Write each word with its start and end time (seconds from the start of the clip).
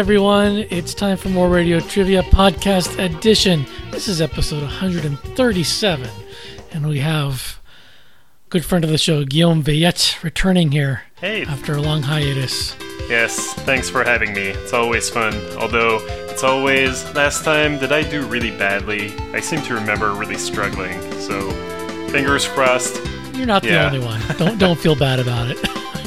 Everyone, 0.00 0.64
it's 0.70 0.94
time 0.94 1.18
for 1.18 1.28
more 1.28 1.50
Radio 1.50 1.78
Trivia 1.78 2.22
Podcast 2.22 2.98
Edition. 2.98 3.66
This 3.90 4.08
is 4.08 4.22
episode 4.22 4.62
137, 4.62 6.08
and 6.72 6.88
we 6.88 7.00
have 7.00 7.60
good 8.48 8.64
friend 8.64 8.82
of 8.82 8.88
the 8.88 8.96
show, 8.96 9.24
Guillaume 9.24 9.62
Veillette, 9.62 10.22
returning 10.22 10.72
here 10.72 11.02
Hey, 11.20 11.44
after 11.44 11.74
a 11.74 11.82
long 11.82 12.00
hiatus. 12.00 12.74
yes, 13.10 13.52
thanks 13.64 13.90
for 13.90 14.02
having 14.02 14.32
me. 14.32 14.44
It's 14.48 14.72
always 14.72 15.10
fun. 15.10 15.34
Although, 15.58 15.98
it's 16.30 16.44
always. 16.44 17.04
Last 17.14 17.44
time, 17.44 17.78
did 17.78 17.92
I 17.92 18.02
do 18.02 18.24
really 18.24 18.52
badly? 18.52 19.12
I 19.34 19.40
seem 19.40 19.60
to 19.64 19.74
remember 19.74 20.14
really 20.14 20.38
struggling, 20.38 20.98
so 21.20 21.50
fingers 22.08 22.48
crossed. 22.48 22.96
You're 23.34 23.44
not 23.46 23.62
the 23.62 23.78
only 23.84 23.98
one. 24.00 24.22
Don't 24.38 24.56
don't 24.58 24.78
feel 24.78 24.96
bad 24.96 25.20
about 25.20 25.48
it. 25.50 25.58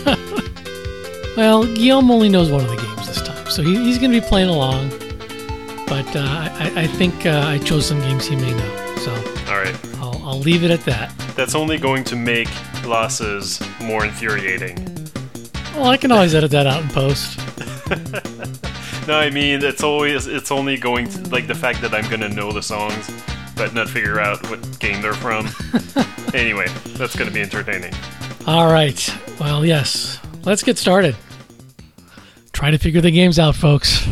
well, 1.37 1.63
Guillaume 1.75 2.09
only 2.09 2.29
knows 2.29 2.49
one 2.49 2.61
of 2.63 2.69
the 2.71 2.77
games 2.77 3.07
this 3.07 3.21
time, 3.21 3.32
so 3.53 3.61
he, 3.61 3.75
he's 3.83 3.99
going 3.99 4.11
to 4.11 4.19
be 4.19 4.25
playing 4.25 4.49
along. 4.49 4.89
But 5.87 6.15
uh, 6.15 6.21
I, 6.23 6.71
I 6.75 6.87
think 6.87 7.25
uh, 7.25 7.43
I 7.45 7.59
chose 7.59 7.85
some 7.85 7.99
games 7.99 8.25
he 8.25 8.35
may 8.35 8.51
know, 8.51 8.95
so 8.97 9.11
Alright, 9.47 9.77
I'll, 9.97 10.19
I'll 10.25 10.39
leave 10.39 10.63
it 10.63 10.71
at 10.71 10.83
that. 10.85 11.13
that's 11.35 11.53
only 11.53 11.77
going 11.77 12.03
to 12.05 12.15
make 12.15 12.49
losses 12.85 13.61
more 13.81 14.05
infuriating. 14.05 14.77
Well, 15.75 15.87
I 15.87 15.97
can 15.97 16.11
always 16.11 16.33
edit 16.33 16.51
that 16.51 16.67
out 16.67 16.81
in 16.81 16.89
post. 16.89 17.39
No, 19.07 19.19
I 19.19 19.29
mean, 19.29 19.61
it's 19.65 19.83
always. 19.83 20.27
It's 20.27 20.49
only 20.49 20.77
going 20.77 21.09
to. 21.09 21.29
Like 21.29 21.45
the 21.45 21.55
fact 21.55 21.81
that 21.81 21.93
I'm 21.93 22.09
gonna 22.09 22.29
know 22.29 22.53
the 22.53 22.63
songs, 22.63 23.11
but 23.53 23.73
not 23.73 23.89
figure 23.89 24.17
out 24.21 24.41
what 24.49 24.79
game 24.79 25.01
they're 25.01 25.13
from. 25.13 25.49
anyway, 26.33 26.67
that's 26.95 27.13
gonna 27.13 27.29
be 27.29 27.41
entertaining. 27.41 27.93
All 28.47 28.71
right. 28.71 29.13
Well, 29.41 29.65
yes. 29.65 30.19
Let's 30.45 30.63
get 30.63 30.77
started. 30.77 31.17
Try 32.53 32.71
to 32.71 32.77
figure 32.77 33.01
the 33.01 33.11
games 33.11 33.39
out, 33.39 33.55
folks. 33.55 34.07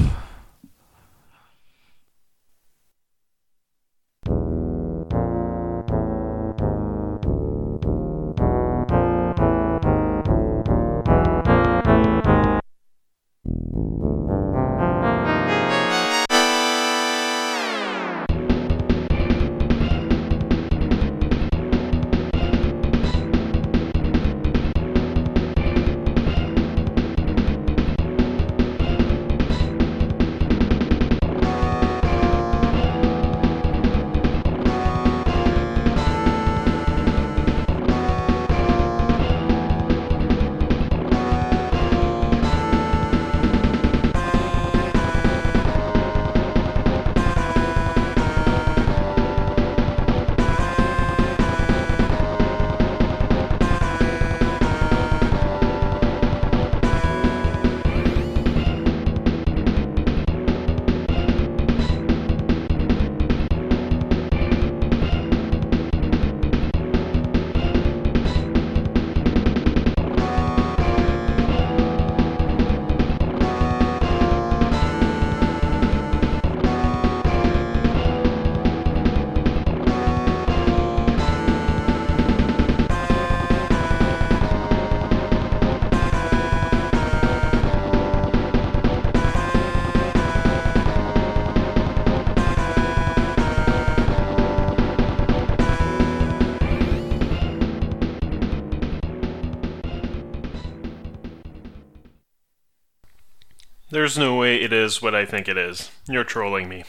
There's 103.91 104.17
no 104.17 104.35
way 104.35 104.61
it 104.61 104.71
is 104.71 105.01
what 105.01 105.13
I 105.13 105.25
think 105.25 105.47
it 105.47 105.57
is. 105.57 105.91
You're 106.07 106.23
trolling 106.23 106.69
me. 106.69 106.85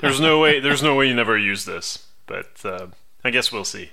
there's 0.00 0.20
no 0.20 0.40
way. 0.40 0.60
There's 0.60 0.82
no 0.82 0.94
way 0.94 1.08
you 1.08 1.14
never 1.14 1.36
use 1.36 1.64
this. 1.64 2.06
But 2.26 2.64
uh, 2.64 2.86
I 3.24 3.30
guess 3.30 3.52
we'll 3.52 3.64
see. 3.64 3.90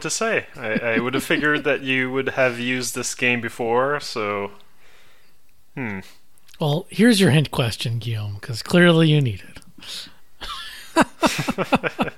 What 0.00 0.04
to 0.04 0.10
say. 0.10 0.46
I, 0.56 0.94
I 0.94 0.98
would 0.98 1.12
have 1.12 1.24
figured 1.24 1.64
that 1.64 1.82
you 1.82 2.10
would 2.10 2.30
have 2.30 2.58
used 2.58 2.94
this 2.94 3.14
game 3.14 3.42
before, 3.42 4.00
so 4.00 4.52
hmm. 5.74 6.00
Well, 6.58 6.86
here's 6.88 7.20
your 7.20 7.30
hint 7.30 7.50
question, 7.50 7.98
Guillaume, 7.98 8.36
because 8.40 8.62
clearly 8.62 9.10
you 9.10 9.20
need 9.20 9.42
it. 9.42 9.58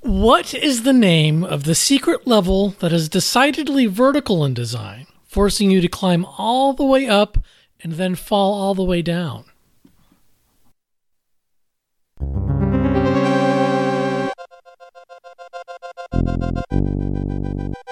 what 0.00 0.52
is 0.52 0.82
the 0.82 0.92
name 0.92 1.42
of 1.44 1.64
the 1.64 1.74
secret 1.74 2.26
level 2.26 2.70
that 2.80 2.92
is 2.92 3.08
decidedly 3.08 3.86
vertical 3.86 4.44
in 4.44 4.52
design, 4.52 5.06
forcing 5.26 5.70
you 5.70 5.80
to 5.80 5.88
climb 5.88 6.26
all 6.36 6.74
the 6.74 6.84
way 6.84 7.08
up 7.08 7.38
and 7.82 7.94
then 7.94 8.14
fall 8.14 8.52
all 8.52 8.74
the 8.74 8.84
way 8.84 9.00
down? 9.00 9.44
あ。 16.92 17.91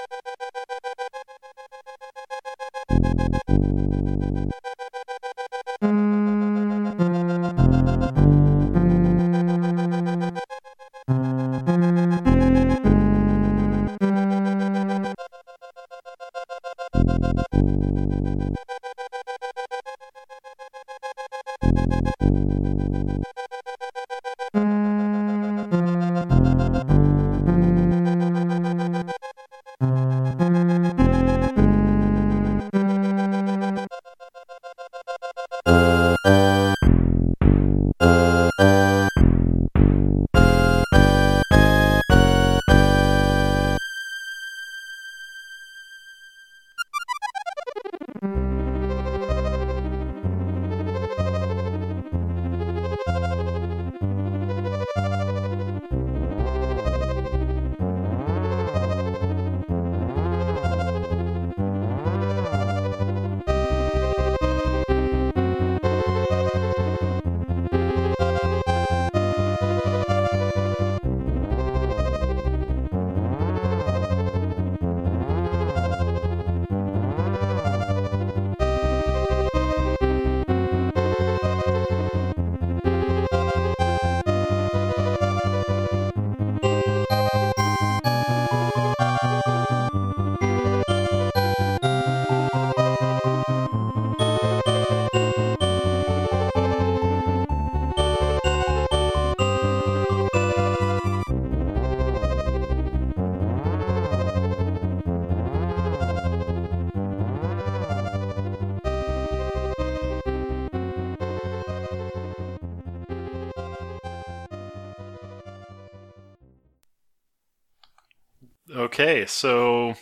Okay, 119.01 119.25
so 119.25 119.95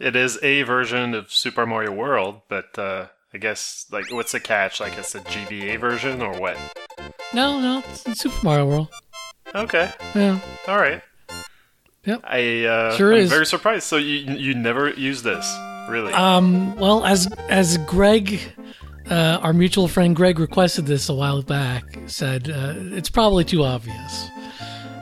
it 0.00 0.16
is 0.16 0.38
a 0.42 0.62
version 0.62 1.12
of 1.12 1.30
Super 1.30 1.66
Mario 1.66 1.92
World, 1.92 2.40
but 2.48 2.78
uh, 2.78 3.08
I 3.34 3.36
guess 3.36 3.84
like 3.92 4.10
what's 4.10 4.32
the 4.32 4.40
catch? 4.40 4.80
Like 4.80 4.96
it's 4.96 5.14
a 5.14 5.20
GBA 5.20 5.78
version 5.78 6.22
or 6.22 6.32
what? 6.40 6.56
No, 7.34 7.60
no, 7.60 7.82
it's 7.86 8.18
Super 8.22 8.42
Mario 8.42 8.64
World. 8.64 8.88
Okay, 9.54 9.92
Yeah. 10.14 10.40
all 10.66 10.78
right. 10.78 11.02
Yep. 12.06 12.22
I 12.24 12.64
uh, 12.64 12.96
Sure 12.96 13.12
I'm 13.12 13.18
is. 13.18 13.28
very 13.28 13.44
surprised. 13.44 13.82
So 13.82 13.98
you 13.98 14.32
you 14.32 14.54
never 14.54 14.88
use 14.94 15.22
this, 15.22 15.46
really? 15.90 16.14
Um, 16.14 16.74
well, 16.76 17.04
as 17.04 17.30
as 17.50 17.76
Greg, 17.84 18.40
uh, 19.10 19.40
our 19.42 19.52
mutual 19.52 19.88
friend 19.88 20.16
Greg 20.16 20.38
requested 20.38 20.86
this 20.86 21.10
a 21.10 21.14
while 21.14 21.42
back, 21.42 21.84
said 22.06 22.48
uh, 22.48 22.72
it's 22.96 23.10
probably 23.10 23.44
too 23.44 23.62
obvious, 23.62 24.30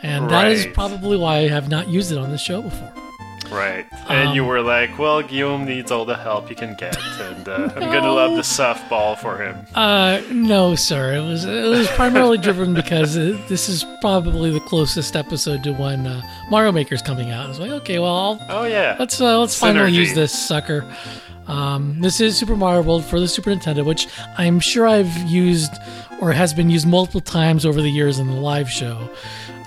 and 0.03 0.29
that 0.31 0.51
is 0.51 0.67
probably 0.75 1.17
why 1.17 1.37
I 1.37 1.49
have 1.49 1.69
not 1.69 1.87
used 1.89 2.11
it 2.11 2.19
on 2.19 2.33
this 2.33 2.43
show 2.43 2.63
before. 2.63 3.06
Right. 3.51 3.87
And 4.09 4.35
you 4.35 4.43
um, 4.43 4.49
were 4.49 4.61
like, 4.61 4.99
well, 4.99 5.23
Guillaume 5.23 5.65
needs 5.65 5.91
all 5.91 6.05
the 6.05 6.17
help 6.17 6.49
he 6.49 6.55
can 6.55 6.75
get, 6.77 6.97
and 7.21 7.49
uh, 7.49 7.71
I'm 7.75 7.81
gonna 7.93 8.13
love 8.13 8.37
the 8.37 8.43
softball 8.43 9.17
for 9.19 9.39
him. 9.39 9.57
Uh, 9.75 10.21
no, 10.31 10.75
sir. 10.75 11.15
It 11.15 11.21
was 11.23 11.45
it 11.45 11.69
was 11.69 11.89
primarily 11.89 12.39
driven 12.39 12.75
because 12.75 13.17
uh 13.17 13.39
this 13.49 13.69
is 13.69 13.85
probably 14.01 14.51
the 14.51 14.61
closest 14.61 15.17
episode 15.17 15.63
to 15.65 15.73
when 15.73 16.07
uh, 16.07 16.23
Mario 16.51 16.73
Maker's 16.73 17.03
coming 17.03 17.31
out. 17.31 17.47
I 17.47 17.49
was 17.49 17.61
like, 17.61 17.71
okay, 17.73 17.99
well, 17.99 18.15
I'll, 18.15 18.47
Oh 18.49 18.65
yeah. 18.65 18.97
let's 18.99 19.21
uh, 19.21 19.39
let's 19.39 19.59
finally 19.59 19.93
use 19.93 20.15
this 20.15 20.33
sucker. 20.33 20.85
Um, 21.49 22.01
this 22.01 22.21
is 22.21 22.37
Super 22.37 22.57
Mario 22.57 22.83
World 22.83 23.05
for 23.05 23.21
the 23.21 23.29
Super 23.29 23.51
Nintendo, 23.51 23.85
which 23.85 24.09
I'm 24.37 24.59
sure 24.59 24.87
I've 24.89 25.17
used 25.19 25.73
or 26.21 26.33
has 26.33 26.53
been 26.53 26.71
used 26.71 26.87
multiple 26.89 27.21
times 27.21 27.65
over 27.65 27.81
the 27.81 27.91
years 27.91 28.19
in 28.19 28.27
the 28.27 28.33
live 28.35 28.69
show. 28.69 29.09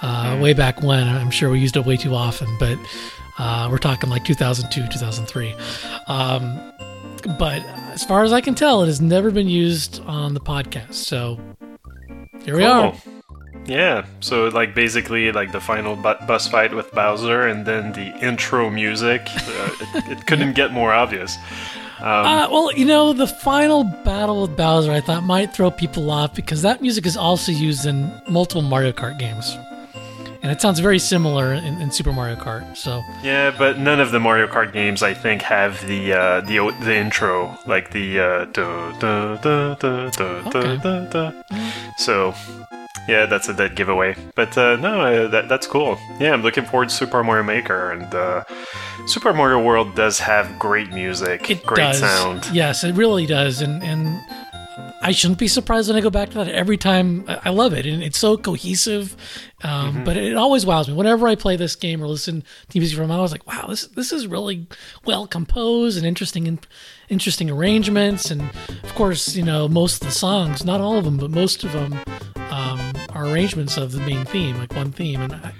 Uh, 0.01 0.37
Way 0.41 0.53
back 0.53 0.81
when, 0.81 1.07
I'm 1.07 1.29
sure 1.29 1.49
we 1.49 1.59
used 1.59 1.75
it 1.77 1.85
way 1.85 1.97
too 1.97 2.15
often, 2.15 2.47
but 2.59 2.77
uh, 3.39 3.67
we're 3.71 3.77
talking 3.79 4.09
like 4.09 4.23
2002, 4.25 4.87
2003. 4.91 5.55
Um, 6.07 6.59
but 7.37 7.63
as 7.93 8.03
far 8.03 8.23
as 8.23 8.31
I 8.31 8.41
can 8.41 8.53
tell, 8.55 8.83
it 8.83 8.87
has 8.87 9.01
never 9.01 9.31
been 9.31 9.47
used 9.49 10.01
on 10.05 10.33
the 10.33 10.39
podcast. 10.39 10.93
So 10.93 11.39
here 12.43 12.55
we 12.55 12.63
are. 12.63 12.93
Yeah, 13.65 14.05
so 14.19 14.47
like 14.47 14.73
basically 14.73 15.31
like 15.31 15.51
the 15.51 15.59
final 15.59 15.95
bu- 15.95 16.25
bus 16.25 16.47
fight 16.47 16.73
with 16.73 16.91
Bowser 16.91 17.47
and 17.47 17.65
then 17.65 17.91
the 17.93 18.17
intro 18.25 18.69
music. 18.69 19.21
Uh, 19.35 19.69
it, 19.95 20.17
it 20.19 20.25
couldn't 20.27 20.53
get 20.61 20.71
more 20.71 20.91
obvious. 20.93 21.35
Um, 21.99 22.05
Uh, 22.25 22.47
well, 22.49 22.71
you 22.73 22.85
know, 22.85 23.11
the 23.13 23.27
final 23.27 23.83
battle 23.83 24.43
with 24.43 24.55
Bowser, 24.55 24.91
I 24.91 25.01
thought 25.01 25.23
might 25.23 25.53
throw 25.53 25.69
people 25.69 26.09
off 26.09 26.33
because 26.33 26.61
that 26.61 26.81
music 26.81 27.05
is 27.05 27.17
also 27.17 27.51
used 27.51 27.85
in 27.85 28.09
multiple 28.29 28.61
Mario 28.61 28.93
Kart 28.93 29.19
games. 29.19 29.55
And 30.41 30.51
it 30.51 30.61
sounds 30.61 30.79
very 30.79 30.99
similar 30.99 31.53
in, 31.53 31.81
in 31.81 31.91
Super 31.91 32.13
Mario 32.13 32.35
Kart. 32.35 32.77
So, 32.77 33.03
yeah, 33.21 33.53
but 33.57 33.77
none 33.77 33.99
of 33.99 34.11
the 34.11 34.19
Mario 34.19 34.47
Kart 34.47 34.71
games 34.71 35.03
I 35.03 35.13
think 35.13 35.41
have 35.41 35.85
the 35.85 36.13
uh, 36.13 36.41
the 36.41 36.75
the 36.81 36.95
intro 36.95 37.57
like 37.67 37.91
the 37.91 38.19
uh, 38.19 38.45
da, 38.45 38.91
da, 38.99 39.35
da, 39.35 39.75
da, 39.75 40.09
da, 40.09 40.49
da, 40.49 40.75
da, 40.77 41.05
da. 41.05 41.31
So 41.97 42.33
yeah, 43.09 43.25
that's 43.25 43.49
a 43.49 43.53
dead 43.53 43.75
giveaway. 43.75 44.15
But 44.35 44.57
uh, 44.57 44.75
no, 44.77 45.01
uh, 45.01 45.27
that, 45.29 45.49
that's 45.49 45.67
cool. 45.67 45.97
Yeah, 46.19 46.31
I'm 46.31 46.43
looking 46.43 46.65
forward 46.65 46.89
to 46.89 46.95
Super 46.95 47.23
Mario 47.23 47.43
Maker 47.43 47.91
and 47.91 48.13
uh, 48.13 48.43
Super 49.07 49.33
Mario 49.33 49.61
World 49.61 49.95
does 49.95 50.19
have 50.19 50.59
great 50.59 50.91
music, 50.91 51.49
it 51.49 51.65
great 51.65 51.77
does. 51.77 51.99
sound. 51.99 52.47
Yes, 52.53 52.83
it 52.83 52.93
really 52.93 53.25
does. 53.25 53.61
And, 53.61 53.81
and 53.81 54.21
I 55.09 55.11
shouldn't 55.11 55.39
be 55.39 55.47
surprised 55.47 55.89
when 55.89 55.97
I 55.97 56.01
go 56.01 56.11
back 56.11 56.29
to 56.29 56.35
that 56.35 56.49
every 56.49 56.77
time. 56.77 57.25
I 57.27 57.49
love 57.49 57.73
it. 57.73 57.87
And 57.87 58.03
it's 58.03 58.19
so 58.19 58.37
cohesive. 58.37 59.17
Um, 59.63 60.03
But 60.03 60.17
it 60.17 60.35
always 60.35 60.67
wows 60.67 60.87
me. 60.87 60.93
Whenever 60.93 61.27
I 61.27 61.33
play 61.33 61.55
this 61.55 61.75
game 61.75 62.03
or 62.03 62.07
listen 62.07 62.43
to 62.69 62.77
music 62.77 62.95
from 62.95 63.09
it, 63.09 63.15
I 63.15 63.19
was 63.19 63.31
like, 63.31 63.47
wow, 63.47 63.65
this, 63.67 63.87
this 63.87 64.11
is 64.11 64.27
really 64.27 64.67
well 65.05 65.25
composed 65.25 65.97
and 65.97 66.05
interesting 66.05 66.47
and 66.47 66.59
interesting 67.09 67.49
arrangements. 67.49 68.29
And 68.29 68.43
of 68.83 68.93
course, 68.93 69.35
you 69.35 69.41
know, 69.41 69.67
most 69.67 70.03
of 70.03 70.09
the 70.09 70.13
songs, 70.13 70.63
not 70.63 70.79
all 70.79 70.99
of 70.99 71.05
them, 71.05 71.17
but 71.17 71.31
most 71.31 71.63
of 71.63 71.71
them 71.71 71.93
um, 72.51 72.93
are 73.09 73.25
arrangements 73.25 73.77
of 73.77 73.91
the 73.91 74.01
main 74.01 74.25
theme, 74.25 74.57
like 74.57 74.75
one 74.75 74.91
theme. 74.91 75.21
And 75.21 75.33
I, 75.33 75.53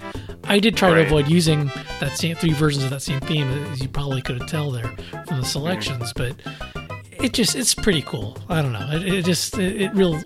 I 0.44 0.60
did 0.60 0.76
try 0.76 0.94
to 0.94 1.00
avoid 1.00 1.26
using 1.26 1.72
that 1.98 2.16
same 2.16 2.36
three 2.36 2.52
versions 2.52 2.84
of 2.84 2.90
that 2.90 3.02
same 3.02 3.18
theme, 3.18 3.48
as 3.72 3.82
you 3.82 3.88
probably 3.88 4.22
could 4.22 4.46
tell 4.46 4.70
there 4.70 4.94
from 5.26 5.40
the 5.40 5.44
selections. 5.44 6.12
But 6.12 6.36
it 7.22 7.32
just 7.32 7.56
it's 7.56 7.74
pretty 7.74 8.02
cool. 8.02 8.36
I 8.48 8.62
don't 8.62 8.72
know. 8.72 8.88
It, 8.92 9.06
it 9.06 9.24
just 9.24 9.58
it, 9.58 9.80
it 9.82 9.94
real 9.94 10.20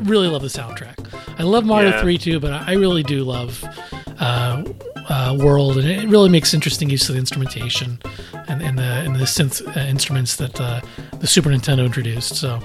really 0.00 0.28
love 0.28 0.42
the 0.42 0.48
soundtrack. 0.48 0.96
I 1.38 1.42
love 1.42 1.64
Mario 1.64 1.90
Yeah. 1.90 2.00
3 2.02 2.18
too, 2.18 2.40
but 2.40 2.52
I 2.52 2.72
really 2.74 3.02
do 3.02 3.24
love 3.24 3.64
uh, 4.18 4.62
uh, 5.08 5.36
World, 5.38 5.78
and 5.78 5.88
it 5.88 6.08
really 6.08 6.28
makes 6.28 6.54
interesting 6.54 6.90
use 6.90 7.08
of 7.08 7.14
the 7.14 7.18
instrumentation 7.18 7.98
and, 8.48 8.62
and 8.62 8.78
the 8.78 8.82
and 8.82 9.16
the 9.16 9.24
synth 9.24 9.60
uh, 9.76 9.80
instruments 9.80 10.36
that 10.36 10.60
uh, 10.60 10.80
the 11.18 11.26
Super 11.26 11.50
Nintendo 11.50 11.84
introduced. 11.84 12.36
So 12.36 12.60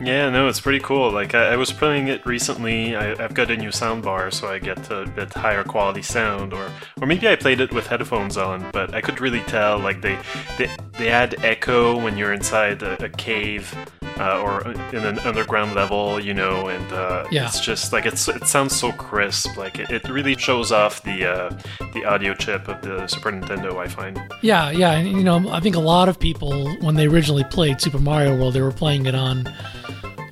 Yeah, 0.00 0.30
no, 0.30 0.46
it's 0.46 0.60
pretty 0.60 0.78
cool. 0.78 1.10
Like 1.10 1.34
I, 1.34 1.54
I 1.54 1.56
was 1.56 1.72
playing 1.72 2.08
it 2.08 2.24
recently. 2.24 2.94
I, 2.94 3.12
I've 3.22 3.34
got 3.34 3.50
a 3.50 3.56
new 3.56 3.72
sound 3.72 4.04
bar, 4.04 4.30
so 4.30 4.48
I 4.48 4.58
get 4.58 4.90
a 4.90 5.06
bit 5.06 5.34
higher 5.34 5.64
quality 5.64 6.02
sound. 6.02 6.52
Or, 6.54 6.70
or 7.00 7.06
maybe 7.06 7.28
I 7.28 7.34
played 7.34 7.60
it 7.60 7.72
with 7.72 7.88
headphones 7.88 8.36
on, 8.36 8.70
but 8.72 8.94
I 8.94 9.00
could 9.00 9.20
really 9.20 9.40
tell. 9.40 9.78
Like 9.78 10.00
they, 10.00 10.18
they, 10.56 10.70
they 10.92 11.08
add 11.08 11.44
echo 11.44 12.00
when 12.00 12.16
you're 12.16 12.32
inside 12.32 12.82
a, 12.82 13.04
a 13.04 13.08
cave 13.08 13.74
uh, 14.18 14.40
or 14.42 14.62
in 14.92 15.04
an 15.04 15.18
underground 15.20 15.74
level, 15.74 16.18
you 16.20 16.34
know. 16.34 16.68
And 16.68 16.92
uh, 16.92 17.26
Yeah. 17.30 17.46
it's 17.46 17.60
just 17.60 17.92
like 17.92 18.06
it's 18.06 18.28
it 18.28 18.46
sounds 18.46 18.74
so 18.74 18.92
crisp. 18.92 19.56
Like 19.56 19.78
it, 19.78 19.90
it 19.90 20.08
really 20.08 20.36
shows 20.36 20.72
off 20.72 21.02
the 21.02 21.24
uh, 21.26 21.50
the 21.94 22.04
audio 22.04 22.34
chip 22.34 22.68
of 22.68 22.80
the 22.82 23.06
Super 23.06 23.30
Nintendo. 23.32 23.76
I 23.78 23.88
find. 23.88 24.20
yeah, 24.42 24.70
yeah, 24.70 24.92
and 24.92 25.08
you 25.08 25.24
know 25.24 25.48
I 25.50 25.60
think 25.60 25.76
a 25.76 25.80
lot 25.80 26.08
of 26.08 26.18
people 26.18 26.68
when 26.80 26.94
they 26.96 27.06
originally 27.06 27.44
played 27.44 27.80
Super 27.80 27.98
Mario 27.98 28.36
World, 28.36 28.54
they 28.54 28.62
were 28.62 28.72
playing 28.72 29.06
it 29.06 29.14
on 29.14 29.52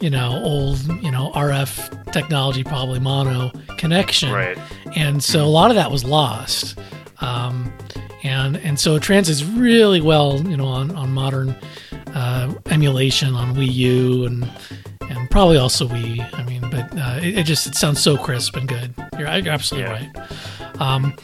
you 0.01 0.11
know 0.11 0.41
old 0.45 0.79
you 1.03 1.11
know 1.11 1.31
RF 1.35 2.13
technology, 2.13 2.65
probably 2.65 2.99
mono 3.01 3.51
connection. 3.79 4.33
Right. 4.33 4.59
and 4.97 5.23
so 5.23 5.45
a 5.45 5.53
lot 5.61 5.71
of 5.71 5.77
that 5.77 5.91
was 5.91 6.05
lost. 6.05 6.79
Um, 7.21 7.73
and 8.23 8.57
and 8.59 8.79
so 8.79 8.97
it 8.97 9.03
translates 9.03 9.43
really 9.45 10.01
well, 10.01 10.41
you 10.43 10.57
know, 10.57 10.67
on 10.67 10.95
on 10.97 11.13
modern 11.13 11.55
uh, 12.17 12.53
emulation 12.71 13.35
on 13.35 13.55
Wii 13.55 13.73
U 13.73 14.25
and 14.27 14.51
and 15.09 15.31
probably 15.31 15.59
also 15.59 15.87
Wii. 15.87 16.19
I 16.39 16.43
mean, 16.45 16.63
but 16.71 16.93
uh, 16.99 17.21
it, 17.23 17.39
it 17.39 17.43
just 17.45 17.67
it 17.67 17.75
sounds 17.77 18.01
so 18.03 18.17
crisp 18.17 18.57
and 18.57 18.67
good. 18.69 18.93
You're, 19.19 19.29
you're 19.39 19.53
absolutely 19.53 19.91
Yeah. 19.91 20.03
right. 20.03 20.81
Um, 20.81 21.15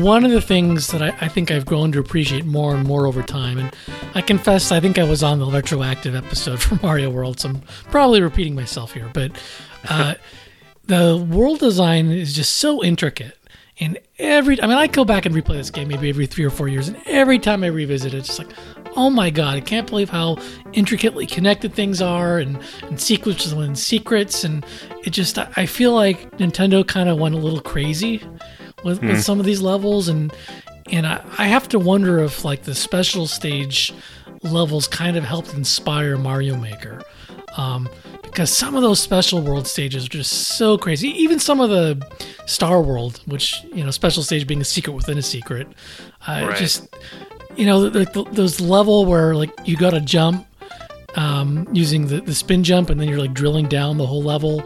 one 0.00 0.24
of 0.24 0.30
the 0.30 0.40
things 0.40 0.88
that 0.88 1.02
I, 1.02 1.08
I 1.20 1.28
think 1.28 1.50
I've 1.50 1.66
grown 1.66 1.92
to 1.92 1.98
appreciate 1.98 2.44
more 2.46 2.74
and 2.74 2.86
more 2.86 3.06
over 3.06 3.22
time, 3.22 3.58
and 3.58 3.74
I 4.14 4.22
confess 4.22 4.72
I 4.72 4.80
think 4.80 4.98
I 4.98 5.04
was 5.04 5.22
on 5.22 5.38
the 5.38 5.46
retroactive 5.46 6.14
episode 6.14 6.60
for 6.62 6.76
Mario 6.84 7.10
World, 7.10 7.40
so 7.40 7.50
I'm 7.50 7.60
probably 7.90 8.20
repeating 8.22 8.54
myself 8.54 8.92
here, 8.92 9.10
but 9.12 9.32
uh, 9.88 10.14
the 10.84 11.16
world 11.30 11.58
design 11.60 12.10
is 12.10 12.34
just 12.34 12.56
so 12.56 12.82
intricate. 12.82 13.36
And 13.82 13.98
every, 14.18 14.60
I 14.62 14.66
mean, 14.66 14.76
I 14.76 14.88
go 14.88 15.06
back 15.06 15.24
and 15.24 15.34
replay 15.34 15.54
this 15.54 15.70
game 15.70 15.88
maybe 15.88 16.10
every 16.10 16.26
three 16.26 16.44
or 16.44 16.50
four 16.50 16.68
years, 16.68 16.88
and 16.88 16.98
every 17.06 17.38
time 17.38 17.64
I 17.64 17.68
revisit 17.68 18.12
it, 18.12 18.18
it's 18.18 18.26
just 18.26 18.38
like, 18.38 18.48
oh 18.96 19.10
my 19.10 19.30
god, 19.30 19.54
I 19.56 19.60
can't 19.60 19.88
believe 19.88 20.10
how 20.10 20.36
intricately 20.72 21.26
connected 21.26 21.74
things 21.74 22.00
are, 22.02 22.38
and 22.38 22.58
and 22.82 23.00
sequences 23.00 23.52
and 23.52 23.78
secrets, 23.78 24.44
and 24.44 24.64
it 25.04 25.10
just, 25.10 25.38
I 25.38 25.66
feel 25.66 25.94
like 25.94 26.30
Nintendo 26.38 26.86
kind 26.86 27.08
of 27.08 27.18
went 27.18 27.34
a 27.34 27.38
little 27.38 27.60
crazy 27.60 28.22
with, 28.84 29.02
with 29.02 29.22
some 29.22 29.40
of 29.40 29.46
these 29.46 29.60
levels, 29.60 30.08
and 30.08 30.32
and 30.92 31.06
I, 31.06 31.22
I 31.38 31.46
have 31.46 31.68
to 31.70 31.78
wonder 31.78 32.18
if 32.20 32.44
like 32.44 32.62
the 32.64 32.74
special 32.74 33.26
stage 33.26 33.92
levels 34.42 34.88
kind 34.88 35.16
of 35.16 35.24
helped 35.24 35.54
inspire 35.54 36.16
Mario 36.16 36.56
Maker. 36.56 37.02
Um, 37.56 37.88
because 38.22 38.56
some 38.56 38.76
of 38.76 38.82
those 38.82 39.00
special 39.00 39.40
world 39.42 39.66
stages 39.66 40.06
are 40.06 40.08
just 40.08 40.30
so 40.56 40.78
crazy. 40.78 41.08
Even 41.08 41.40
some 41.40 41.60
of 41.60 41.68
the 41.68 42.00
Star 42.46 42.80
World, 42.80 43.20
which 43.26 43.60
you 43.74 43.82
know, 43.82 43.90
special 43.90 44.22
stage 44.22 44.46
being 44.46 44.60
a 44.60 44.64
secret 44.64 44.92
within 44.92 45.18
a 45.18 45.22
secret, 45.22 45.66
uh, 46.28 46.46
Right. 46.48 46.56
just 46.56 46.94
you 47.60 47.66
know, 47.66 47.90
the, 47.90 48.26
those 48.32 48.58
level 48.58 49.04
where 49.04 49.34
like 49.34 49.50
you 49.64 49.76
got 49.76 49.90
to 49.90 50.00
jump 50.00 50.46
um, 51.14 51.68
using 51.72 52.06
the, 52.06 52.22
the 52.22 52.34
spin 52.34 52.64
jump, 52.64 52.88
and 52.88 52.98
then 52.98 53.06
you're 53.06 53.18
like 53.18 53.34
drilling 53.34 53.68
down 53.68 53.98
the 53.98 54.06
whole 54.06 54.22
level. 54.22 54.62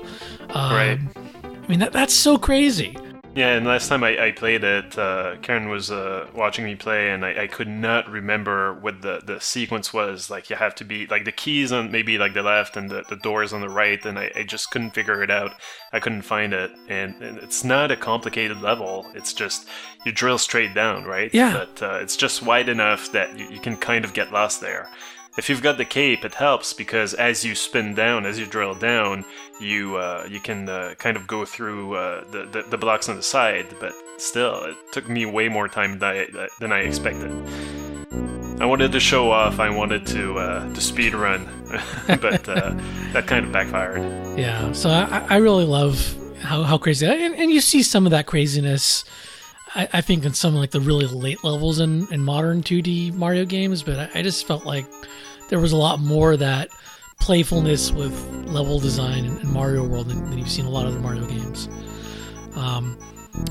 Um, 0.50 0.72
Right. 0.72 1.00
I 1.44 1.66
mean, 1.66 1.80
that 1.80 1.92
that's 1.92 2.14
so 2.14 2.38
crazy. 2.38 2.96
Yeah, 3.34 3.56
and 3.56 3.66
last 3.66 3.88
time 3.88 4.04
I, 4.04 4.26
I 4.26 4.30
played 4.30 4.62
it, 4.62 4.96
uh, 4.96 5.34
Karen 5.42 5.68
was 5.68 5.90
uh, 5.90 6.28
watching 6.36 6.64
me 6.64 6.76
play, 6.76 7.10
and 7.10 7.24
I, 7.24 7.42
I 7.42 7.46
could 7.48 7.66
not 7.66 8.08
remember 8.08 8.74
what 8.74 9.02
the, 9.02 9.22
the 9.26 9.40
sequence 9.40 9.92
was. 9.92 10.30
Like, 10.30 10.50
you 10.50 10.54
have 10.54 10.76
to 10.76 10.84
be, 10.84 11.08
like, 11.08 11.24
the 11.24 11.32
keys 11.32 11.72
on 11.72 11.90
maybe, 11.90 12.16
like, 12.16 12.32
the 12.32 12.44
left 12.44 12.76
and 12.76 12.88
the, 12.88 13.02
the 13.08 13.16
doors 13.16 13.52
on 13.52 13.60
the 13.60 13.68
right, 13.68 14.04
and 14.06 14.20
I, 14.20 14.30
I 14.36 14.44
just 14.44 14.70
couldn't 14.70 14.92
figure 14.92 15.20
it 15.20 15.32
out. 15.32 15.50
I 15.92 15.98
couldn't 15.98 16.22
find 16.22 16.52
it. 16.52 16.70
And, 16.88 17.20
and 17.20 17.38
it's 17.38 17.64
not 17.64 17.90
a 17.90 17.96
complicated 17.96 18.60
level, 18.62 19.04
it's 19.16 19.32
just 19.32 19.66
you 20.04 20.12
drill 20.12 20.38
straight 20.38 20.74
down, 20.74 21.04
right? 21.04 21.32
Yeah. 21.32 21.64
But 21.64 21.82
uh, 21.82 21.98
it's 22.00 22.16
just 22.16 22.42
wide 22.42 22.68
enough 22.68 23.12
that 23.12 23.38
you, 23.38 23.48
you 23.48 23.60
can 23.60 23.76
kind 23.76 24.04
of 24.04 24.12
get 24.12 24.32
lost 24.32 24.60
there. 24.60 24.88
If 25.36 25.48
you've 25.48 25.62
got 25.62 25.78
the 25.78 25.84
cape, 25.84 26.24
it 26.24 26.34
helps 26.34 26.72
because 26.72 27.12
as 27.14 27.44
you 27.44 27.56
spin 27.56 27.94
down, 27.94 28.24
as 28.24 28.38
you 28.38 28.46
drill 28.46 28.74
down, 28.76 29.24
you 29.60 29.96
uh, 29.96 30.26
you 30.30 30.38
can 30.38 30.68
uh, 30.68 30.94
kind 30.98 31.16
of 31.16 31.26
go 31.26 31.44
through 31.44 31.94
uh, 31.96 32.24
the, 32.30 32.44
the 32.46 32.62
the 32.70 32.78
blocks 32.78 33.08
on 33.08 33.16
the 33.16 33.22
side. 33.22 33.66
But 33.80 33.94
still, 34.18 34.62
it 34.64 34.76
took 34.92 35.08
me 35.08 35.26
way 35.26 35.48
more 35.48 35.66
time 35.66 35.98
than 35.98 36.08
I, 36.08 36.48
than 36.60 36.72
I 36.72 36.80
expected. 36.80 37.32
I 38.60 38.66
wanted 38.66 38.92
to 38.92 39.00
show 39.00 39.32
off. 39.32 39.58
I 39.58 39.70
wanted 39.70 40.06
to 40.08 40.38
uh, 40.38 40.72
to 40.72 40.80
speed 40.80 41.14
run, 41.14 41.48
but 42.06 42.48
uh, 42.48 42.70
that 43.12 43.26
kind 43.26 43.44
of 43.44 43.52
backfired. 43.52 44.38
Yeah. 44.38 44.70
So 44.72 44.88
I, 44.88 45.26
I 45.28 45.36
really 45.38 45.64
love 45.64 46.14
how, 46.40 46.62
how 46.62 46.78
crazy, 46.78 47.06
and, 47.06 47.34
and 47.34 47.50
you 47.50 47.60
see 47.60 47.82
some 47.82 48.06
of 48.06 48.12
that 48.12 48.26
craziness. 48.26 49.04
I, 49.74 49.88
I 49.94 50.00
think 50.00 50.24
in 50.24 50.34
some 50.34 50.54
like 50.54 50.70
the 50.70 50.80
really 50.80 51.06
late 51.06 51.42
levels 51.44 51.80
in, 51.80 52.10
in 52.12 52.22
modern 52.22 52.62
2D 52.62 53.14
Mario 53.14 53.44
games, 53.44 53.82
but 53.82 53.98
I, 53.98 54.20
I 54.20 54.22
just 54.22 54.46
felt 54.46 54.64
like 54.64 54.86
there 55.48 55.60
was 55.60 55.72
a 55.72 55.76
lot 55.76 56.00
more 56.00 56.32
of 56.32 56.38
that 56.40 56.68
playfulness 57.20 57.92
with 57.92 58.12
level 58.46 58.78
design 58.78 59.24
in, 59.24 59.38
in 59.38 59.52
Mario 59.52 59.86
World 59.86 60.08
than, 60.08 60.28
than, 60.30 60.38
you've 60.38 60.50
seen 60.50 60.66
a 60.66 60.70
lot 60.70 60.86
of 60.86 60.94
the 60.94 61.00
Mario 61.00 61.26
games. 61.26 61.68
Um, 62.56 62.98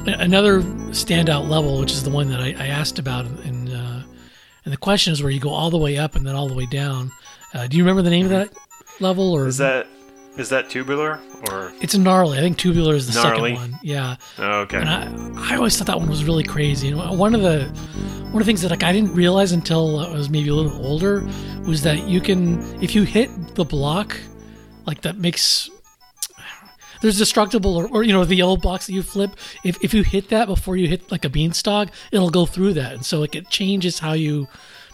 another 0.06 0.62
standout 0.92 1.50
level, 1.50 1.80
which 1.80 1.92
is 1.92 2.04
the 2.04 2.10
one 2.10 2.30
that 2.30 2.40
I, 2.40 2.50
I 2.58 2.68
asked 2.68 3.00
about 3.00 3.26
in, 3.26 3.70
uh, 3.70 4.04
and 4.66 4.74
the 4.74 4.78
question 4.78 5.12
is 5.12 5.22
where 5.22 5.32
you 5.32 5.40
go 5.40 5.50
all 5.50 5.70
the 5.70 5.78
way 5.78 5.98
up 5.98 6.16
and 6.16 6.26
then 6.26 6.36
all 6.36 6.48
the 6.48 6.54
way 6.54 6.66
down. 6.66 7.12
Uh, 7.54 7.68
do 7.68 7.78
you 7.78 7.84
remember 7.84 8.02
the 8.02 8.10
name 8.10 8.26
of 8.26 8.32
that 8.32 8.54
level? 9.00 9.34
Or 9.34 9.48
is 9.48 9.58
that 9.58 9.88
is 10.38 10.50
that 10.50 10.70
tubular 10.70 11.20
or? 11.50 11.72
It's 11.82 11.96
gnarly. 11.96 12.38
I 12.38 12.42
think 12.42 12.58
tubular 12.58 12.96
is 12.96 13.08
the 13.08 13.22
gnarly? 13.22 13.56
second 13.56 13.72
one. 13.72 13.80
Yeah. 13.84 14.16
Okay. 14.40 14.78
And 14.78 14.90
I, 14.90 15.54
I 15.54 15.56
always 15.58 15.78
thought 15.78 15.88
that 15.88 16.00
one 16.00 16.10
was 16.10 16.26
really 16.26 16.44
crazy. 16.44 16.90
And 16.90 17.20
one 17.20 17.36
of 17.36 17.42
the 17.42 17.66
one 18.32 18.36
of 18.36 18.40
the 18.40 18.46
things 18.46 18.62
that 18.64 18.72
like 18.72 18.84
I 18.84 18.92
didn't 18.92 19.14
realize 19.14 19.52
until 19.52 20.00
I 20.00 20.12
was 20.12 20.30
maybe 20.30 20.50
a 20.50 20.56
little 20.56 20.86
older 20.86 21.24
was 21.68 21.84
that 21.84 22.08
you 22.08 22.20
can 22.20 22.62
if 22.82 22.96
you 22.96 23.04
hit 23.04 23.30
the 23.56 23.66
block, 23.66 24.18
like 24.88 25.02
that 25.02 25.18
makes 25.18 25.70
there's 27.02 27.18
destructible 27.18 27.76
or, 27.76 27.88
or, 27.90 28.04
you 28.04 28.14
know 28.14 28.24
the 28.24 28.36
yellow 28.36 28.56
blocks 28.56 28.88
that 28.88 28.94
you 28.94 29.04
flip 29.04 29.32
if, 29.66 29.84
if 29.84 29.94
you 29.94 30.04
hit 30.04 30.30
that 30.30 30.48
before 30.48 30.78
you 30.78 30.88
hit 30.88 31.12
like 31.12 31.26
a 31.26 31.30
beanstalk 31.30 31.90
it'll 32.14 32.30
go 32.30 32.46
through 32.46 32.74
that 32.74 32.94
and 32.94 33.06
so 33.06 33.20
like 33.20 33.36
it 33.36 33.50
changes 33.50 34.00
how 34.00 34.14
you 34.14 34.48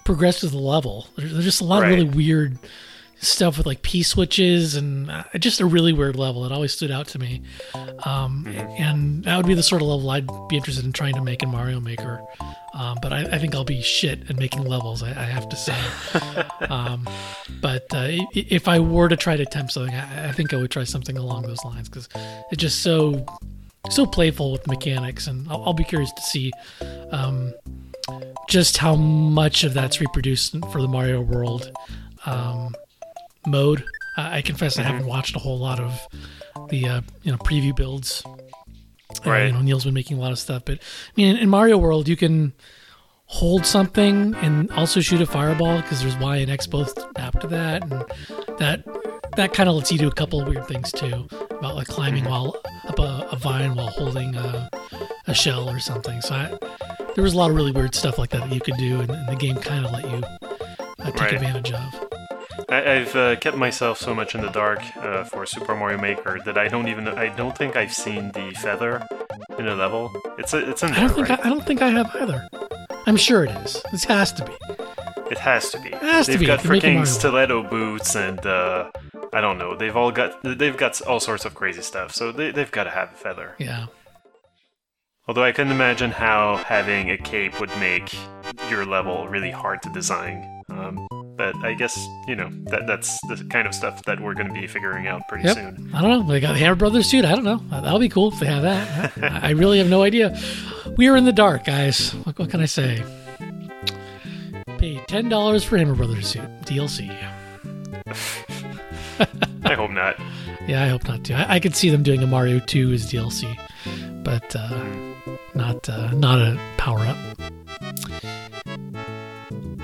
progress 0.05 0.39
to 0.39 0.47
the 0.47 0.57
level 0.57 1.05
there's, 1.15 1.31
there's 1.31 1.45
just 1.45 1.61
a 1.61 1.63
lot 1.63 1.83
right. 1.83 1.91
of 1.91 1.99
really 1.99 2.09
weird 2.09 2.57
stuff 3.21 3.57
with 3.57 3.65
like 3.65 3.81
P 3.81 4.03
switches 4.03 4.75
and 4.75 5.09
uh, 5.11 5.23
just 5.37 5.59
a 5.59 5.65
really 5.65 5.93
weird 5.93 6.15
level. 6.15 6.45
It 6.45 6.51
always 6.51 6.73
stood 6.73 6.91
out 6.91 7.07
to 7.09 7.19
me. 7.19 7.41
Um, 8.05 8.47
and 8.47 9.23
that 9.25 9.37
would 9.37 9.45
be 9.45 9.53
the 9.53 9.63
sort 9.63 9.81
of 9.81 9.87
level 9.87 10.09
I'd 10.09 10.27
be 10.47 10.55
interested 10.55 10.85
in 10.85 10.93
trying 10.93 11.15
to 11.15 11.21
make 11.21 11.43
in 11.43 11.49
Mario 11.49 11.79
Maker. 11.79 12.21
Um, 12.73 12.97
but 13.01 13.11
I, 13.11 13.21
I, 13.23 13.39
think 13.39 13.55
I'll 13.55 13.65
be 13.65 13.81
shit 13.81 14.29
at 14.29 14.37
making 14.37 14.63
levels, 14.63 15.03
I, 15.03 15.09
I 15.09 15.25
have 15.25 15.49
to 15.49 15.55
say. 15.55 15.75
um, 16.69 17.07
but 17.61 17.85
uh, 17.93 18.07
if 18.33 18.67
I 18.67 18.79
were 18.79 19.09
to 19.09 19.17
try 19.17 19.35
to 19.35 19.43
attempt 19.43 19.73
something, 19.73 19.93
I, 19.93 20.29
I 20.29 20.31
think 20.31 20.53
I 20.53 20.57
would 20.57 20.71
try 20.71 20.83
something 20.83 21.17
along 21.17 21.43
those 21.43 21.63
lines 21.65 21.89
because 21.89 22.07
it's 22.51 22.61
just 22.61 22.81
so 22.81 23.25
so 23.89 24.05
playful 24.05 24.51
with 24.51 24.67
mechanics, 24.67 25.27
and 25.27 25.49
I'll, 25.49 25.63
I'll 25.65 25.73
be 25.73 25.83
curious 25.83 26.11
to 26.11 26.21
see 26.21 26.51
um, 27.11 27.53
just 28.47 28.77
how 28.77 28.95
much 28.95 29.63
of 29.63 29.73
that's 29.73 29.99
reproduced 29.99 30.55
for 30.71 30.81
the 30.81 30.87
Mario 30.87 31.21
world. 31.21 31.71
Um, 32.25 32.75
mode. 33.45 33.83
Uh, 34.17 34.29
I 34.31 34.41
confess 34.41 34.77
mm-hmm. 34.77 34.87
I 34.87 34.91
haven't 34.91 35.07
watched 35.07 35.35
a 35.35 35.39
whole 35.39 35.59
lot 35.59 35.79
of 35.79 36.07
the 36.69 36.87
uh, 36.87 37.01
you 37.23 37.31
know 37.31 37.37
preview 37.39 37.75
builds. 37.75 38.23
Right. 39.25 39.43
Uh, 39.43 39.45
you 39.47 39.51
know, 39.53 39.61
Neil's 39.61 39.85
been 39.85 39.93
making 39.93 40.17
a 40.17 40.21
lot 40.21 40.31
of 40.31 40.39
stuff, 40.39 40.63
but 40.65 40.77
I 40.77 41.11
mean, 41.15 41.35
in, 41.35 41.37
in 41.37 41.49
Mario 41.49 41.77
World, 41.77 42.07
you 42.07 42.15
can 42.15 42.53
hold 43.25 43.63
something 43.63 44.33
and 44.35 44.71
also 44.71 45.01
shoot 45.01 45.21
a 45.21 45.25
fireball 45.25 45.81
because 45.81 46.01
there's 46.01 46.17
Y 46.17 46.37
and 46.37 46.49
X 46.49 46.67
both 46.67 46.95
to 46.95 47.47
that, 47.47 47.83
and 47.83 47.91
that 48.57 48.83
that 49.35 49.53
kind 49.53 49.69
of 49.69 49.75
lets 49.75 49.91
you 49.91 49.97
do 49.97 50.07
a 50.07 50.13
couple 50.13 50.41
of 50.41 50.47
weird 50.47 50.67
things 50.67 50.91
too, 50.91 51.27
about 51.51 51.75
like 51.75 51.87
climbing 51.87 52.23
mm-hmm. 52.23 52.31
while 52.31 52.61
up 52.87 52.99
a, 52.99 53.27
a, 53.31 53.35
vine 53.35 53.75
while 53.75 53.87
holding 53.87 54.35
a, 54.35 54.69
a 55.27 55.33
shell 55.33 55.69
or 55.69 55.79
something. 55.79 56.19
So 56.21 56.35
I, 56.35 56.57
there 57.15 57.23
was 57.23 57.33
a 57.33 57.37
lot 57.37 57.49
of 57.51 57.55
really 57.55 57.71
weird 57.71 57.95
stuff 57.95 58.17
like 58.17 58.31
that 58.31 58.41
that 58.41 58.53
you 58.53 58.61
could 58.61 58.77
do, 58.77 58.99
and, 58.99 59.11
and 59.11 59.27
the 59.27 59.35
game 59.35 59.55
kind 59.57 59.85
of 59.85 59.91
let 59.91 60.03
you 60.09 60.23
uh, 60.99 61.05
take 61.05 61.21
right. 61.21 61.33
advantage 61.33 61.71
of. 61.71 62.18
I, 62.67 62.81
have 62.81 63.15
uh, 63.15 63.35
kept 63.37 63.57
myself 63.57 63.97
so 63.97 64.13
much 64.13 64.35
in 64.35 64.41
the 64.41 64.49
dark 64.49 64.81
uh, 64.97 65.23
for 65.23 65.45
Super 65.45 65.75
Mario 65.75 65.97
Maker 65.97 66.39
that 66.45 66.57
I 66.57 66.67
don't 66.67 66.87
even 66.87 67.07
I 67.07 67.35
don't 67.35 67.57
think 67.57 67.75
I've 67.75 67.93
seen 67.93 68.31
the 68.31 68.51
feather 68.61 69.05
in 69.57 69.67
a 69.67 69.75
level. 69.75 70.11
It's 70.37 70.53
a, 70.53 70.69
it's 70.69 70.83
in 70.83 70.91
there. 70.91 70.99
I 70.99 71.07
don't 71.07 71.15
think 71.15 71.29
right? 71.29 71.39
I, 71.39 71.47
I, 71.47 71.49
don't 71.49 71.65
think 71.65 71.81
I 71.81 71.89
have 71.89 72.15
either. 72.15 72.47
I'm 73.05 73.17
sure 73.17 73.45
it 73.45 73.51
is. 73.51 73.81
This 73.91 74.03
has 74.05 74.33
to 74.33 74.45
be. 74.45 74.53
It 75.31 75.37
has 75.37 75.71
to 75.71 75.79
be. 75.79 75.89
It 75.89 75.95
has 75.95 76.27
they've 76.27 76.35
to 76.35 76.39
be. 76.39 76.45
got 76.45 76.59
freaking 76.59 77.05
stiletto 77.05 77.63
boots 77.63 78.15
and 78.15 78.43
uh, 78.45 78.91
I 79.31 79.41
don't 79.41 79.57
know. 79.57 79.75
They've 79.75 79.95
all 79.95 80.11
got 80.11 80.41
they've 80.43 80.77
got 80.77 81.01
all 81.01 81.19
sorts 81.19 81.45
of 81.45 81.55
crazy 81.55 81.81
stuff. 81.81 82.13
So 82.13 82.31
they 82.31 82.51
they've 82.51 82.71
got 82.71 82.85
to 82.85 82.91
have 82.91 83.11
a 83.13 83.15
feather. 83.15 83.55
Yeah. 83.59 83.87
Although 85.27 85.43
I 85.43 85.51
can 85.51 85.69
imagine 85.69 86.09
how 86.09 86.57
having 86.57 87.11
a 87.11 87.17
cape 87.17 87.59
would 87.59 87.69
make 87.77 88.15
your 88.69 88.85
level 88.85 89.27
really 89.27 89.51
hard 89.51 89.83
to 89.83 89.89
design. 89.89 90.63
Um, 90.71 91.07
but 91.39 91.55
I 91.63 91.73
guess 91.73 92.09
you 92.27 92.35
know 92.35 92.49
that 92.65 92.85
that's 92.85 93.17
the 93.29 93.37
kind 93.49 93.65
of 93.65 93.73
stuff 93.73 94.03
that 94.03 94.19
we're 94.19 94.33
going 94.33 94.47
to 94.47 94.53
be 94.53 94.67
figuring 94.67 95.07
out 95.07 95.25
pretty 95.29 95.45
yep. 95.45 95.55
soon. 95.55 95.89
I 95.93 96.01
don't 96.01 96.27
know. 96.27 96.33
They 96.33 96.41
got 96.41 96.51
the 96.51 96.59
Hammer 96.59 96.75
Brothers 96.75 97.07
suit. 97.07 97.23
I 97.23 97.33
don't 97.33 97.45
know. 97.45 97.63
That'll 97.69 97.97
be 97.97 98.09
cool 98.09 98.33
if 98.33 98.39
they 98.39 98.45
have 98.47 98.63
that. 98.63 99.13
I 99.43 99.51
really 99.51 99.77
have 99.77 99.87
no 99.87 100.03
idea. 100.03 100.37
We 100.97 101.07
are 101.07 101.15
in 101.15 101.23
the 101.23 101.31
dark, 101.31 101.63
guys. 101.63 102.11
What, 102.25 102.37
what 102.37 102.49
can 102.49 102.59
I 102.59 102.65
say? 102.65 103.01
Pay 104.79 105.01
ten 105.07 105.29
dollars 105.29 105.63
for 105.63 105.77
Hammer 105.77 105.95
Brothers 105.95 106.27
suit 106.27 106.43
DLC. 106.63 107.09
I 109.63 109.73
hope 109.73 109.91
not. 109.91 110.17
Yeah, 110.67 110.83
I 110.83 110.89
hope 110.89 111.07
not 111.07 111.23
too. 111.23 111.33
I, 111.33 111.55
I 111.55 111.59
could 111.59 111.75
see 111.75 111.89
them 111.89 112.03
doing 112.03 112.21
a 112.21 112.27
Mario 112.27 112.59
2 112.59 112.91
as 112.91 113.11
DLC, 113.11 113.57
but 114.23 114.55
uh, 114.55 114.85
not 115.55 115.89
uh, 115.89 116.11
not 116.11 116.37
a 116.37 116.59
power 116.77 116.99
up. 116.99 117.17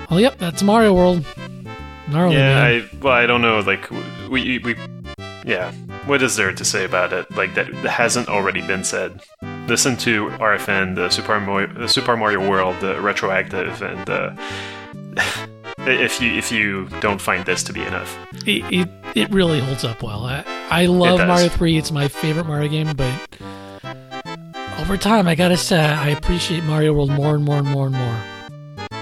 Well, 0.08 0.20
yep, 0.20 0.38
that's 0.38 0.62
Mario 0.62 0.94
World. 0.94 1.26
Gnarly, 2.08 2.36
yeah, 2.36 2.54
man. 2.54 2.64
I 2.64 2.96
well, 3.00 3.14
I 3.14 3.26
don't 3.26 3.42
know. 3.42 3.60
Like 3.60 3.90
we 4.30 4.58
we 4.58 4.76
yeah. 5.44 5.72
What 6.06 6.22
is 6.22 6.36
there 6.36 6.52
to 6.52 6.64
say 6.64 6.84
about 6.84 7.12
it? 7.12 7.30
Like 7.32 7.54
that 7.54 7.68
hasn't 7.74 8.28
already 8.28 8.64
been 8.64 8.84
said. 8.84 9.22
Listen 9.66 9.96
to 9.98 10.28
RFN, 10.30 10.94
the 10.94 11.08
Super 11.10 11.40
Mario, 11.40 11.72
the 11.72 11.88
Super 11.88 12.16
Mario 12.16 12.48
World, 12.48 12.78
the 12.80 13.00
retroactive, 13.00 13.82
and 13.82 14.08
uh, 14.08 14.34
if 15.78 16.20
you 16.20 16.32
if 16.32 16.52
you 16.52 16.88
don't 17.00 17.20
find 17.20 17.44
this 17.44 17.64
to 17.64 17.72
be 17.72 17.82
enough, 17.82 18.16
it 18.46 18.62
it, 18.72 18.88
it 19.16 19.30
really 19.30 19.60
holds 19.60 19.84
up 19.84 20.02
well. 20.02 20.24
I, 20.24 20.44
I 20.70 20.86
love 20.86 21.18
Mario 21.18 21.48
Three. 21.48 21.76
It's 21.76 21.90
my 21.90 22.06
favorite 22.06 22.46
Mario 22.46 22.68
game, 22.68 22.94
but 22.94 23.38
over 24.78 24.96
time, 24.96 25.26
I 25.26 25.34
gotta 25.34 25.56
say, 25.56 25.80
I 25.80 26.08
appreciate 26.10 26.62
Mario 26.62 26.92
World 26.92 27.10
more 27.10 27.34
and 27.34 27.44
more 27.44 27.58
and 27.58 27.66
more 27.68 27.86
and 27.86 27.96
more. 27.96 28.20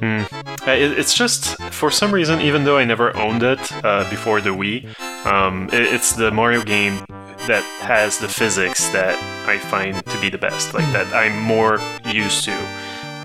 Hmm. 0.00 0.53
Uh, 0.66 0.70
it's 0.72 1.12
just 1.12 1.60
for 1.72 1.90
some 1.90 2.12
reason, 2.12 2.40
even 2.40 2.64
though 2.64 2.78
I 2.78 2.84
never 2.84 3.14
owned 3.16 3.42
it 3.42 3.60
uh, 3.84 4.08
before 4.08 4.40
the 4.40 4.50
Wii, 4.50 4.98
um, 5.26 5.68
it's 5.72 6.12
the 6.12 6.30
Mario 6.30 6.62
game 6.62 7.04
that 7.46 7.62
has 7.80 8.18
the 8.18 8.28
physics 8.28 8.88
that 8.88 9.18
I 9.46 9.58
find 9.58 10.04
to 10.06 10.20
be 10.20 10.30
the 10.30 10.38
best, 10.38 10.72
like 10.72 10.90
that 10.92 11.12
I'm 11.12 11.38
more 11.38 11.78
used 12.06 12.44
to. 12.44 12.56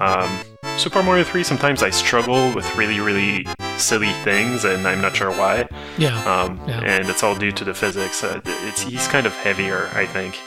Um, 0.01 0.39
Super 0.77 1.01
Mario 1.03 1.23
3, 1.23 1.43
sometimes 1.43 1.83
I 1.83 1.89
struggle 1.89 2.53
with 2.53 2.75
really, 2.75 2.99
really 2.99 3.45
silly 3.77 4.11
things, 4.23 4.65
and 4.65 4.87
I'm 4.87 5.01
not 5.01 5.15
sure 5.15 5.31
why. 5.31 5.67
Yeah. 5.97 6.17
Um, 6.25 6.59
yeah. 6.67 6.81
And 6.81 7.09
it's 7.09 7.23
all 7.23 7.35
due 7.35 7.51
to 7.53 7.63
the 7.63 7.73
physics. 7.73 8.23
Uh, 8.23 8.41
it's 8.45 8.81
he's 8.81 9.07
kind 9.07 9.25
of 9.25 9.33
heavier, 9.33 9.89
I 9.93 10.05
think. 10.05 10.37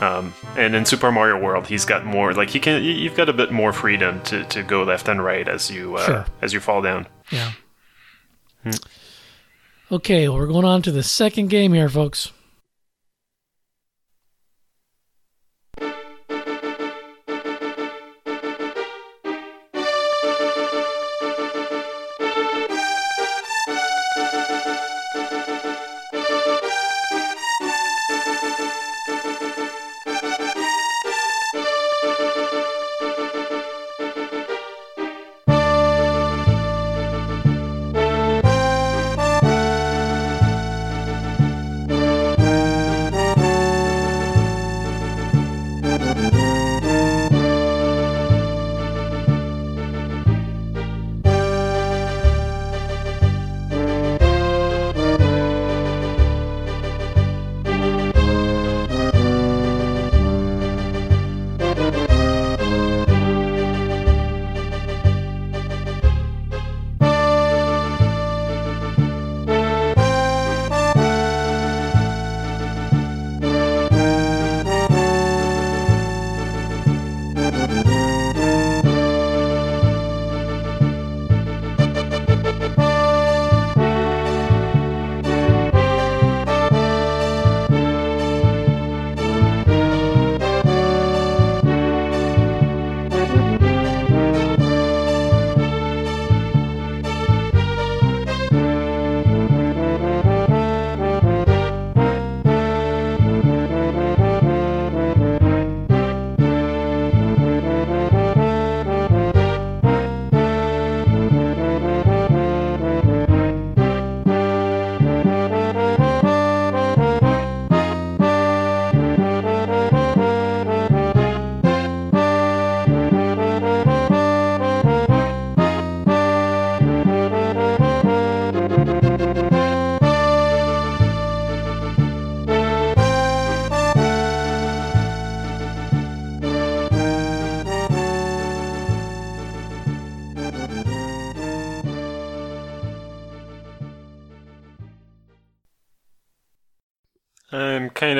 Um, 0.00 0.34
and 0.56 0.74
in 0.74 0.84
Super 0.84 1.10
Mario 1.10 1.40
World, 1.40 1.66
he's 1.66 1.84
got 1.84 2.04
more 2.04 2.34
like 2.34 2.50
he 2.50 2.60
can. 2.60 2.84
You've 2.84 3.14
got 3.14 3.28
a 3.28 3.32
bit 3.32 3.50
more 3.50 3.72
freedom 3.72 4.20
to, 4.24 4.44
to 4.44 4.62
go 4.62 4.82
left 4.82 5.08
and 5.08 5.24
right 5.24 5.48
as 5.48 5.70
you 5.70 5.96
uh, 5.96 6.04
sure. 6.06 6.26
as 6.42 6.52
you 6.52 6.60
fall 6.60 6.82
down. 6.82 7.06
Yeah. 7.30 7.52
Hmm. 8.62 8.70
Okay, 9.90 10.28
well, 10.28 10.38
we're 10.38 10.48
going 10.48 10.64
on 10.64 10.82
to 10.82 10.92
the 10.92 11.02
second 11.02 11.48
game 11.48 11.72
here, 11.72 11.88
folks. 11.88 12.32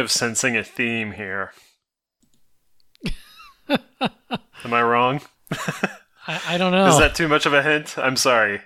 Of 0.06 0.12
sensing 0.12 0.56
a 0.56 0.62
theme 0.62 1.12
here. 1.12 1.52
Am 3.68 4.72
I 4.72 4.80
wrong? 4.80 5.20
I, 6.28 6.40
I 6.46 6.58
don't 6.58 6.70
know. 6.70 6.86
Is 6.86 6.98
that 6.98 7.16
too 7.16 7.26
much 7.26 7.44
of 7.44 7.52
a 7.52 7.62
hint? 7.62 7.98
I'm 7.98 8.14
sorry. 8.14 8.60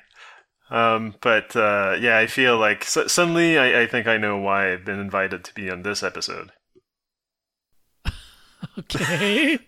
Um, 0.71 1.15
but 1.23 1.57
uh, 1.57 1.97
yeah, 1.99 2.19
I 2.19 2.27
feel 2.27 2.59
like 2.59 2.85
so- 2.85 3.07
suddenly 3.07 3.59
I, 3.59 3.83
I 3.83 3.87
think 3.87 4.07
I 4.07 4.19
know 4.19 4.37
why 4.37 4.71
I've 4.71 4.85
been 4.85 5.01
invited 5.01 5.43
to 5.45 5.55
be 5.55 5.71
on 5.71 5.81
this 5.83 6.03
episode. 6.03 6.53
okay. 8.79 9.59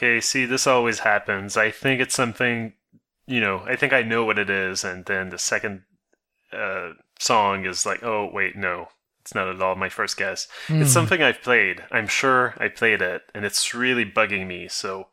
Okay, 0.00 0.18
see, 0.22 0.46
this 0.46 0.66
always 0.66 1.00
happens. 1.00 1.58
I 1.58 1.70
think 1.70 2.00
it's 2.00 2.14
something, 2.14 2.72
you 3.26 3.38
know, 3.38 3.62
I 3.66 3.76
think 3.76 3.92
I 3.92 4.00
know 4.00 4.24
what 4.24 4.38
it 4.38 4.48
is, 4.48 4.82
and 4.82 5.04
then 5.04 5.28
the 5.28 5.36
second 5.36 5.82
uh, 6.54 6.92
song 7.18 7.66
is 7.66 7.84
like, 7.84 8.02
oh, 8.02 8.30
wait, 8.32 8.56
no, 8.56 8.88
it's 9.20 9.34
not 9.34 9.46
at 9.46 9.60
all 9.60 9.74
my 9.74 9.90
first 9.90 10.16
guess. 10.16 10.48
Hmm. 10.68 10.80
It's 10.80 10.90
something 10.90 11.22
I've 11.22 11.42
played. 11.42 11.84
I'm 11.90 12.06
sure 12.06 12.54
I 12.56 12.68
played 12.68 13.02
it, 13.02 13.24
and 13.34 13.44
it's 13.44 13.74
really 13.74 14.06
bugging 14.06 14.46
me, 14.46 14.68
so 14.68 15.08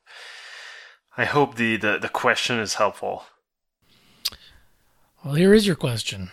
I 1.17 1.26
hope 1.26 1.56
the, 1.56 1.76
the, 1.76 2.00
the 2.00 2.08
question 2.08 2.58
is 2.58 2.76
helpful. 2.76 3.26
Well, 5.21 5.34
here 5.34 5.54
is 5.54 5.67
your 5.67 5.76
question. 5.76 6.32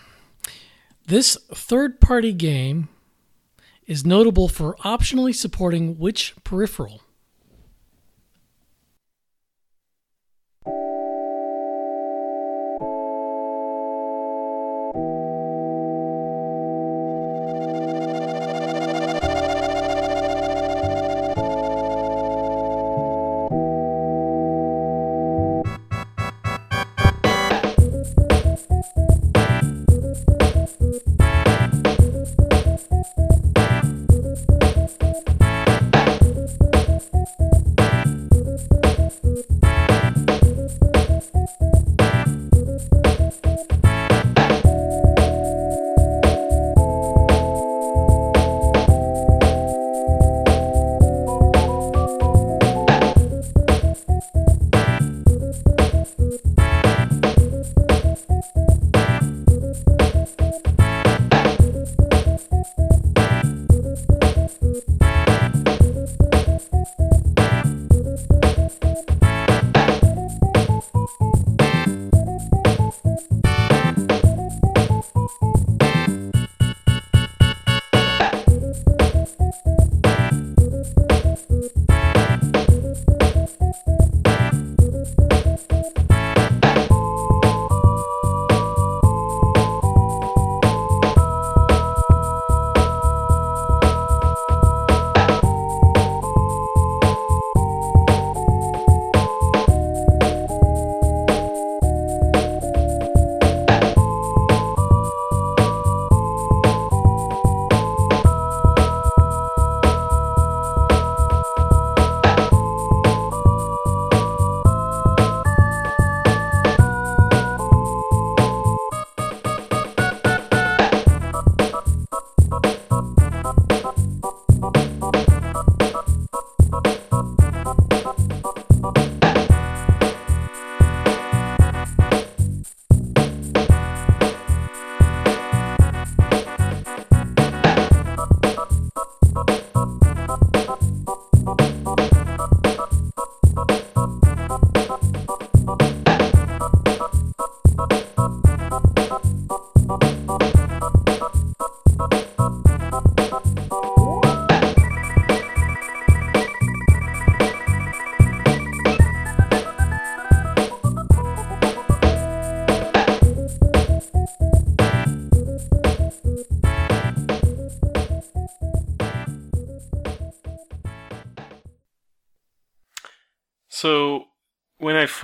This 1.08 1.36
third 1.52 2.00
party 2.00 2.32
game 2.32 2.88
is 3.84 4.06
notable 4.06 4.46
for 4.46 4.76
optionally 4.84 5.34
supporting 5.34 5.98
which 5.98 6.36
peripheral? 6.44 7.00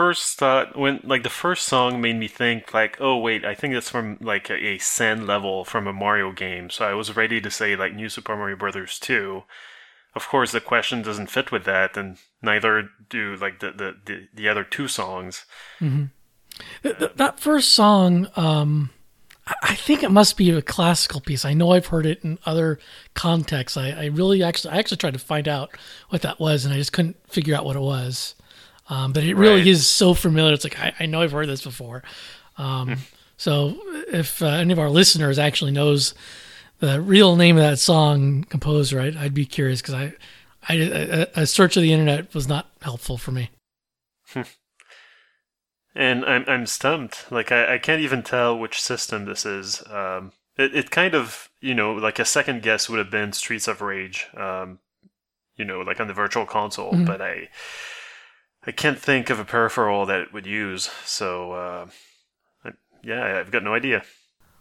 First 0.00 0.38
thought 0.38 0.78
when 0.78 0.98
like 1.04 1.22
the 1.22 1.28
first 1.28 1.66
song 1.66 2.00
made 2.00 2.16
me 2.16 2.26
think 2.26 2.72
like 2.72 2.96
oh 3.00 3.18
wait 3.18 3.44
I 3.44 3.54
think 3.54 3.74
it's 3.74 3.90
from 3.90 4.16
like 4.20 4.48
a, 4.48 4.54
a 4.54 4.78
sand 4.78 5.26
level 5.26 5.62
from 5.62 5.86
a 5.86 5.92
Mario 5.92 6.32
game 6.32 6.70
so 6.70 6.86
I 6.86 6.94
was 6.94 7.14
ready 7.16 7.38
to 7.38 7.50
say 7.50 7.76
like 7.76 7.94
New 7.94 8.08
Super 8.08 8.34
Mario 8.34 8.56
Brothers 8.56 8.98
2 8.98 9.42
of 10.14 10.26
course 10.26 10.52
the 10.52 10.60
question 10.60 11.02
doesn't 11.02 11.30
fit 11.30 11.52
with 11.52 11.64
that 11.64 11.98
and 11.98 12.16
neither 12.40 12.88
do 13.10 13.36
like 13.36 13.60
the 13.60 13.72
the, 13.72 13.96
the, 14.06 14.28
the 14.32 14.48
other 14.48 14.64
two 14.64 14.88
songs 14.88 15.44
mm-hmm. 15.80 16.06
Th- 16.82 17.12
that 17.16 17.38
first 17.38 17.72
song 17.72 18.28
um 18.36 18.88
I 19.62 19.74
think 19.74 20.02
it 20.02 20.10
must 20.10 20.36
be 20.36 20.50
a 20.50 20.62
classical 20.62 21.20
piece. 21.20 21.44
I 21.44 21.54
know 21.54 21.72
I've 21.72 21.86
heard 21.86 22.06
it 22.06 22.22
in 22.22 22.38
other 22.46 22.78
contexts. 23.14 23.76
I, 23.76 23.90
I 23.90 24.04
really 24.06 24.42
actually 24.42 24.72
I 24.72 24.78
actually 24.78 24.98
tried 24.98 25.14
to 25.14 25.18
find 25.18 25.48
out 25.48 25.76
what 26.10 26.22
that 26.22 26.38
was, 26.38 26.64
and 26.64 26.72
I 26.72 26.76
just 26.76 26.92
couldn't 26.92 27.16
figure 27.28 27.56
out 27.56 27.64
what 27.64 27.74
it 27.74 27.80
was. 27.82 28.36
Um, 28.90 29.12
but 29.12 29.22
it 29.22 29.36
really 29.36 29.60
right. 29.60 29.66
is 29.68 29.86
so 29.86 30.14
familiar. 30.14 30.52
It's 30.52 30.64
like 30.64 30.78
I, 30.78 30.92
I, 30.98 31.06
know 31.06 31.22
I've 31.22 31.30
heard 31.30 31.48
this 31.48 31.62
before. 31.62 32.02
Um, 32.58 32.88
hmm. 32.88 32.94
so 33.36 33.80
if 34.12 34.42
uh, 34.42 34.46
any 34.46 34.72
of 34.72 34.80
our 34.80 34.90
listeners 34.90 35.38
actually 35.38 35.70
knows 35.70 36.12
the 36.80 37.00
real 37.00 37.36
name 37.36 37.56
of 37.56 37.62
that 37.62 37.78
song 37.78 38.42
composer, 38.44 39.00
I'd, 39.00 39.16
I'd 39.16 39.32
be 39.32 39.46
curious 39.46 39.80
because 39.80 39.94
I, 39.94 40.12
I 40.68 40.74
a, 40.74 41.26
a, 41.36 41.46
search 41.46 41.76
of 41.76 41.84
the 41.84 41.92
internet 41.92 42.34
was 42.34 42.48
not 42.48 42.68
helpful 42.82 43.16
for 43.16 43.30
me. 43.30 43.50
and 45.94 46.24
I'm 46.24 46.44
I'm 46.48 46.66
stumped. 46.66 47.30
Like 47.30 47.52
I, 47.52 47.74
I 47.74 47.78
can't 47.78 48.02
even 48.02 48.24
tell 48.24 48.58
which 48.58 48.82
system 48.82 49.24
this 49.24 49.46
is. 49.46 49.84
Um, 49.88 50.32
it 50.56 50.74
it 50.74 50.90
kind 50.90 51.14
of 51.14 51.48
you 51.60 51.74
know 51.74 51.92
like 51.92 52.18
a 52.18 52.24
second 52.24 52.62
guess 52.62 52.88
would 52.88 52.98
have 52.98 53.10
been 53.10 53.32
Streets 53.32 53.68
of 53.68 53.80
Rage. 53.82 54.26
Um, 54.36 54.80
you 55.56 55.64
know 55.64 55.80
like 55.80 56.00
on 56.00 56.08
the 56.08 56.14
Virtual 56.14 56.44
Console, 56.44 56.92
mm-hmm. 56.92 57.04
but 57.04 57.22
I 57.22 57.50
I 58.66 58.72
can't 58.72 58.98
think 58.98 59.30
of 59.30 59.38
a 59.38 59.44
peripheral 59.44 60.04
that 60.06 60.20
it 60.20 60.32
would 60.32 60.46
use. 60.46 60.90
So, 61.04 61.52
uh, 61.52 61.86
I, 62.64 62.72
yeah, 63.02 63.38
I've 63.38 63.50
got 63.50 63.62
no 63.64 63.74
idea. 63.74 64.02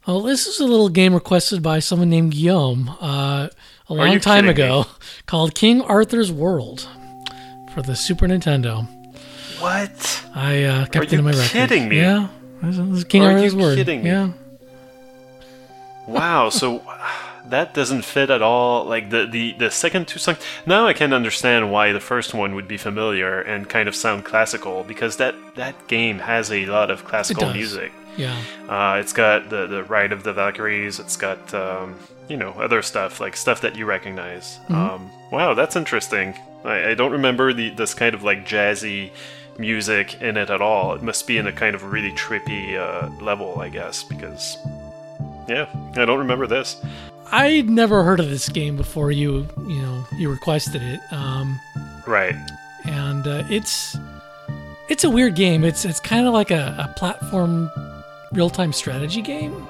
Well, 0.07 0.21
this 0.21 0.47
is 0.47 0.59
a 0.59 0.65
little 0.65 0.89
game 0.89 1.13
requested 1.13 1.61
by 1.61 1.79
someone 1.79 2.09
named 2.09 2.31
Guillaume 2.31 2.95
uh, 3.01 3.49
a 3.89 3.93
long 3.93 4.19
time 4.21 4.47
ago 4.47 4.83
me? 4.87 5.05
called 5.25 5.53
King 5.53 5.81
Arthur's 5.81 6.31
World 6.31 6.87
for 7.73 7.81
the 7.81 7.95
Super 7.95 8.25
Nintendo. 8.25 8.87
What? 9.59 10.25
I 10.33 10.63
uh, 10.63 10.85
kept 10.85 10.95
Are 10.95 11.03
it 11.03 11.13
in 11.13 11.25
my 11.25 11.31
record. 11.31 11.49
kidding 11.49 11.89
me? 11.89 11.97
Yeah, 11.97 12.29
this 12.63 12.77
is 12.77 13.03
King 13.03 13.23
Are 13.23 13.33
Arthur's 13.33 13.53
World. 13.55 13.75
kidding 13.75 14.01
me? 14.03 14.09
Yeah. 14.09 14.31
Wow. 16.07 16.49
So 16.49 16.79
that 17.49 17.73
doesn't 17.73 18.03
fit 18.03 18.29
at 18.29 18.41
all. 18.41 18.85
Like 18.85 19.09
the, 19.09 19.25
the, 19.25 19.53
the 19.53 19.71
second 19.71 20.07
two 20.07 20.19
songs. 20.19 20.39
Now 20.65 20.87
I 20.87 20.93
can 20.93 21.13
understand 21.13 21.71
why 21.71 21.91
the 21.91 21.99
first 21.99 22.33
one 22.33 22.55
would 22.55 22.67
be 22.67 22.77
familiar 22.77 23.41
and 23.41 23.69
kind 23.69 23.87
of 23.87 23.95
sound 23.95 24.25
classical 24.25 24.83
because 24.83 25.17
that, 25.17 25.35
that 25.55 25.87
game 25.87 26.19
has 26.19 26.51
a 26.51 26.65
lot 26.65 26.91
of 26.91 27.05
classical 27.05 27.51
music. 27.53 27.91
Yeah. 28.17 28.37
Uh, 28.67 28.97
it's 28.99 29.13
got 29.13 29.49
the, 29.49 29.67
the 29.67 29.83
Ride 29.83 30.11
of 30.11 30.23
the 30.23 30.33
Valkyries. 30.33 30.99
It's 30.99 31.15
got, 31.15 31.53
um, 31.53 31.97
you 32.27 32.37
know, 32.37 32.51
other 32.51 32.81
stuff, 32.81 33.19
like 33.19 33.35
stuff 33.35 33.61
that 33.61 33.75
you 33.75 33.85
recognize. 33.85 34.59
Mm-hmm. 34.67 34.75
Um, 34.75 35.11
wow, 35.31 35.53
that's 35.53 35.75
interesting. 35.75 36.35
I, 36.63 36.89
I 36.89 36.93
don't 36.93 37.11
remember 37.11 37.53
the 37.53 37.69
this 37.69 37.93
kind 37.93 38.13
of 38.13 38.23
like 38.23 38.45
jazzy 38.45 39.11
music 39.57 40.21
in 40.21 40.37
it 40.37 40.49
at 40.49 40.61
all. 40.61 40.93
It 40.93 41.01
must 41.01 41.27
be 41.27 41.37
in 41.37 41.47
a 41.47 41.51
kind 41.51 41.75
of 41.75 41.91
really 41.91 42.11
trippy 42.11 42.77
uh, 42.77 43.09
level, 43.23 43.59
I 43.59 43.69
guess, 43.69 44.03
because 44.03 44.57
yeah, 45.47 45.67
I 45.95 46.05
don't 46.05 46.19
remember 46.19 46.47
this. 46.47 46.77
I'd 47.31 47.69
never 47.69 48.03
heard 48.03 48.19
of 48.19 48.29
this 48.29 48.49
game 48.49 48.75
before 48.75 49.11
you 49.11 49.47
you 49.67 49.81
know 49.81 50.05
you 50.17 50.29
requested 50.29 50.81
it. 50.81 50.99
Um, 51.11 51.59
right. 52.07 52.35
And 52.85 53.27
uh, 53.27 53.43
it's 53.49 53.97
it's 54.89 55.03
a 55.03 55.09
weird 55.09 55.35
game. 55.35 55.63
It's 55.63 55.85
it's 55.85 55.99
kind 55.99 56.27
of 56.27 56.33
like 56.33 56.51
a, 56.51 56.75
a 56.77 56.93
platform 56.97 57.71
real 58.31 58.49
time 58.49 58.73
strategy 58.73 59.21
game, 59.21 59.67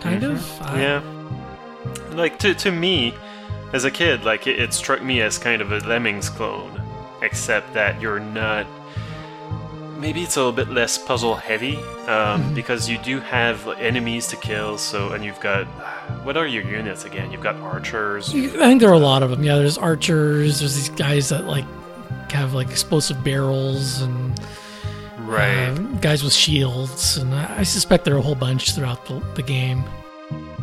kind 0.00 0.22
mm-hmm. 0.22 0.32
of. 0.32 0.62
Uh, 0.62 0.78
yeah. 0.78 2.16
Like 2.16 2.38
to 2.40 2.54
to 2.54 2.70
me, 2.70 3.14
as 3.72 3.84
a 3.84 3.90
kid, 3.90 4.24
like 4.24 4.46
it, 4.46 4.58
it 4.58 4.72
struck 4.72 5.02
me 5.02 5.22
as 5.22 5.38
kind 5.38 5.62
of 5.62 5.72
a 5.72 5.78
Lemmings 5.80 6.28
clone, 6.28 6.82
except 7.22 7.72
that 7.74 8.00
you're 8.00 8.20
not 8.20 8.66
maybe 10.00 10.22
it's 10.22 10.36
a 10.36 10.40
little 10.40 10.52
bit 10.52 10.70
less 10.70 10.96
puzzle 10.96 11.34
heavy 11.34 11.76
um, 11.76 11.82
mm-hmm. 12.42 12.54
because 12.54 12.88
you 12.88 12.96
do 12.98 13.20
have 13.20 13.68
enemies 13.78 14.26
to 14.28 14.36
kill. 14.36 14.78
So 14.78 15.10
and 15.12 15.24
you've 15.24 15.40
got 15.40 15.66
what 16.24 16.36
are 16.36 16.46
your 16.46 16.64
units 16.64 17.04
again? 17.04 17.30
You've 17.32 17.42
got 17.42 17.56
archers. 17.56 18.30
I 18.34 18.48
think 18.48 18.80
there 18.80 18.90
are 18.90 18.94
a 18.94 18.98
lot 18.98 19.22
of 19.22 19.30
them. 19.30 19.42
Yeah, 19.42 19.56
there's 19.56 19.78
archers. 19.78 20.60
There's 20.60 20.74
these 20.74 20.90
guys 20.90 21.28
that 21.30 21.44
like 21.44 21.64
have 22.30 22.54
like 22.54 22.70
explosive 22.70 23.22
barrels 23.24 24.02
and 24.02 24.38
right 25.20 25.68
uh, 25.68 25.78
guys 26.00 26.22
with 26.22 26.32
shields, 26.32 27.16
and 27.16 27.34
I 27.34 27.62
suspect 27.62 28.04
there 28.04 28.14
are 28.14 28.18
a 28.18 28.22
whole 28.22 28.34
bunch 28.34 28.72
throughout 28.72 29.04
the, 29.06 29.20
the 29.34 29.42
game. 29.42 29.84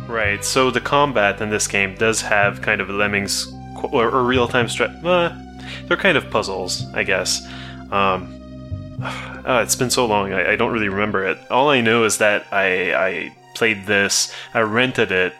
Right. 0.06 0.42
So 0.44 0.70
the 0.70 0.80
combat 0.80 1.40
in 1.40 1.50
this 1.50 1.68
game 1.68 1.94
does 1.94 2.22
have 2.22 2.62
kind 2.62 2.80
of 2.80 2.88
lemmings 2.88 3.52
or, 3.92 4.10
or 4.10 4.24
real 4.24 4.48
time 4.48 4.66
strat. 4.66 5.04
Uh, 5.04 5.36
they're 5.86 5.96
kind 5.96 6.16
of 6.16 6.30
puzzles, 6.30 6.86
I 6.94 7.04
guess. 7.04 7.46
Um, 7.90 8.34
uh, 9.02 9.60
it's 9.62 9.76
been 9.76 9.90
so 9.90 10.06
long, 10.06 10.32
I, 10.32 10.52
I, 10.52 10.56
don't 10.56 10.72
really 10.72 10.88
remember 10.88 11.26
it. 11.26 11.38
All 11.50 11.70
I 11.70 11.80
know 11.80 12.04
is 12.04 12.18
that 12.18 12.46
I, 12.50 12.94
I 12.94 13.36
played 13.58 13.86
this, 13.86 14.32
I 14.54 14.60
rented 14.60 15.10
it 15.10 15.34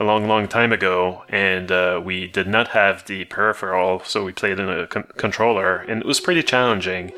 a 0.00 0.04
long, 0.04 0.26
long 0.26 0.48
time 0.48 0.72
ago, 0.72 1.22
and 1.28 1.70
uh, 1.70 2.00
we 2.04 2.26
did 2.26 2.48
not 2.48 2.68
have 2.68 3.06
the 3.06 3.24
peripheral, 3.26 4.02
so 4.04 4.24
we 4.24 4.32
played 4.32 4.58
in 4.58 4.68
a 4.68 4.86
con- 4.88 5.06
controller, 5.16 5.76
and 5.76 6.00
it 6.00 6.06
was 6.06 6.18
pretty 6.18 6.42
challenging. 6.42 7.12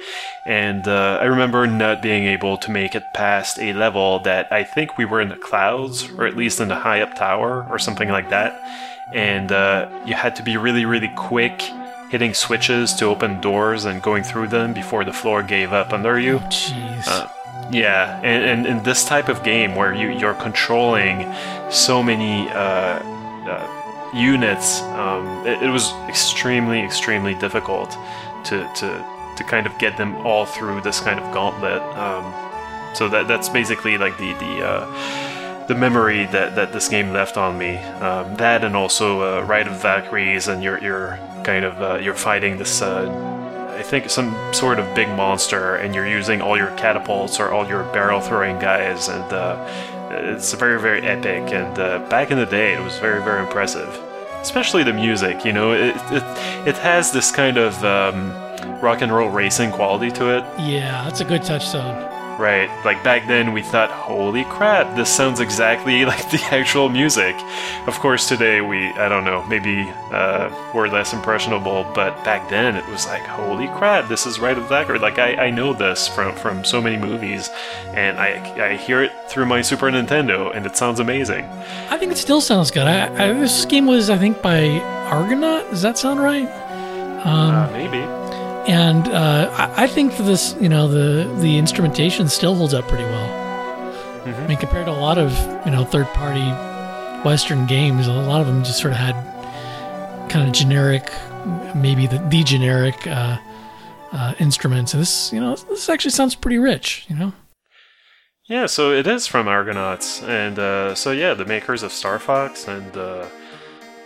And 0.47 0.87
uh, 0.87 1.19
I 1.21 1.25
remember 1.25 1.67
not 1.67 2.03
being 2.03 2.25
able 2.27 2.59
to 2.59 2.71
make 2.71 2.95
it 2.95 3.03
past 3.15 3.59
a 3.59 3.73
level 3.73 4.19
that 4.21 4.53
I 4.53 4.65
think 4.65 4.99
we 4.99 5.07
were 5.07 5.21
in 5.21 5.31
the 5.31 5.37
clouds, 5.37 6.11
or 6.11 6.27
at 6.27 6.37
least 6.37 6.61
in 6.61 6.69
the 6.69 6.77
high 6.77 7.01
up 7.01 7.17
tower, 7.17 7.67
or 7.71 7.79
something 7.79 8.11
like 8.11 8.29
that. 8.31 8.53
And 9.15 9.51
uh, 9.51 9.89
you 10.07 10.15
had 10.15 10.37
to 10.37 10.43
be 10.43 10.57
really, 10.57 10.85
really 10.85 11.13
quick 11.17 11.63
hitting 12.11 12.35
switches 12.35 12.93
to 12.95 13.07
open 13.07 13.41
doors 13.41 13.87
and 13.87 14.03
going 14.03 14.23
through 14.23 14.49
them 14.49 14.75
before 14.75 15.05
the 15.05 15.13
floor 15.13 15.43
gave 15.43 15.73
up 15.73 15.93
under 15.93 16.19
you. 16.19 16.39
Jeez. 16.39 17.09
Uh, 17.09 17.29
yeah, 17.71 18.21
and, 18.23 18.67
in 18.67 18.83
this 18.83 19.05
type 19.05 19.29
of 19.29 19.43
game 19.43 19.75
where 19.75 19.95
you, 19.95 20.11
you're 20.11 20.35
controlling 20.35 21.33
so 21.71 22.03
many 22.03 22.49
uh, 22.51 23.01
uh, 23.49 24.11
units, 24.15 24.83
um, 24.83 25.47
it, 25.47 25.63
it, 25.63 25.71
was 25.71 25.93
extremely, 26.09 26.81
extremely 26.81 27.35
difficult 27.35 27.97
to, 28.45 28.71
to, 28.77 29.05
to 29.37 29.45
kind 29.45 29.67
of 29.67 29.77
get 29.79 29.97
them 29.97 30.15
all 30.27 30.47
through 30.47 30.81
this 30.83 31.01
kind 31.01 31.19
of 31.19 31.33
gauntlet. 31.33 31.83
Um, 31.97 32.33
so 32.95 33.09
that 33.09 33.27
that's 33.27 33.49
basically 33.49 33.99
like 33.99 34.17
the 34.19 34.33
the 34.35 34.65
uh, 34.65 35.67
the 35.67 35.75
memory 35.75 36.27
that, 36.27 36.55
that 36.55 36.73
this 36.73 36.89
game 36.89 37.13
left 37.13 37.37
on 37.37 37.59
me. 37.59 37.77
Um, 37.77 38.37
that 38.37 38.65
and 38.65 38.77
also 38.77 39.41
uh, 39.41 39.43
Ride 39.43 39.67
of 39.67 39.81
Valkyries 39.81 40.49
and 40.49 40.63
your 40.63 40.79
your 40.79 41.19
kind 41.43 41.65
of 41.65 41.83
uh, 41.83 41.99
you're 42.01 42.15
fighting 42.15 42.59
this 42.59 42.83
uh, 42.83 43.07
I 43.75 43.83
think 43.83 44.09
some 44.09 44.35
sort 44.53 44.79
of 44.79 44.95
big 44.95 45.09
monster 45.09 45.77
and 45.77 45.95
you're 45.95 46.07
using 46.07 46.41
all 46.41 46.57
your 46.57 46.71
catapults 46.77 47.41
or 47.41 47.51
all 47.51 47.67
your 47.67 47.83
barrel 47.93 48.21
throwing 48.21 48.59
guys 48.59 49.09
and 49.09 49.33
uh, 49.33 49.57
it's 50.11 50.53
very 50.55 50.81
very 50.81 51.03
epic 51.03 51.53
and 51.53 51.79
uh, 51.79 51.99
back 52.09 52.31
in 52.31 52.39
the 52.39 52.47
day 52.47 52.75
it 52.75 52.81
was 52.81 52.99
very 52.99 53.23
very 53.23 53.43
impressive. 53.43 53.89
Especially 54.41 54.85
the 54.85 54.93
music 54.93 55.45
you 55.45 55.53
know 55.53 55.73
it 55.73 55.97
it, 56.13 56.23
it 56.69 56.79
has 56.79 57.11
this 57.11 57.33
kind 57.33 57.57
of 57.57 57.85
um, 57.85 58.31
rock 58.81 59.03
and 59.03 59.13
roll 59.13 59.29
racing 59.29 59.73
quality 59.73 60.11
to 60.13 60.37
it. 60.37 60.45
Yeah 60.61 61.03
that's 61.05 61.21
a 61.21 61.25
good 61.25 61.43
touchstone 61.43 62.14
Right, 62.39 62.69
like 62.85 63.05
back 63.05 63.29
then 63.29 63.53
we 63.53 63.63
thought, 63.63 63.91
holy 63.91 64.43
crap, 64.45 64.97
this 64.97 65.09
sounds 65.09 65.39
exactly 65.39 66.05
like 66.13 66.31
the 66.31 66.43
actual 66.51 66.89
music. 66.89 67.37
Of 67.87 67.99
course, 68.01 68.29
today 68.29 68.61
we, 68.61 68.89
I 68.89 69.09
don't 69.09 69.25
know, 69.25 69.45
maybe 69.45 69.89
uh, 70.11 70.51
we're 70.75 70.89
less 70.89 71.13
impressionable, 71.13 71.85
but 71.95 72.25
back 72.25 72.49
then 72.49 72.75
it 72.75 72.87
was 72.89 73.07
like, 73.07 73.23
holy 73.23 73.69
crap, 73.69 74.09
this 74.09 74.27
is 74.27 74.41
Ride 74.41 74.59
of 74.59 74.69
Valkyrie. 74.69 74.99
Like, 74.99 75.21
I, 75.21 75.47
I 75.47 75.51
know 75.51 75.73
this 75.73 76.09
from, 76.09 76.35
from 76.35 76.65
so 76.65 76.81
many 76.83 76.97
movies, 76.97 77.51
and 77.95 78.19
I, 78.19 78.71
I 78.73 78.77
hear 78.77 79.03
it 79.03 79.13
through 79.29 79.47
my 79.47 79.63
Super 79.63 79.91
Nintendo, 79.91 80.55
and 80.55 80.67
it 80.67 80.77
sounds 80.77 80.99
amazing. 80.99 81.45
I 81.89 81.97
think 81.99 82.11
it 82.11 82.19
still 82.19 82.41
sounds 82.41 82.73
good. 82.73 82.89
I, 82.89 83.31
I, 83.31 83.33
this 83.33 83.65
game 83.65 83.87
was, 83.87 84.11
I 84.11 84.19
think, 84.19 84.43
by 84.43 84.81
Argonaut. 85.07 85.71
Does 85.71 85.83
that 85.83 85.99
sound 85.99 86.21
right? 86.21 86.49
Um, 87.25 87.55
uh, 87.55 87.71
maybe 87.71 88.24
and 88.67 89.07
uh, 89.09 89.51
I, 89.53 89.85
I 89.85 89.87
think 89.87 90.13
for 90.13 90.23
this, 90.23 90.55
you 90.61 90.69
know, 90.69 90.89
the 90.89 91.25
the 91.41 91.59
instrumentation 91.59 92.29
still 92.29 92.55
holds 92.55 92.75
up 92.75 92.89
pretty 92.89 93.05
well. 93.05 93.29
Mm-hmm. 94.25 94.43
I 94.43 94.47
mean, 94.47 94.59
compared 94.59 94.87
to 94.87 94.93
a 94.93 95.01
lot 95.01 95.19
of 95.19 95.33
you 95.67 95.73
know 95.73 95.85
third 95.85 96.07
party 96.09 96.49
Western 97.25 97.67
games, 97.67 98.07
a 98.07 98.13
lot 98.13 98.41
of 98.41 98.47
them 98.47 98.65
just 98.65 98.81
sort 98.81 98.93
of 98.93 98.99
had 98.99 99.15
kind 100.29 100.47
of 100.47 100.55
generic, 100.55 101.13
maybe 101.75 102.07
the, 102.07 102.19
the 102.31 102.43
generic 102.43 103.07
uh, 103.07 103.39
uh, 104.13 104.35
instruments. 104.39 104.95
And 104.95 105.01
this, 105.01 105.33
you 105.33 105.41
know, 105.41 105.57
this 105.57 105.89
actually 105.89 106.11
sounds 106.13 106.35
pretty 106.35 106.59
rich. 106.59 107.07
You 107.09 107.17
know. 107.17 107.33
Yeah, 108.47 108.67
so 108.67 108.93
it 108.93 109.07
is 109.07 109.27
from 109.27 109.49
Argonauts, 109.49 110.23
and 110.23 110.59
uh, 110.59 110.95
so 110.95 111.13
yeah, 111.13 111.33
the 111.33 111.47
makers 111.47 111.83
of 111.83 111.93
Star 111.93 112.19
Fox 112.19 112.69
and 112.69 112.95
uh, 112.97 113.27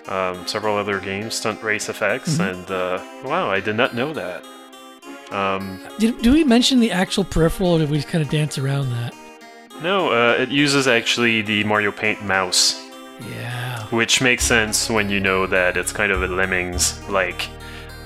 um, 0.09 0.47
several 0.47 0.77
other 0.77 1.01
games, 1.01 1.35
Stunt 1.35 1.63
Race 1.63 1.89
FX, 1.89 2.21
mm-hmm. 2.39 2.43
and 2.43 2.71
uh, 2.71 3.03
wow, 3.25 3.51
I 3.51 3.61
did 3.61 3.77
not 3.77 3.95
know 3.95 4.13
that. 4.15 4.45
Um, 5.31 5.79
Did, 5.99 6.23
do 6.23 6.33
we 6.33 6.43
mention 6.43 6.81
the 6.81 6.91
actual 6.91 7.23
peripheral, 7.23 7.73
or 7.73 7.79
did 7.81 7.91
we 7.91 7.99
just 7.99 8.09
kind 8.09 8.25
of 8.25 8.31
dance 8.31 8.57
around 8.59 8.91
that? 8.91 9.15
no, 9.83 10.11
uh, 10.11 10.33
it 10.39 10.49
uses 10.49 10.89
actually 10.89 11.43
the 11.43 11.63
Mario 11.65 11.93
Paint 11.93 12.25
mouse, 12.25 12.83
Yeah. 13.31 13.85
which 13.91 14.21
makes 14.21 14.43
sense 14.45 14.89
when 14.91 15.09
you 15.11 15.21
know 15.21 15.47
that 15.47 15.77
it's 15.77 15.93
kind 15.93 16.11
of 16.13 16.23
a 16.23 16.27
Lemmings 16.27 17.01
like. 17.09 17.49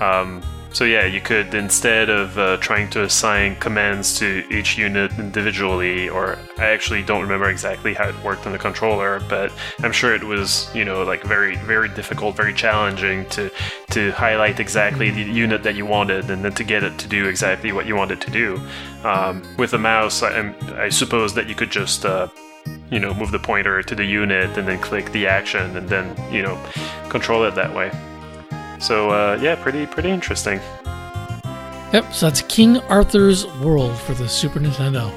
Um, 0.01 0.43
so 0.73 0.85
yeah, 0.85 1.05
you 1.05 1.21
could 1.21 1.55
instead 1.55 2.09
of 2.09 2.39
uh, 2.39 2.57
trying 2.57 2.89
to 2.91 3.03
assign 3.05 3.57
commands 3.57 4.19
to 4.19 4.45
each 4.51 4.79
unit 4.79 5.13
individually, 5.19 6.09
or 6.09 6.39
I 6.57 6.67
actually 6.67 7.03
don't 7.03 7.21
remember 7.21 7.51
exactly 7.51 7.93
how 7.93 8.09
it 8.09 8.25
worked 8.25 8.47
on 8.47 8.53
the 8.53 8.59
controller, 8.59 9.21
but 9.29 9.53
I'm 9.81 9.93
sure 9.93 10.15
it 10.15 10.25
was 10.25 10.71
you 10.75 10.85
know 10.85 11.03
like 11.03 11.23
very 11.25 11.57
very 11.57 11.89
difficult, 11.91 12.37
very 12.37 12.55
challenging 12.55 13.29
to 13.31 13.51
to 13.91 14.13
highlight 14.13 14.61
exactly 14.61 15.11
the 15.11 15.23
unit 15.23 15.63
that 15.63 15.75
you 15.75 15.85
wanted, 15.85 16.31
and 16.31 16.43
then 16.43 16.53
to 16.55 16.65
get 16.65 16.83
it 16.83 16.99
to 16.99 17.09
do 17.09 17.29
exactly 17.29 17.73
what 17.73 17.87
you 17.87 17.95
wanted 17.95 18.21
to 18.23 18.31
do. 18.31 18.59
Um, 19.05 19.43
with 19.59 19.75
a 19.75 19.79
mouse, 19.79 20.23
I, 20.23 20.55
I 20.77 20.89
suppose 20.89 21.35
that 21.35 21.49
you 21.49 21.55
could 21.55 21.71
just 21.71 22.07
uh, 22.07 22.29
you 22.91 22.99
know 22.99 23.13
move 23.13 23.31
the 23.31 23.39
pointer 23.39 23.83
to 23.83 23.95
the 23.95 24.05
unit 24.05 24.57
and 24.57 24.67
then 24.67 24.79
click 24.79 25.13
the 25.13 25.27
action, 25.27 25.77
and 25.77 25.87
then 25.87 26.17
you 26.33 26.43
know 26.43 26.59
control 27.11 27.45
it 27.45 27.55
that 27.57 27.75
way. 27.75 27.91
So 28.83 29.11
uh, 29.11 29.39
yeah, 29.41 29.55
pretty 29.55 29.87
pretty 29.87 30.11
interesting. 30.11 30.61
Yep. 31.93 32.13
So 32.13 32.27
that's 32.27 32.43
King 32.43 32.79
Arthur's 32.89 33.47
World 33.61 33.97
for 33.97 34.15
the 34.15 34.29
Super 34.29 34.59
Nintendo. 34.59 35.11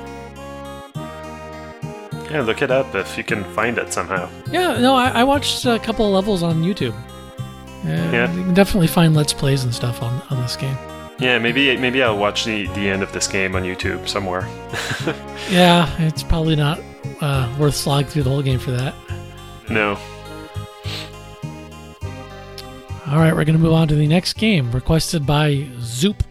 Yeah, 2.30 2.42
look 2.42 2.62
it 2.62 2.70
up 2.72 2.94
if 2.96 3.18
you 3.18 3.24
can 3.24 3.44
find 3.54 3.78
it 3.78 3.94
somehow. 3.94 4.30
Yeah. 4.52 4.78
No, 4.80 4.96
I, 4.96 5.10
I 5.10 5.24
watched 5.24 5.66
a 5.66 5.80
couple 5.80 6.06
of 6.06 6.14
levels 6.14 6.44
on 6.44 6.64
YouTube. 6.64 6.94
Yeah. 7.84 8.12
Yeah. 8.12 8.34
You 8.34 8.44
can 8.44 8.54
definitely 8.54 8.88
find 8.88 9.16
Let's 9.16 9.34
Plays 9.34 9.64
and 9.64 9.74
stuff 9.74 10.02
on, 10.04 10.22
on 10.30 10.42
this 10.42 10.56
game. 10.56 10.78
Yeah, 11.18 11.40
maybe 11.40 11.78
maybe 11.78 12.04
I'll 12.04 12.18
watch 12.18 12.44
the, 12.44 12.68
the 12.68 12.90
end 12.90 13.02
of 13.02 13.12
this 13.14 13.26
game 13.28 13.56
on 13.56 13.64
YouTube 13.64 14.08
somewhere. 14.08 14.48
Yeah, 15.50 15.88
it's 16.02 16.24
probably 16.24 16.56
not 16.56 16.80
uh, 17.22 17.56
worth 17.60 17.76
slogging 17.76 18.10
through 18.10 18.24
the 18.24 18.30
whole 18.32 18.42
game 18.42 18.58
for 18.58 18.72
that. 18.72 18.96
no. 19.70 19.98
All 23.08 23.20
right, 23.20 23.36
we're 23.36 23.46
going 23.46 23.56
to 23.56 23.62
move 23.62 23.74
on 23.74 23.88
to 23.90 23.96
the 23.96 24.08
next 24.08 24.34
game 24.34 24.72
requested 24.72 25.28
by 25.28 25.68
Zoop. 25.80 26.24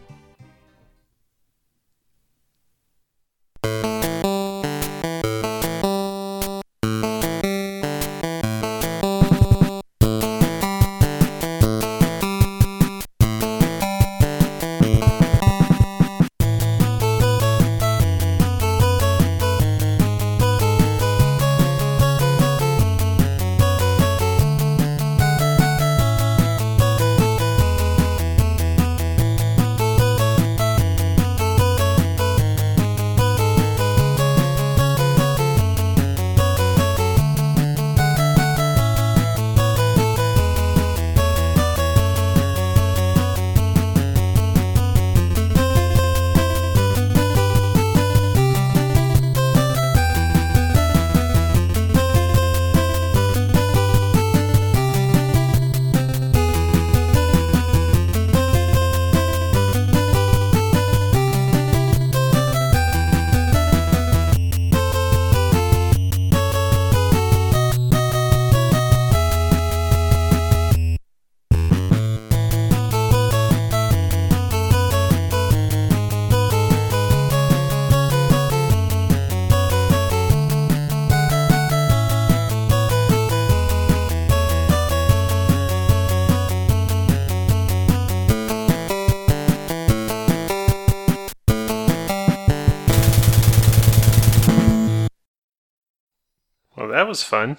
Was 97.15 97.23
fun. 97.23 97.59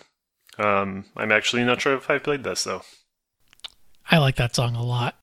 Um, 0.59 1.05
I'm 1.15 1.31
actually 1.31 1.63
not 1.63 1.79
sure 1.79 1.95
if 1.95 2.09
I 2.09 2.19
played 2.19 2.43
this 2.43 2.65
though. 2.65 2.81
I 4.11 4.17
like 4.17 4.35
that 4.35 4.53
song 4.53 4.75
a 4.75 4.83
lot. 4.83 5.15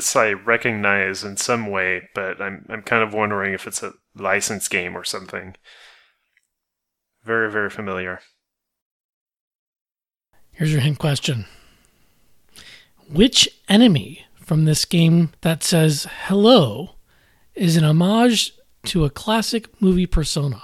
This 0.00 0.16
I 0.16 0.32
recognize 0.32 1.22
in 1.22 1.36
some 1.36 1.66
way, 1.66 2.08
but 2.14 2.40
I'm 2.40 2.64
I'm 2.70 2.82
kind 2.82 3.02
of 3.02 3.12
wondering 3.12 3.52
if 3.52 3.66
it's 3.66 3.82
a 3.82 3.92
license 4.14 4.66
game 4.66 4.96
or 4.96 5.04
something. 5.04 5.56
Very 7.22 7.50
very 7.52 7.68
familiar. 7.68 8.20
Here's 10.52 10.72
your 10.72 10.80
hint 10.80 10.98
question 10.98 11.44
Which 13.12 13.46
enemy 13.68 14.24
from 14.34 14.64
this 14.64 14.86
game 14.86 15.32
that 15.42 15.62
says 15.62 16.06
hello 16.26 16.96
is 17.54 17.76
an 17.76 17.84
homage 17.84 18.54
to 18.86 19.04
a 19.04 19.10
classic 19.10 19.82
movie 19.82 20.06
persona? 20.06 20.62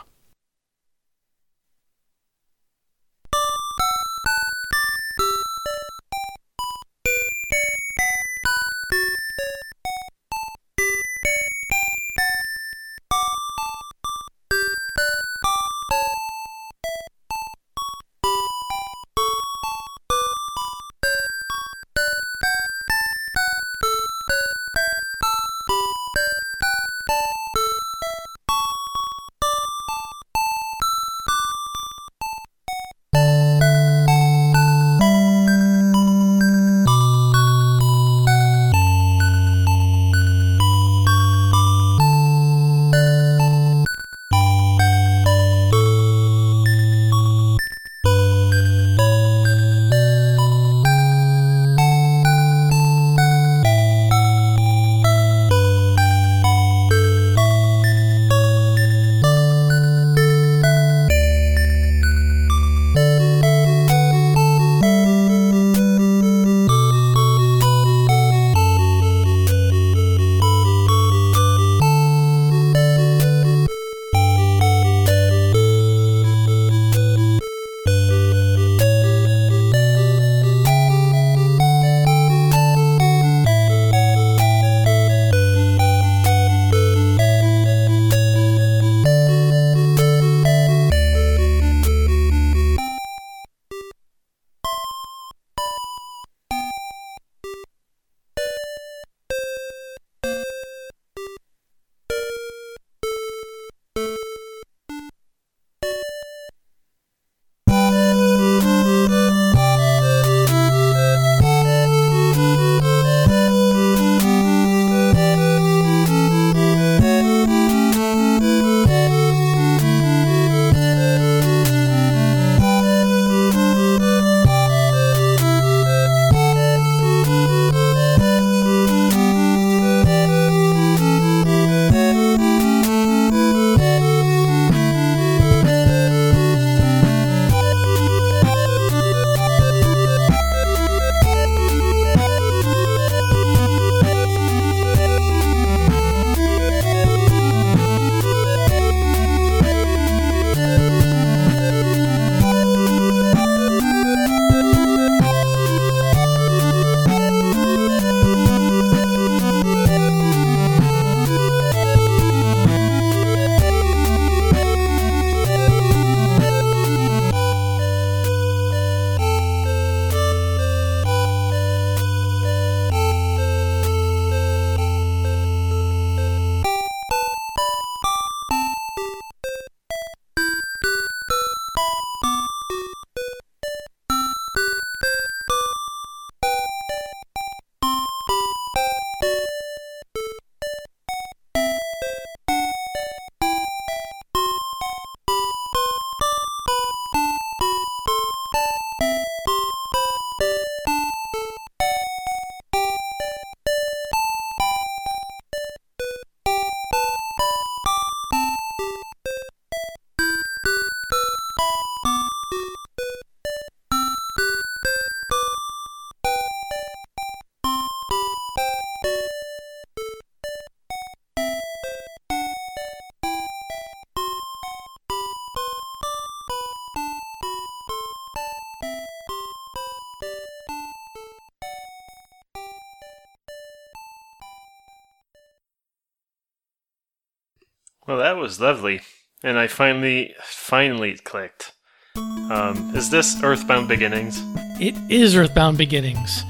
Well, 238.17 238.25
that 238.25 238.41
was 238.41 238.59
lovely, 238.59 239.03
and 239.45 239.59
I 239.59 239.67
finally, 239.67 240.35
finally 240.43 241.19
clicked. 241.19 241.73
Um, 242.17 242.93
is 242.97 243.11
this 243.11 243.43
Earthbound 243.43 243.89
Beginnings? 243.89 244.41
It 244.81 244.95
is 245.11 245.37
Earthbound 245.37 245.77
Beginnings. 245.77 246.43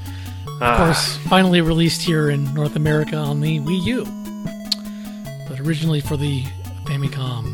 Of 0.47 0.61
Ah, 0.63 0.77
course, 0.77 1.17
finally 1.27 1.59
released 1.59 2.01
here 2.01 2.29
in 2.29 2.53
North 2.53 2.77
America 2.77 3.17
on 3.17 3.41
the 3.41 3.59
Wii 3.59 3.83
U, 3.83 4.05
but 5.49 5.59
originally 5.59 5.99
for 5.99 6.15
the 6.15 6.41
Famicom. 6.85 7.53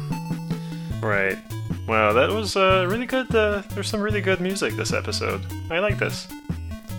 Right. 1.02 1.40
Wow, 1.88 2.14
that 2.14 2.30
was 2.30 2.56
uh, 2.56 2.86
really 2.88 3.08
good. 3.08 3.34
Uh, 3.34 3.64
there's 3.72 3.88
some 3.88 4.00
really 4.00 4.22
good 4.22 4.40
music 4.40 4.76
this 4.76 4.94
episode. 4.94 5.42
I 5.72 5.80
like 5.80 5.98
this. 5.98 6.28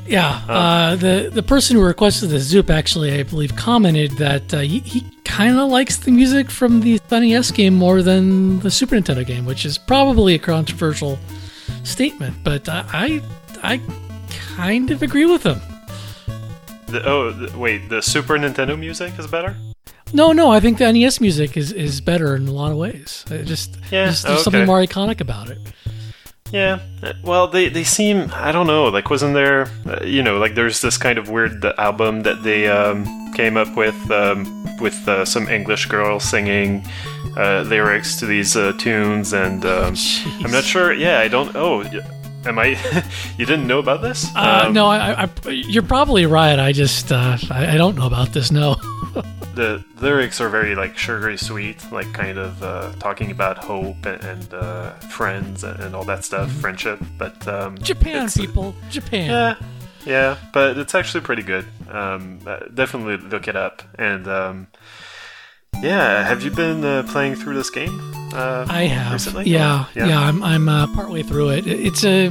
Yeah, 0.05 0.43
uh, 0.49 0.97
the 0.97 1.31
the 1.33 1.45
person 1.45 1.77
who 1.77 1.85
requested 1.85 2.31
the 2.31 2.41
Zoop 2.41 2.71
actually, 2.71 3.13
I 3.21 3.23
believe, 3.23 3.55
commented 3.55 4.11
that 4.19 4.53
uh, 4.53 4.59
he, 4.59 4.81
he 4.81 5.07
kind 5.35 5.59
of 5.59 5.69
likes 5.69 5.97
the 5.97 6.13
music 6.13 6.49
from 6.49 6.81
the 6.81 7.01
NES 7.11 7.51
game 7.51 7.75
more 7.75 8.03
than 8.03 8.61
the 8.61 8.71
Super 8.71 8.95
Nintendo 8.95 9.27
game, 9.27 9.45
which 9.45 9.67
is 9.67 9.77
probably 9.77 10.37
a 10.37 10.39
controversial 10.39 11.19
statement, 11.83 12.37
but 12.45 12.69
I 12.69 12.85
I, 12.93 13.23
I 13.75 13.81
kind 14.57 14.93
of 14.93 15.03
agree 15.03 15.27
with 15.27 15.43
him. 15.43 15.61
The, 16.87 17.05
oh, 17.05 17.33
the, 17.33 17.59
wait, 17.59 17.89
the 17.89 18.01
Super 18.01 18.35
Nintendo 18.39 18.79
music 18.79 19.19
is 19.19 19.27
better? 19.27 19.57
No, 20.13 20.31
no, 20.31 20.53
I 20.53 20.61
think 20.61 20.79
the 20.79 20.93
NES 20.93 21.21
music 21.21 21.57
is, 21.57 21.73
is 21.73 22.01
better 22.01 22.37
in 22.37 22.47
a 22.47 22.53
lot 22.53 22.71
of 22.71 22.79
ways. 22.79 23.25
It 23.29 23.47
just, 23.47 23.77
Yeah, 23.91 24.07
just 24.07 24.25
there's 24.25 24.45
something 24.45 24.67
more 24.67 24.81
iconic 24.81 25.21
about 25.21 25.51
it. 25.51 25.59
Yeah. 26.51 26.79
uh, 27.03 27.13
Well, 27.23 27.49
they, 27.49 27.69
they 27.69 27.85
seem, 27.85 28.31
I 28.35 28.53
don't 28.53 28.67
know, 28.67 28.85
like, 28.85 29.11
wasn't 29.11 29.35
there, 29.35 29.67
uh, 29.87 30.05
you 30.05 30.23
know, 30.23 30.39
like, 30.39 30.55
there's 30.55 30.81
this 30.83 30.97
kind 30.99 31.19
of 31.19 31.29
weird 31.29 31.65
album 31.79 32.23
that 32.23 32.43
they 32.43 32.69
um, 32.69 33.33
came 33.33 33.57
up 33.57 33.75
with, 33.77 33.97
um, 34.11 34.45
with 34.81 34.95
uh, 35.09 35.25
some 35.25 35.49
English 35.49 35.87
girl 35.87 36.21
singing 36.21 36.85
uh, 37.37 37.63
lyrics 37.63 38.17
to 38.21 38.27
these 38.27 38.57
uh, 38.57 38.73
tunes, 38.79 39.33
and 39.33 39.65
um, 39.65 39.95
I'm 40.45 40.51
not 40.53 40.65
sure, 40.65 40.93
yeah, 40.93 41.19
I 41.21 41.29
don't, 41.29 41.51
oh, 41.57 41.83
am 42.45 42.59
I, 42.59 42.77
you 43.39 43.47
didn't 43.47 43.67
know 43.67 43.79
about 43.79 44.03
this? 44.03 44.27
Uh, 44.37 44.65
Um, 44.67 44.75
no, 44.75 44.87
I, 44.87 45.25
I, 45.25 45.51
you're 45.51 45.83
probably 45.83 46.27
right. 46.27 46.59
I 46.59 46.73
just, 46.73 47.11
uh, 47.11 47.37
I, 47.51 47.75
I 47.75 47.77
don't 47.77 47.97
know 47.97 48.07
about 48.07 48.33
this. 48.33 48.51
No. 48.53 48.77
the 49.55 49.85
lyrics 50.01 50.41
are 50.41 50.49
very 50.49 50.75
like 50.75 50.97
sugary 50.99 51.37
sweet, 51.37 51.77
like 51.93 52.13
kind 52.13 52.39
of 52.39 52.63
uh, 52.63 52.93
talking 52.99 53.31
about 53.31 53.59
hope 53.59 54.05
and, 54.07 54.23
and 54.25 54.55
uh, 54.55 54.91
friends 55.11 55.65
and, 55.65 55.79
and 55.81 55.95
all 55.95 56.05
that 56.05 56.25
stuff, 56.25 56.51
friendship. 56.53 57.01
But 57.19 57.47
um, 57.49 57.79
Japan, 57.79 58.29
people. 58.31 58.75
Japan. 58.91 59.31
yeah, 59.31 59.55
yeah, 60.05 60.37
but 60.53 60.77
it's 60.79 60.95
actually 60.95 61.21
pretty 61.23 61.43
good. 61.43 61.67
Um, 61.91 62.41
uh, 62.47 62.61
definitely 62.75 63.17
look 63.29 63.47
it 63.49 63.57
up. 63.57 63.83
And 63.99 64.27
um, 64.29 64.67
yeah, 65.83 66.25
have 66.27 66.43
you 66.43 66.51
been 66.51 66.85
uh, 66.85 67.03
playing 67.09 67.37
through 67.37 67.55
this 67.55 67.71
game? 67.71 68.01
Uh, 68.33 68.67
I 68.69 68.85
have. 68.85 69.13
recently? 69.13 69.45
Yeah, 69.49 69.87
Yeah. 69.95 70.07
yeah. 70.07 70.21
I'm, 70.21 70.43
I'm 70.43 70.69
uh, 70.69 70.87
partway 70.95 71.23
through. 71.23 71.51
It- 71.51 71.67
It's 71.67 72.05
a. 72.05 72.31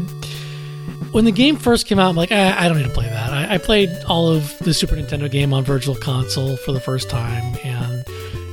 When 1.14 1.26
the 1.26 1.32
game 1.32 1.56
first 1.58 1.86
came 1.86 2.00
out, 2.00 2.10
I'm 2.10 2.16
like, 2.16 2.32
eh, 2.32 2.56
I 2.58 2.68
don't 2.68 2.78
need 2.78 2.88
to 2.88 2.90
play 2.90 3.08
that. 3.08 3.32
I, 3.32 3.54
I 3.54 3.58
played 3.60 3.90
all 4.08 4.30
of 4.30 4.58
the 4.60 4.74
Super 4.74 4.96
Nintendo 4.96 5.30
game 5.30 5.54
on 5.54 5.64
Virtual 5.64 5.96
Console 5.96 6.58
for 6.58 6.72
the 6.72 6.80
first 6.80 7.10
time, 7.10 7.56
and 7.64 8.04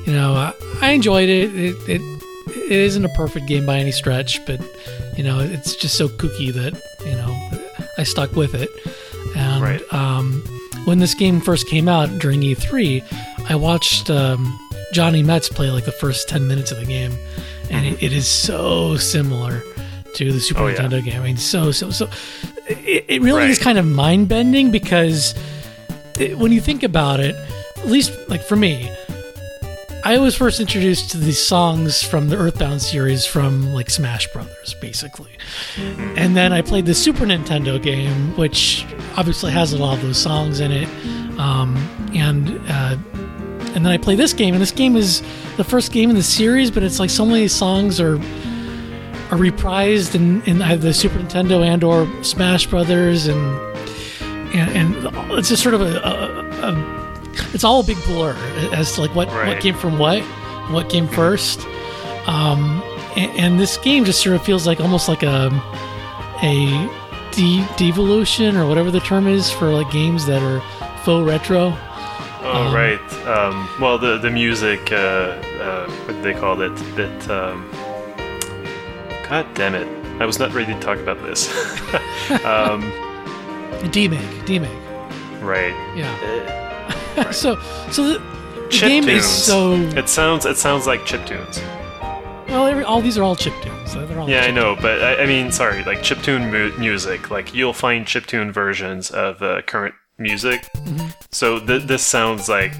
you 0.07 0.13
know, 0.13 0.35
I, 0.35 0.53
I 0.83 0.91
enjoyed 0.91 1.29
it. 1.29 1.55
It, 1.57 1.77
it. 1.89 2.01
it 2.49 2.73
isn't 2.73 3.05
a 3.05 3.09
perfect 3.11 3.47
game 3.47 3.65
by 3.65 3.79
any 3.79 3.93
stretch, 3.93 4.45
but 4.45 4.61
you 5.17 5.25
know, 5.25 5.41
it's 5.41 5.75
just 5.75 5.97
so 5.97 6.09
kooky 6.09 6.53
that 6.53 6.75
you 7.07 7.13
know, 7.17 7.87
I 7.97 8.03
stuck 8.05 8.33
with 8.37 8.55
it. 8.55 8.69
And 9.37 9.63
Right. 9.63 9.81
um, 9.95 10.43
when 10.85 10.99
this 10.99 11.15
game 11.15 11.41
first 11.41 11.67
came 11.67 11.89
out 11.89 12.11
during 12.19 12.41
E3, 12.43 13.03
I 13.49 13.55
watched 13.57 14.11
um, 14.11 14.59
Johnny 14.93 15.23
Metz 15.23 15.49
play 15.49 15.71
like 15.71 15.85
the 15.87 15.93
first 15.93 16.29
10 16.29 16.47
minutes 16.47 16.73
of 16.73 16.79
the 16.79 16.87
game, 16.87 17.13
and 17.71 17.87
it, 17.87 18.03
it 18.03 18.13
is 18.13 18.27
so 18.29 18.97
similar 18.99 19.63
to 20.15 20.33
the 20.33 20.41
Super 20.41 20.61
Oh, 20.61 20.67
yeah. 20.69 20.77
Nintendo 20.77 21.05
game. 21.05 21.21
I 21.21 21.25
mean, 21.25 21.37
so, 21.37 21.73
so, 21.73 21.91
so. 21.91 22.09
It, 22.69 23.05
it 23.09 23.23
really 23.23 23.45
is 23.47 23.59
kind 23.59 23.79
of 23.79 23.87
mind 23.87 24.29
bending 24.29 24.71
because 24.71 25.35
it, 26.19 26.39
when 26.39 26.53
you 26.53 26.61
think 26.61 26.83
about 26.83 27.21
it, 27.21 27.35
at 27.79 27.87
least 27.89 28.13
like 28.29 28.43
for 28.43 28.57
me, 28.57 28.91
I 30.03 30.17
was 30.19 30.35
first 30.35 30.61
introduced 30.61 31.11
to 31.11 31.19
these 31.19 31.39
songs 31.39 32.03
from 32.03 32.29
the 32.29 32.37
Earthbound 32.37 32.81
series 32.81 33.27
from 33.27 33.75
like 33.75 33.91
Smash 33.91 34.27
Brothers, 34.33 34.75
basically. 34.81 35.33
And 36.17 36.35
then 36.37 36.53
I 36.53 36.63
played 36.63 36.87
the 36.87 36.95
Super 36.95 37.25
Nintendo 37.27 37.83
game, 37.83 38.35
which 38.37 38.87
obviously 39.17 39.53
has 39.53 39.73
a 39.75 39.79
lot 39.79 39.97
of 39.99 40.03
those 40.03 40.17
songs 40.17 40.61
in 40.61 40.73
it. 40.73 40.89
Um, 41.39 41.77
and 42.15 42.49
uh, 42.69 42.97
and 43.75 43.85
then 43.85 43.93
I 43.93 43.99
play 43.99 44.15
this 44.15 44.33
game, 44.33 44.55
and 44.55 44.63
this 44.63 44.73
game 44.73 44.97
is 44.97 45.23
the 45.57 45.65
first 45.65 45.93
game 45.93 46.09
in 46.11 46.17
the 46.17 46.23
series, 46.23 46.71
but 46.71 46.83
it's 46.83 46.99
like 46.99 47.11
so 47.11 47.25
many 47.27 47.47
songs 47.47 48.01
are 48.01 48.19
are 49.31 49.39
reprised 49.39 50.15
in, 50.15 50.43
in 50.43 50.61
either 50.61 50.89
the 50.89 50.95
Super 50.95 51.19
Nintendo 51.19 51.65
and 51.65 51.85
or 51.85 52.09
Smash 52.25 52.67
Brothers, 52.67 53.27
and 53.27 53.41
and, 54.55 54.97
and 55.05 55.33
it's 55.39 55.49
just 55.49 55.63
sort 55.63 55.75
of 55.75 55.81
a, 55.83 55.99
a, 55.99 56.71
a 56.73 57.01
it's 57.55 57.63
all 57.63 57.81
a 57.81 57.85
big 57.85 58.03
blur 58.05 58.35
as 58.73 58.93
to 58.95 59.03
like 59.03 59.15
what, 59.15 59.29
what 59.29 59.61
came 59.61 59.75
from 59.75 59.99
what, 59.99 60.23
what 60.73 60.89
came 60.91 61.07
first. 61.07 61.61
Um, 62.27 62.83
and, 63.17 63.31
and 63.39 63.61
this 63.61 63.77
game 63.79 64.05
just 64.05 64.23
sort 64.23 64.35
of 64.37 64.43
feels 64.43 64.67
like 64.67 64.81
almost 64.81 65.09
like 65.09 65.23
a 65.23 65.49
a 66.43 66.67
de- 67.33 67.67
devolution 67.77 68.57
or 68.57 68.67
whatever 68.67 68.91
the 68.91 69.01
term 69.01 69.29
is 69.29 69.51
for 69.51 69.73
like 69.73 69.91
games 69.93 70.27
that 70.27 70.43
are 70.43 70.61
faux 71.05 71.25
retro. 71.25 71.73
Oh 72.43 72.67
Um, 72.67 72.75
right. 72.75 73.13
Um, 73.27 73.69
well, 73.81 73.99
the 73.99 74.19
the 74.19 74.31
music, 74.31 74.91
uh, 74.91 74.97
uh, 75.61 75.91
what 76.07 76.23
they 76.23 76.35
call 76.35 76.61
it? 76.63 76.75
That. 76.97 77.31
Um, 77.31 77.71
God 79.31 79.47
damn 79.55 79.75
it! 79.75 79.87
I 80.21 80.27
was 80.27 80.39
not 80.39 80.53
ready 80.53 80.75
to 80.75 80.81
talk 80.81 80.99
about 80.99 81.23
this. 81.23 81.49
um, 82.45 82.83
demake, 83.91 84.19
demake. 84.45 85.41
right. 85.41 85.73
Yeah. 85.97 86.11
Uh, 87.17 87.31
so 87.33 87.59
so 87.91 88.05
the, 88.05 88.19
the 88.19 88.69
Chip 88.71 88.89
game 88.89 89.05
tunes. 89.05 89.25
is 89.25 89.45
so 89.45 89.73
It 89.75 90.09
sounds 90.09 90.45
it 90.47 90.57
sounds 90.57 90.87
like 90.87 91.05
chip 91.07 91.25
tunes. 91.27 91.61
well. 92.49 92.67
Every, 92.67 92.85
all 92.85 93.01
these 93.01 93.17
are 93.19 93.23
all 93.23 93.37
chip 93.37 93.55
tunes. 93.63 93.95
All 93.97 94.29
Yeah, 94.29 94.43
I 94.43 94.51
know, 94.51 94.77
but 94.81 95.03
I, 95.03 95.23
I 95.23 95.27
mean, 95.27 95.51
sorry, 95.53 95.83
like 95.85 95.99
chiptune 96.01 96.51
mu- 96.51 96.77
music. 96.79 97.31
Like 97.31 97.55
you'll 97.55 97.73
find 97.73 98.05
chiptune 98.07 98.53
versions 98.53 99.11
of 99.11 99.41
uh, 99.43 99.63
current 99.63 99.95
music. 100.19 100.63
Mm-hmm. 100.75 101.09
So 101.31 101.59
th- 101.65 101.85
this 101.85 102.05
sounds 102.05 102.49
like. 102.49 102.73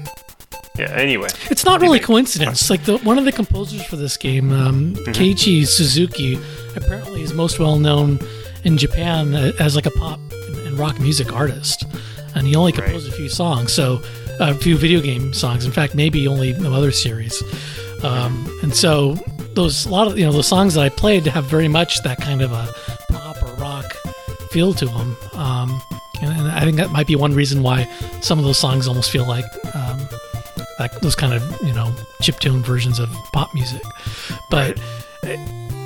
Yeah. 0.81 0.95
Anyway. 0.95 1.27
It's 1.49 1.63
not 1.63 1.79
really 1.81 1.99
coincidence. 1.99 2.69
Like 2.69 2.83
the 2.85 2.97
one 2.99 3.17
of 3.19 3.25
the 3.25 3.31
composers 3.31 3.83
for 3.85 3.95
this 3.97 4.17
game, 4.17 4.51
um, 4.51 4.95
Mm-hmm. 4.95 5.11
Keiichi 5.11 5.67
Suzuki, 5.67 6.39
apparently 6.75 7.21
is 7.21 7.33
most 7.33 7.59
well 7.59 7.77
known 7.77 8.19
in 8.63 8.77
Japan 8.77 9.33
as 9.59 9.75
like 9.75 9.85
a 9.85 9.91
pop 9.91 10.19
and 10.65 10.77
rock 10.77 10.99
music 10.99 11.33
artist, 11.33 11.85
and 12.35 12.47
he 12.47 12.55
only 12.55 12.71
composed 12.71 13.07
a 13.07 13.11
few 13.11 13.29
songs, 13.29 13.71
so 13.73 14.01
a 14.39 14.53
few 14.55 14.75
video 14.77 15.01
game 15.01 15.33
songs. 15.33 15.65
In 15.65 15.71
fact, 15.71 15.93
maybe 15.95 16.27
only 16.27 16.53
no 16.53 16.73
other 16.73 16.91
series. 16.91 17.41
Um, 18.03 18.47
and 18.63 18.75
so 18.75 19.13
those 19.53 19.85
a 19.85 19.89
lot 19.89 20.07
of 20.07 20.17
you 20.17 20.25
know 20.25 20.31
the 20.31 20.43
songs 20.43 20.73
that 20.73 20.81
I 20.81 20.89
played 20.89 21.25
have 21.27 21.45
very 21.45 21.67
much 21.67 22.01
that 22.03 22.19
kind 22.19 22.41
of 22.41 22.51
a 22.51 22.67
pop 23.11 23.41
or 23.43 23.53
rock 23.55 23.85
feel 24.49 24.73
to 24.73 24.85
them. 24.85 25.17
Um, 25.33 25.81
and, 26.21 26.29
and 26.39 26.47
I 26.51 26.61
think 26.61 26.77
that 26.77 26.91
might 26.91 27.07
be 27.07 27.15
one 27.15 27.33
reason 27.33 27.61
why 27.63 27.87
some 28.21 28.39
of 28.39 28.45
those 28.45 28.57
songs 28.59 28.87
almost 28.87 29.11
feel 29.11 29.27
like 29.27 29.45
um, 29.75 29.99
like 30.79 30.91
those 31.01 31.15
kind 31.15 31.33
of 31.33 31.43
you 31.61 31.73
know 31.73 31.93
chip 32.21 32.35
chiptune 32.35 32.61
versions 32.61 32.99
of 32.99 33.09
pop 33.33 33.53
music. 33.53 33.81
But 34.49 34.79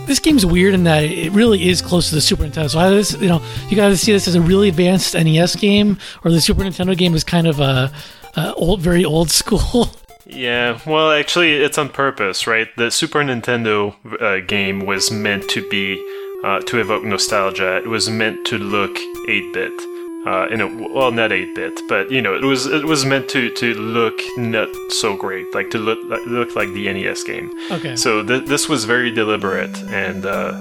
this 0.06 0.20
game's 0.20 0.46
weird 0.46 0.74
in 0.74 0.84
that 0.84 1.04
it 1.04 1.32
really 1.32 1.68
is 1.68 1.82
close 1.82 2.10
to 2.10 2.16
the 2.16 2.22
Super 2.22 2.44
Nintendo. 2.44 2.70
So 2.70 2.90
this, 2.92 3.14
you 3.20 3.28
know, 3.28 3.42
you 3.68 3.76
got 3.76 3.90
to 3.90 3.98
see 3.98 4.12
this 4.12 4.28
as 4.28 4.36
a 4.36 4.42
really 4.42 4.70
advanced 4.70 5.16
NES 5.16 5.56
game, 5.56 5.98
or 6.24 6.32
the 6.32 6.42
Super 6.42 6.62
Nintendo 6.64 6.98
game 6.98 7.14
is 7.16 7.24
kind 7.24 7.48
of 7.48 7.60
a, 7.60 7.92
a 8.36 8.54
old, 8.54 8.82
very 8.82 9.06
old 9.06 9.30
school. 9.30 9.90
Yeah, 10.28 10.80
well, 10.88 11.12
actually, 11.12 11.54
it's 11.54 11.78
on 11.78 11.90
purpose, 11.90 12.48
right? 12.48 12.68
The 12.78 12.90
Super 12.90 13.20
Nintendo 13.20 13.96
uh, 14.20 14.44
game 14.44 14.88
was 14.88 15.12
meant 15.12 15.48
to 15.50 15.70
be 15.70 16.04
uh, 16.44 16.62
to 16.62 16.80
evoke 16.80 17.04
nostalgia. 17.04 17.78
It 17.78 17.88
was 17.88 18.10
meant 18.10 18.44
to 18.48 18.58
look 18.58 18.96
8-bit. 19.28 19.95
Uh, 20.26 20.48
in 20.50 20.60
a, 20.60 20.66
well, 20.68 21.12
not 21.12 21.30
8-bit, 21.30 21.82
but 21.88 22.10
you 22.10 22.20
know, 22.20 22.34
it 22.34 22.42
was 22.44 22.66
it 22.66 22.84
was 22.86 23.06
meant 23.06 23.30
to 23.30 23.52
to 23.52 23.76
look 23.76 24.20
not 24.38 24.70
so 24.90 25.16
great, 25.16 25.46
like 25.54 25.70
to 25.70 25.78
look 25.78 26.00
like, 26.10 26.26
look 26.26 26.56
like 26.56 26.70
the 26.74 26.92
NES 26.92 27.24
game. 27.24 27.52
Okay. 27.70 27.96
So 27.96 28.24
th- 28.26 28.46
this 28.46 28.68
was 28.68 28.86
very 28.86 29.12
deliberate, 29.12 29.78
and 29.84 30.26
uh, 30.26 30.54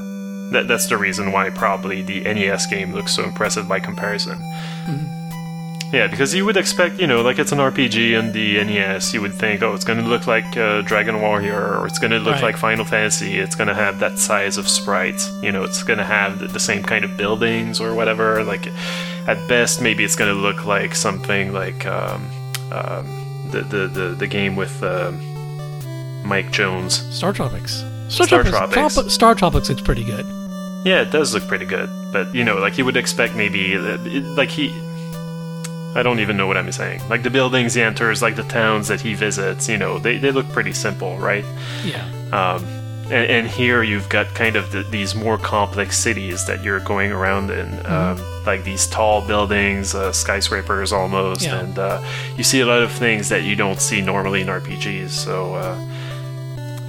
that 0.53 0.69
that's 0.69 0.87
the 0.89 0.99
reason 0.99 1.33
why 1.33 1.49
probably 1.49 2.03
the 2.03 2.21
NES 2.21 2.67
game 2.67 2.93
looks 2.93 3.15
so 3.17 3.25
impressive 3.25 3.67
by 3.67 3.81
comparison. 3.81 4.37
Mm-hmm. 4.87 5.11
Yeah, 5.95 6.09
because 6.09 6.35
you 6.35 6.45
would 6.45 6.57
expect, 6.57 6.99
you 6.99 7.07
know, 7.07 7.23
like 7.23 7.39
it's 7.39 7.53
an 7.53 7.59
RPG 7.59 8.19
on 8.19 8.33
the 8.33 8.63
NES, 8.65 9.15
you 9.15 9.21
would 9.23 9.33
think, 9.35 9.63
oh, 9.63 9.75
it's 9.75 9.85
going 9.85 10.01
to 10.03 10.05
look 10.09 10.27
like 10.27 10.57
uh, 10.57 10.83
Dragon 10.83 11.21
Warrior, 11.23 11.79
or 11.79 11.87
it's 11.87 12.01
going 12.01 12.11
to 12.11 12.19
look 12.19 12.35
Right. 12.35 12.43
like 12.43 12.57
Final 12.57 12.85
Fantasy, 12.85 13.39
it's 13.39 13.55
going 13.55 13.69
to 13.69 13.75
have 13.75 14.01
that 14.01 14.19
size 14.19 14.59
of 14.59 14.69
sprites, 14.69 15.31
you 15.41 15.53
know, 15.53 15.63
it's 15.63 15.85
going 15.85 16.01
to 16.01 16.05
have 16.05 16.41
the, 16.41 16.49
the 16.49 16.59
same 16.59 16.83
kind 16.83 17.05
of 17.05 17.17
buildings 17.17 17.81
or 17.81 17.95
whatever. 17.95 18.43
Like, 18.43 18.67
at 19.27 19.49
best, 19.49 19.81
maybe 19.81 20.05
it's 20.05 20.17
going 20.17 20.35
to 20.35 20.41
look 20.41 20.65
like 20.67 20.95
something 20.95 21.53
like 21.53 21.87
um, 21.87 22.23
um, 22.73 23.49
the, 23.51 23.63
the, 23.63 23.87
the, 23.89 24.09
the 24.11 24.27
game 24.27 24.57
with. 24.57 24.83
Um, 24.83 25.21
Mike 26.25 26.51
Jones. 26.51 27.03
Star 27.15 27.35
Tropics. 27.35 27.85
Star, 28.09 28.27
Star 28.27 28.43
Tropics. 28.45 28.51
Tropics. 28.73 28.95
Trop- 28.95 29.11
Star 29.11 29.35
Tropics 29.35 29.69
looks 29.69 29.83
pretty 29.83 30.05
good. 30.05 30.25
Yeah, 30.87 31.03
it 31.03 31.11
does 31.11 31.35
look 31.35 31.47
pretty 31.47 31.67
good, 31.67 31.91
but 32.15 32.35
you 32.35 32.45
know, 32.45 32.57
like 32.57 32.79
you 32.79 32.85
would 32.87 32.97
expect 32.97 33.35
maybe, 33.37 33.77
uh, 33.77 33.99
it- 34.07 34.25
like 34.37 34.49
he. 34.49 34.71
I 35.95 36.03
don't 36.03 36.19
even 36.21 36.37
know 36.39 36.47
what 36.47 36.57
I'm 36.57 36.73
saying. 36.73 37.07
Like 37.11 37.23
the 37.25 37.31
buildings 37.31 37.75
he 37.75 37.83
enters, 37.83 38.23
like 38.23 38.37
the 38.37 38.43
towns 38.45 38.89
that 38.89 39.03
he 39.03 39.13
visits, 39.13 39.69
you 39.69 39.77
know, 39.77 39.99
they, 39.99 40.17
they 40.17 40.31
look 40.33 40.49
pretty 40.49 40.73
simple, 40.73 41.19
right? 41.19 41.45
Yeah. 41.85 42.05
Um, 42.33 42.65
and, 43.05 43.13
and 43.31 43.47
here 43.47 43.83
you've 43.83 44.09
got 44.09 44.35
kind 44.35 44.57
of 44.57 44.73
the, 44.73 44.83
these 44.85 45.15
more 45.15 45.39
complex 45.39 45.99
cities 45.99 46.47
that 46.47 46.63
you're 46.63 46.81
going 46.81 47.13
around 47.13 47.51
in, 47.51 47.85
um, 47.87 48.19
like 48.47 48.65
these 48.65 48.87
tall 48.87 49.21
buildings, 49.27 49.95
uh, 49.95 50.13
skyscrapers 50.13 50.93
almost, 50.93 51.43
Yeah. 51.43 51.61
and 51.61 51.79
uh, 51.79 52.03
you 52.37 52.45
see 52.45 52.61
a 52.61 52.67
lot 52.67 52.83
of 52.83 52.91
things 52.93 53.29
that 53.29 53.43
you 53.43 53.57
don't 53.57 53.81
see 53.81 54.01
normally 54.01 54.41
in 54.41 54.49
RPGs. 54.49 55.11
So 55.11 55.55
uh, 55.55 55.79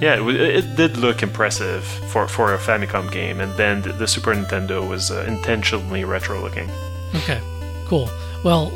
yeah, 0.00 0.22
it, 0.26 0.36
it 0.64 0.76
did 0.76 0.96
look 0.98 1.22
impressive 1.22 1.84
for, 1.84 2.28
for 2.28 2.54
a 2.54 2.58
Famicom 2.58 3.10
game, 3.10 3.40
and 3.40 3.52
then 3.56 3.82
the, 3.82 3.92
the 3.92 4.06
Super 4.06 4.34
Nintendo 4.34 4.86
was 4.86 5.10
uh, 5.10 5.24
intentionally 5.26 6.04
retro 6.04 6.40
looking. 6.42 6.70
Okay. 7.14 7.40
Cool. 7.86 8.08
Well, 8.44 8.70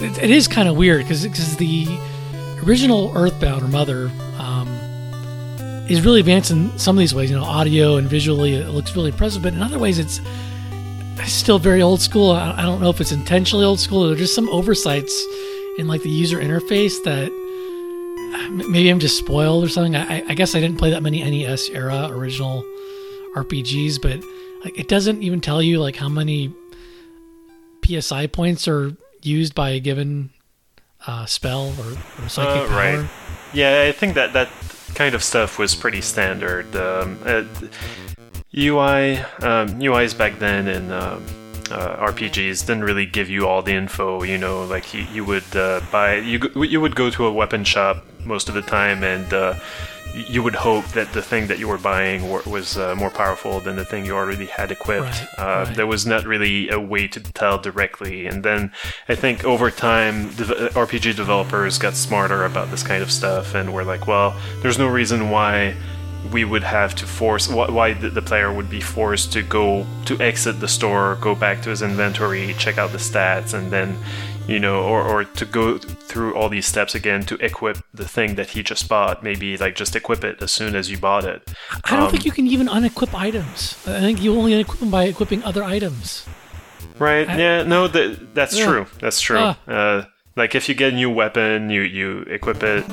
it, 0.00 0.18
it 0.24 0.30
is 0.30 0.48
kind 0.48 0.68
of 0.68 0.76
weird 0.76 1.02
because 1.04 1.22
the 1.56 1.86
original 2.66 3.12
Earthbound 3.14 3.62
or 3.62 3.68
Mother 3.68 4.10
is 5.88 6.04
really 6.04 6.20
advanced 6.20 6.50
in 6.50 6.76
some 6.78 6.96
of 6.96 7.00
these 7.00 7.14
ways. 7.14 7.30
You 7.30 7.36
know, 7.36 7.44
audio 7.44 7.96
and 7.96 8.08
visually, 8.08 8.54
it 8.54 8.68
looks 8.68 8.94
really 8.96 9.10
impressive. 9.10 9.42
But 9.42 9.52
in 9.54 9.62
other 9.62 9.78
ways, 9.78 9.98
it's 9.98 10.20
still 11.26 11.58
very 11.58 11.82
old 11.82 12.00
school. 12.00 12.30
I, 12.32 12.62
don't 12.62 12.80
know 12.80 12.90
if 12.90 13.00
it's 13.00 13.12
intentionally 13.12 13.64
old 13.64 13.80
school 13.80 14.10
or 14.10 14.14
just 14.16 14.34
some 14.34 14.48
oversights 14.48 15.24
in 15.78 15.86
like 15.88 16.02
the 16.02 16.10
user 16.10 16.38
interface 16.38 17.02
that 17.04 17.30
maybe 18.68 18.88
I'm 18.90 18.98
just 18.98 19.18
spoiled 19.18 19.64
or 19.64 19.68
something. 19.68 19.96
I, 19.96 20.18
I- 20.18 20.24
I 20.30 20.34
guess 20.34 20.54
I 20.54 20.60
didn't 20.60 20.78
play 20.78 20.90
that 20.90 21.02
many 21.02 21.22
NES 21.22 21.68
era 21.70 22.08
original 22.10 22.64
RPGs, 23.36 24.00
but 24.00 24.20
like 24.64 24.78
it 24.78 24.88
doesn't 24.88 25.22
even 25.22 25.40
tell 25.40 25.62
you 25.62 25.80
like 25.80 25.96
how 25.96 26.08
many 26.08 26.52
PSI 27.84 28.26
points 28.28 28.68
are 28.68 28.92
used 29.22 29.54
by 29.54 29.70
a 29.70 29.80
given 29.80 30.30
uh, 31.06 31.26
spell 31.26 31.72
or, 31.80 32.24
or 32.24 32.28
psychic 32.28 32.62
Uh, 32.62 32.68
power. 32.68 32.76
right. 33.00 33.10
Yeah, 33.52 33.84
I 33.88 33.92
think 33.92 34.14
that 34.14 34.32
that 34.34 34.48
kind 34.94 35.14
of 35.14 35.22
stuff 35.22 35.58
was 35.58 35.74
pretty 35.74 36.00
standard. 36.00 36.74
Um, 36.76 37.18
uh, 37.24 37.44
UI 38.54 39.16
um, 39.40 39.68
UIs 39.80 40.16
back 40.16 40.38
then 40.38 40.68
in 40.68 40.92
um, 40.92 41.24
uh, 41.70 42.10
RPGs 42.12 42.66
didn't 42.66 42.84
really 42.84 43.06
give 43.06 43.30
you 43.30 43.46
all 43.46 43.62
the 43.62 43.72
info. 43.72 44.22
You 44.22 44.38
know, 44.38 44.64
like 44.64 44.92
you, 44.92 45.06
you 45.12 45.24
would 45.24 45.56
uh, 45.56 45.80
buy 45.90 46.16
you 46.16 46.38
you 46.56 46.80
would 46.80 46.94
go 46.94 47.10
to 47.10 47.26
a 47.26 47.32
weapon 47.32 47.64
shop 47.64 48.04
most 48.24 48.48
of 48.48 48.54
the 48.54 48.62
time 48.62 49.02
and. 49.04 49.58
Uh, 50.14 50.18
you 50.18 50.42
would 50.42 50.54
hope 50.54 50.86
that 50.88 51.12
the 51.12 51.22
thing 51.22 51.46
that 51.46 51.58
you 51.58 51.68
were 51.68 51.78
buying 51.78 52.28
wa- 52.28 52.42
was 52.46 52.76
uh, 52.78 52.94
more 52.94 53.10
powerful 53.10 53.60
than 53.60 53.76
the 53.76 53.84
thing 53.84 54.04
you 54.04 54.14
already 54.14 54.46
had 54.46 54.70
equipped. 54.70 55.06
Right, 55.06 55.28
uh, 55.38 55.64
right. 55.66 55.76
There 55.76 55.86
was 55.86 56.06
not 56.06 56.24
really 56.26 56.68
a 56.68 56.78
way 56.78 57.08
to 57.08 57.20
tell 57.20 57.58
directly. 57.58 58.26
And 58.26 58.42
then 58.42 58.72
I 59.08 59.14
think 59.14 59.44
over 59.44 59.70
time, 59.70 60.28
the 60.36 60.70
RPG 60.74 61.16
developers 61.16 61.78
got 61.78 61.94
smarter 61.94 62.44
about 62.44 62.70
this 62.70 62.82
kind 62.82 63.02
of 63.02 63.10
stuff 63.10 63.54
and 63.54 63.72
were 63.72 63.84
like, 63.84 64.06
well, 64.06 64.34
there's 64.60 64.78
no 64.78 64.88
reason 64.88 65.30
why 65.30 65.74
we 66.30 66.44
would 66.44 66.62
have 66.62 66.94
to 66.94 67.06
force 67.06 67.46
wh- 67.46 67.68
why 67.74 67.92
the 67.94 68.22
player 68.22 68.52
would 68.52 68.70
be 68.70 68.80
forced 68.80 69.32
to 69.32 69.42
go 69.42 69.84
to 70.04 70.18
exit 70.20 70.60
the 70.60 70.68
store 70.68 71.18
go 71.20 71.34
back 71.34 71.60
to 71.60 71.68
his 71.68 71.82
inventory 71.82 72.54
check 72.58 72.78
out 72.78 72.92
the 72.92 72.98
stats 72.98 73.54
and 73.54 73.72
then 73.72 73.98
you 74.48 74.58
know 74.58 74.82
or, 74.82 75.02
or 75.02 75.24
to 75.24 75.44
go 75.44 75.78
through 75.78 76.34
all 76.34 76.48
these 76.48 76.66
steps 76.66 76.94
again 76.94 77.22
to 77.24 77.34
equip 77.36 77.78
the 77.94 78.06
thing 78.06 78.34
that 78.34 78.50
he 78.50 78.62
just 78.62 78.88
bought 78.88 79.22
maybe 79.22 79.56
like 79.56 79.74
just 79.76 79.94
equip 79.94 80.24
it 80.24 80.42
as 80.42 80.50
soon 80.50 80.74
as 80.74 80.90
you 80.90 80.98
bought 80.98 81.24
it 81.24 81.40
I 81.84 81.90
don't 81.96 82.06
Um, 82.06 82.10
think 82.10 82.24
you 82.24 82.32
can 82.32 82.46
even 82.48 82.66
unequip 82.66 83.14
items. 83.14 83.76
I 83.86 84.00
think 84.00 84.20
you 84.22 84.34
only 84.36 84.52
unequip 84.52 84.78
them 84.80 84.90
by 84.90 85.04
equipping 85.04 85.42
other 85.44 85.62
items. 85.62 86.24
Right. 86.98 87.28
I- 87.28 87.36
yeah. 87.38 87.62
No. 87.62 87.88
That 87.88 88.34
that's 88.34 88.56
Yeah. 88.58 88.66
true. 88.66 88.86
That's 89.00 89.20
true. 89.20 89.38
Ah. 89.38 89.56
Uh, 89.68 90.04
like 90.36 90.54
if 90.54 90.68
you 90.68 90.74
get 90.74 90.92
a 90.92 90.96
new 90.96 91.10
weapon, 91.10 91.70
you 91.70 91.82
you 91.82 92.22
equip 92.28 92.62
it 92.62 92.84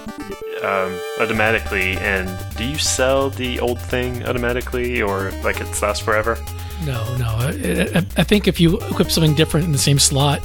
um, 0.63 0.91
automatically, 1.19 1.97
and 1.97 2.27
do 2.57 2.63
you 2.65 2.77
sell 2.77 3.29
the 3.29 3.59
old 3.59 3.79
thing 3.81 4.25
automatically, 4.27 5.01
or 5.01 5.31
like 5.43 5.61
it 5.61 5.81
lasts 5.81 6.03
forever? 6.03 6.37
No, 6.85 6.99
no. 7.17 7.27
I, 7.27 7.49
I, 7.95 8.05
I 8.17 8.23
think 8.23 8.47
if 8.47 8.59
you 8.59 8.77
equip 8.91 9.09
something 9.11 9.35
different 9.35 9.65
in 9.65 9.71
the 9.71 9.77
same 9.89 9.99
slot, 9.99 10.41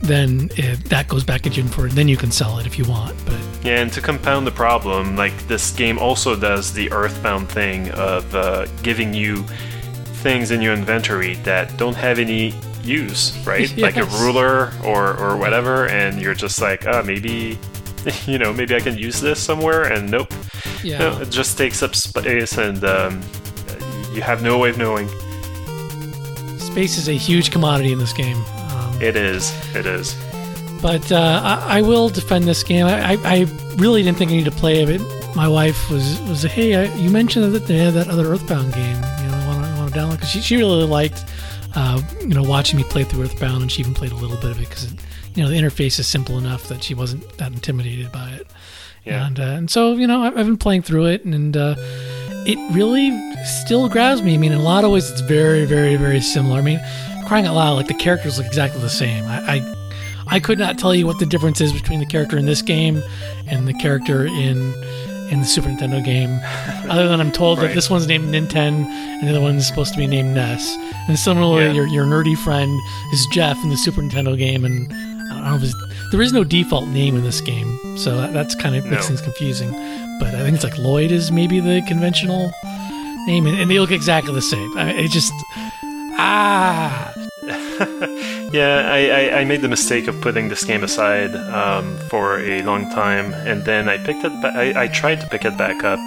then 0.00 0.50
it, 0.56 0.84
that 0.86 1.08
goes 1.08 1.24
back 1.24 1.46
into 1.46 1.60
inventory. 1.60 1.90
Then 1.90 2.08
you 2.08 2.16
can 2.16 2.30
sell 2.30 2.58
it 2.58 2.66
if 2.66 2.78
you 2.78 2.84
want. 2.84 3.14
But 3.26 3.38
Yeah, 3.62 3.80
and 3.80 3.92
to 3.92 4.00
compound 4.00 4.46
the 4.46 4.50
problem, 4.52 5.16
like 5.16 5.36
this 5.46 5.72
game 5.72 5.98
also 5.98 6.34
does 6.36 6.72
the 6.72 6.90
Earthbound 6.92 7.48
thing 7.48 7.90
of 7.92 8.34
uh, 8.34 8.66
giving 8.82 9.12
you 9.14 9.42
things 10.22 10.50
in 10.50 10.60
your 10.62 10.74
inventory 10.74 11.34
that 11.44 11.76
don't 11.76 11.96
have 11.96 12.18
any 12.18 12.54
use, 12.82 13.36
right? 13.46 13.70
Like 13.78 13.96
a 13.98 14.04
ruler 14.04 14.72
or 14.84 15.16
or 15.18 15.36
whatever, 15.36 15.86
and 15.88 16.20
you're 16.20 16.34
just 16.34 16.60
like, 16.60 16.86
ah, 16.86 17.02
maybe, 17.04 17.58
you 18.26 18.38
know, 18.38 18.52
maybe 18.52 18.74
I 18.74 18.80
can 18.80 18.96
use 18.96 19.20
this 19.20 19.38
somewhere, 19.38 19.92
and 19.92 20.10
nope. 20.10 20.32
yeah, 20.82 20.98
No, 20.98 21.20
it 21.20 21.30
just 21.30 21.58
takes 21.58 21.82
up 21.82 21.94
space, 21.94 22.56
and 22.58 22.82
um, 22.84 23.20
you 24.14 24.22
have 24.22 24.42
no 24.42 24.58
way 24.58 24.70
of 24.70 24.78
knowing. 24.78 25.08
space 26.58 26.96
is 26.98 27.08
a 27.08 27.12
huge 27.12 27.50
commodity 27.50 27.92
in 27.92 27.98
this 27.98 28.12
game. 28.12 28.42
It 29.00 29.16
is. 29.16 29.52
It 29.74 29.86
is. 29.86 30.16
but 30.82 31.10
uh, 31.12 31.40
I, 31.44 31.78
I 31.78 31.82
will 31.82 32.08
defend 32.08 32.44
this 32.44 32.62
game. 32.62 32.86
I, 32.86 33.18
I, 33.24 33.46
really 33.76 34.02
didn't 34.02 34.18
think 34.18 34.30
I 34.30 34.34
needed 34.34 34.52
to 34.52 34.58
play 34.58 34.82
it. 34.82 35.00
My 35.34 35.48
wife 35.48 35.90
was 35.90 36.20
was 36.22 36.42
hey, 36.42 36.74
I, 36.74 36.94
you 36.96 37.08
mentioned 37.08 37.54
that 37.54 37.66
they 37.66 37.78
had 37.78 37.94
that 37.94 38.08
other 38.08 38.26
Earthbound 38.26 38.74
game. 38.74 38.96
You 38.96 39.28
know, 39.30 39.38
I 39.38 39.46
want 39.46 39.64
to 39.64 39.80
want 39.80 39.92
to 39.92 39.98
download 39.98 40.12
because 40.12 40.28
she, 40.28 40.40
she 40.40 40.56
really 40.56 40.84
liked 40.84 41.24
uh, 41.74 42.02
you 42.20 42.34
know 42.34 42.42
watching 42.42 42.78
me 42.78 42.84
play 42.84 43.04
through 43.04 43.24
Earthbound, 43.24 43.62
and 43.62 43.70
she 43.72 43.80
even 43.80 43.94
played 43.94 44.12
a 44.12 44.16
little 44.16 44.36
bit 44.36 44.50
of 44.50 44.60
it 44.60 44.68
because 44.68 44.92
you 45.34 45.42
know 45.42 45.48
the 45.48 45.56
interface 45.56 45.98
is 45.98 46.06
simple 46.06 46.36
enough 46.38 46.68
that 46.68 46.82
she 46.82 46.94
wasn't 46.94 47.26
that 47.38 47.52
intimidated 47.52 48.10
by 48.12 48.30
it. 48.30 48.46
Yeah. 49.04 49.26
And 49.26 49.40
uh, 49.40 49.42
and 49.42 49.70
so 49.70 49.92
you 49.94 50.06
know 50.06 50.22
I've, 50.22 50.36
I've 50.36 50.46
been 50.46 50.58
playing 50.58 50.82
through 50.82 51.06
it, 51.06 51.24
and 51.24 51.56
uh, 51.56 51.76
it 52.46 52.58
really 52.74 53.10
still 53.44 53.88
grabs 53.88 54.22
me. 54.22 54.34
I 54.34 54.36
mean, 54.36 54.52
in 54.52 54.58
a 54.58 54.62
lot 54.62 54.84
of 54.84 54.90
ways, 54.90 55.10
it's 55.10 55.20
very, 55.20 55.64
very, 55.64 55.96
very 55.96 56.20
similar. 56.20 56.58
I 56.58 56.62
mean, 56.62 56.80
crying 57.30 57.46
out 57.46 57.54
loud, 57.54 57.74
like 57.74 57.86
the 57.86 57.94
characters 57.94 58.38
look 58.38 58.46
exactly 58.48 58.80
the 58.80 58.88
same. 58.90 59.24
I, 59.26 59.38
I, 59.54 59.74
I 60.26 60.40
could 60.40 60.58
not 60.58 60.78
tell 60.80 60.92
you 60.92 61.06
what 61.06 61.20
the 61.20 61.26
difference 61.26 61.60
is 61.60 61.72
between 61.72 62.00
the 62.00 62.06
character 62.06 62.36
in 62.36 62.44
this 62.44 62.60
game 62.60 63.00
and 63.46 63.68
the 63.68 63.74
character 63.74 64.26
in 64.26 64.74
in 65.30 65.38
the 65.38 65.46
Super 65.46 65.68
Nintendo 65.68 66.04
game, 66.04 66.40
other 66.90 67.06
than 67.06 67.20
I'm 67.20 67.30
told 67.30 67.60
that 67.60 67.72
this 67.72 67.88
one's 67.88 68.08
named 68.08 68.34
Ninten 68.34 68.84
and 68.84 69.28
the 69.28 69.30
other 69.30 69.40
one's 69.40 69.64
supposed 69.64 69.92
to 69.92 69.98
be 70.00 70.08
named 70.08 70.34
Ness. 70.34 70.76
And 71.06 71.16
similarly, 71.16 71.66
Yeah. 71.66 71.72
your 71.72 71.86
your 71.86 72.04
nerdy 72.04 72.36
friend 72.36 72.76
is 73.12 73.24
Jeff 73.32 73.56
in 73.62 73.68
the 73.70 73.76
Super 73.76 74.00
Nintendo 74.02 74.36
game, 74.36 74.64
and 74.64 74.92
I 74.92 75.34
don't 75.36 75.44
know 75.44 75.54
if 75.54 75.62
it's, 75.62 75.74
there 76.10 76.20
is 76.22 76.32
no 76.32 76.42
default 76.42 76.88
name 76.88 77.14
in 77.14 77.22
this 77.22 77.40
game, 77.40 77.78
so 77.96 78.16
that, 78.16 78.32
that's 78.32 78.56
kind 78.56 78.74
of 78.74 78.84
makes 78.86 79.02
No. 79.04 79.08
things 79.14 79.20
confusing. 79.22 79.70
But 80.18 80.34
I 80.34 80.42
think 80.42 80.56
it's 80.56 80.64
like 80.64 80.76
Lloyd 80.78 81.12
is 81.12 81.30
maybe 81.30 81.60
the 81.60 81.80
conventional 81.86 82.52
name, 83.28 83.46
and, 83.46 83.56
and 83.56 83.70
they 83.70 83.78
look 83.78 83.92
exactly 83.92 84.34
the 84.34 84.42
same. 84.42 84.76
I 84.76 84.90
it 84.94 85.12
just 85.12 85.32
ah 86.18 87.09
yeah, 88.52 88.90
I, 88.92 89.08
I, 89.08 89.40
I 89.40 89.44
made 89.44 89.62
the 89.62 89.68
mistake 89.68 90.06
of 90.06 90.20
putting 90.20 90.48
this 90.48 90.64
game 90.64 90.84
aside 90.84 91.34
um, 91.34 91.96
for 92.08 92.38
a 92.40 92.62
long 92.62 92.90
time, 92.90 93.32
and 93.32 93.64
then 93.64 93.88
I 93.88 93.96
picked 93.98 94.24
it. 94.24 94.32
Ba- 94.42 94.52
I, 94.54 94.84
I 94.84 94.88
tried 94.88 95.20
to 95.22 95.26
pick 95.28 95.44
it 95.44 95.56
back 95.56 95.82
up 95.82 95.98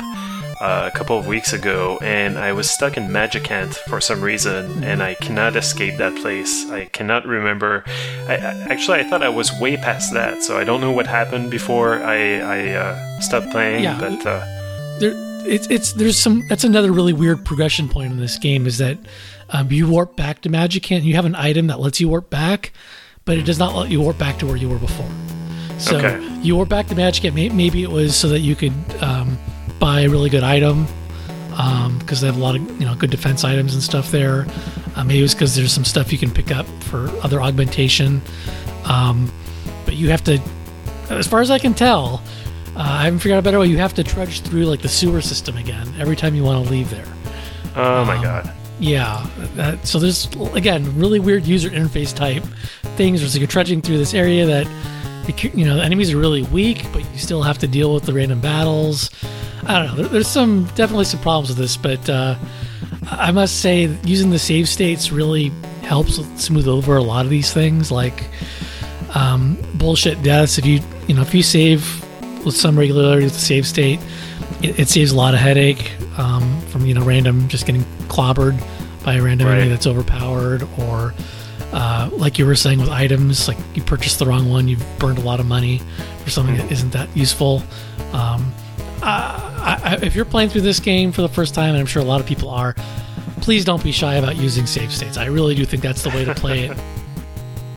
uh, 0.62 0.90
a 0.94 0.96
couple 0.96 1.18
of 1.18 1.26
weeks 1.26 1.52
ago, 1.52 1.98
and 2.02 2.38
I 2.38 2.54
was 2.54 2.70
stuck 2.70 2.96
in 2.96 3.08
Magicant 3.08 3.76
for 3.90 4.00
some 4.00 4.22
reason, 4.22 4.84
and 4.84 5.02
I 5.02 5.16
cannot 5.16 5.56
escape 5.56 5.98
that 5.98 6.16
place. 6.16 6.70
I 6.70 6.86
cannot 6.86 7.26
remember. 7.26 7.84
I, 8.28 8.36
I 8.36 8.68
actually 8.70 9.00
I 9.00 9.04
thought 9.04 9.24
I 9.24 9.30
was 9.30 9.52
way 9.60 9.76
past 9.78 10.14
that, 10.14 10.44
so 10.44 10.58
I 10.58 10.64
don't 10.64 10.80
know 10.80 10.92
what 10.92 11.08
happened 11.08 11.50
before 11.50 12.04
I 12.04 12.40
I 12.40 12.70
uh, 12.70 13.20
stopped 13.20 13.50
playing. 13.52 13.84
Yeah. 13.84 14.00
but 14.00 14.26
uh, 14.26 14.46
there 15.00 15.14
it's 15.46 15.68
it's 15.68 15.94
there's 15.94 16.18
some 16.18 16.44
that's 16.48 16.64
another 16.64 16.92
really 16.92 17.14
weird 17.14 17.44
progression 17.46 17.90
point 17.90 18.12
in 18.12 18.20
this 18.20 18.38
game 18.38 18.66
is 18.66 18.78
that 18.78 18.98
um, 19.54 19.72
you 19.72 19.88
warp 19.88 20.16
back 20.18 20.42
to 20.42 20.50
Magicant. 20.50 21.04
You 21.04 21.14
have 21.16 21.26
an 21.26 21.36
item 21.36 21.68
that 21.68 21.80
lets 21.80 22.02
you 22.02 22.10
warp 22.10 22.30
back, 22.30 22.74
but 23.26 23.38
it 23.38 23.44
does 23.44 23.60
not 23.60 23.76
let 23.76 23.90
you 23.90 24.02
warp 24.02 24.18
back 24.18 24.38
to 24.40 24.46
where 24.46 24.58
you 24.58 24.68
were 24.68 24.80
before. 24.80 25.10
So 25.78 25.98
Okay. 25.98 26.22
you 26.42 26.56
warp 26.56 26.70
back 26.70 26.88
to 26.88 26.96
Magicant. 26.96 27.34
May- 27.34 27.50
Maybe 27.50 27.84
it 27.84 27.90
was 27.92 28.16
so 28.16 28.28
that 28.30 28.40
you 28.40 28.56
could 28.56 28.74
um, 29.02 29.38
buy 29.80 30.02
a 30.02 30.10
really 30.10 30.30
good 30.30 30.44
item 30.44 30.88
because 32.00 32.20
they 32.22 32.28
have 32.28 32.38
a 32.38 32.40
lot 32.40 32.56
of 32.56 32.62
you 32.82 32.86
know 32.86 32.96
good 32.96 33.12
defense 33.12 33.44
items 33.44 33.74
and 33.74 33.84
stuff 33.84 34.12
there. 34.12 34.46
Uh, 34.96 35.04
maybe 35.04 35.20
it 35.20 35.24
was 35.24 35.34
because 35.34 35.56
there's 35.56 35.72
some 35.72 35.86
stuff 35.86 36.12
you 36.12 36.18
can 36.18 36.32
pick 36.32 36.52
up 36.52 36.66
for 36.84 37.10
other 37.24 37.42
augmentation. 37.42 38.22
Um, 38.86 39.32
but 39.86 39.96
you 39.96 40.10
have 40.10 40.24
to, 40.26 40.40
as 41.10 41.28
far 41.28 41.42
as 41.42 41.50
I 41.52 41.60
can 41.60 41.74
tell, 41.74 42.22
uh, 42.76 42.80
I 42.80 43.04
haven't 43.06 43.20
figured 43.20 43.36
out 43.38 43.40
a 43.40 43.44
better 43.44 43.60
way. 43.60 43.68
You 43.68 43.78
have 43.78 43.94
to 43.96 44.04
trudge 44.04 44.42
through 44.42 44.66
like 44.66 44.82
the 44.82 44.90
sewer 44.90 45.22
system 45.22 45.58
again 45.58 45.88
every 46.00 46.16
time 46.16 46.36
you 46.36 46.44
want 46.44 46.66
to 46.66 46.72
leave 46.72 46.90
there. 46.90 47.06
oh 47.76 48.04
my 48.06 48.16
Um, 48.18 48.24
god. 48.24 48.54
Yeah. 48.80 49.28
That, 49.56 49.86
so 49.86 50.00
there's 50.00 50.28
again 50.54 50.98
really 50.98 51.20
weird 51.20 51.46
user 51.46 51.70
interface 51.70 52.16
type 52.16 52.44
things. 52.96 53.22
Where 53.22 53.30
so 53.30 53.40
you're 53.40 53.48
trudging 53.48 53.82
through 53.82 53.98
this 53.98 54.14
area 54.14 54.46
that 54.46 54.68
you 55.56 55.66
know 55.66 55.78
the 55.78 55.84
enemies 55.84 56.14
are 56.14 56.18
really 56.18 56.44
weak, 56.44 56.86
but 56.92 57.02
you 57.12 57.20
still 57.20 57.42
have 57.44 57.58
to 57.60 57.68
deal 57.68 57.94
with 57.94 58.04
the 58.04 58.14
random 58.14 58.42
battles. 58.42 59.10
I 59.66 59.80
don't 59.80 59.88
know. 59.88 59.96
There, 59.96 60.08
there's 60.08 60.28
some 60.28 60.66
definitely 60.76 61.06
some 61.06 61.22
problems 61.22 61.50
with 61.50 61.58
this, 61.58 61.78
but 61.78 62.10
uh, 62.10 62.36
I 63.10 63.32
must 63.32 63.62
say 63.62 63.86
using 64.04 64.30
the 64.30 64.40
save 64.40 64.68
states 64.68 65.12
really 65.12 65.50
helps 65.84 66.16
smooth 66.42 66.68
over 66.68 66.98
a 66.98 67.04
lot 67.04 67.26
of 67.26 67.32
these 67.32 67.54
things, 67.54 67.92
like 67.92 68.30
um, 69.16 69.58
bullshit 69.76 70.22
deaths. 70.24 70.58
If 70.58 70.66
you 70.66 70.82
you 71.08 71.16
know 71.16 71.22
if 71.22 71.34
you 71.34 71.44
save 71.44 72.02
with 72.46 72.56
some 72.56 72.78
regularity 72.78 73.26
with 73.26 73.34
the 73.34 73.40
save 73.40 73.66
state, 73.66 74.00
it, 74.62 74.80
it 74.80 74.90
saves 74.90 75.12
a 75.12 75.16
lot 75.16 75.34
of 75.34 75.40
headache 75.40 75.94
um, 76.18 76.62
from 76.68 76.86
you 76.86 76.94
know 76.94 77.04
random 77.04 77.48
just 77.48 77.66
getting 77.66 77.86
clobbered 78.14 78.58
by 79.04 79.16
a 79.16 79.22
random 79.22 79.48
Right. 79.48 79.56
enemy 79.58 79.70
that's 79.70 79.88
overpowered 79.88 80.68
or 80.80 81.14
uh, 81.74 82.10
like 82.14 82.38
you 82.38 82.46
were 82.46 82.56
saying 82.56 82.80
with 82.80 82.90
items, 82.90 83.48
like 83.48 83.58
you 83.74 83.82
purchased 83.82 84.20
the 84.20 84.26
wrong 84.28 84.50
one, 84.50 84.68
you've 84.68 84.86
burned 85.00 85.18
a 85.18 85.22
lot 85.22 85.40
of 85.40 85.46
money 85.48 85.82
for 86.24 86.30
something 86.30 86.56
that 86.58 86.72
isn't 86.72 86.92
that 86.92 87.10
useful. 87.18 87.64
Um, 88.14 88.54
I, 89.02 89.80
I, 89.84 90.00
if 90.06 90.16
you're 90.16 90.24
playing 90.26 90.50
through 90.50 90.62
this 90.62 90.80
game 90.80 91.12
for 91.12 91.22
the 91.24 91.28
first 91.30 91.56
time, 91.56 91.70
and 91.72 91.78
I'm 91.80 91.86
sure 91.88 92.02
a 92.02 92.06
lot 92.06 92.22
of 92.22 92.28
people 92.28 92.50
are, 92.50 92.76
please 93.42 93.66
don't 93.66 93.84
be 93.84 93.92
shy 93.92 94.16
about 94.16 94.36
using 94.38 94.66
save 94.68 94.94
states. 94.94 95.18
I 95.18 95.26
really 95.26 95.56
do 95.56 95.66
think 95.66 95.82
that's 95.84 96.04
the 96.04 96.10
way 96.10 96.24
to 96.26 96.34
play 96.36 96.66
it. 96.66 96.78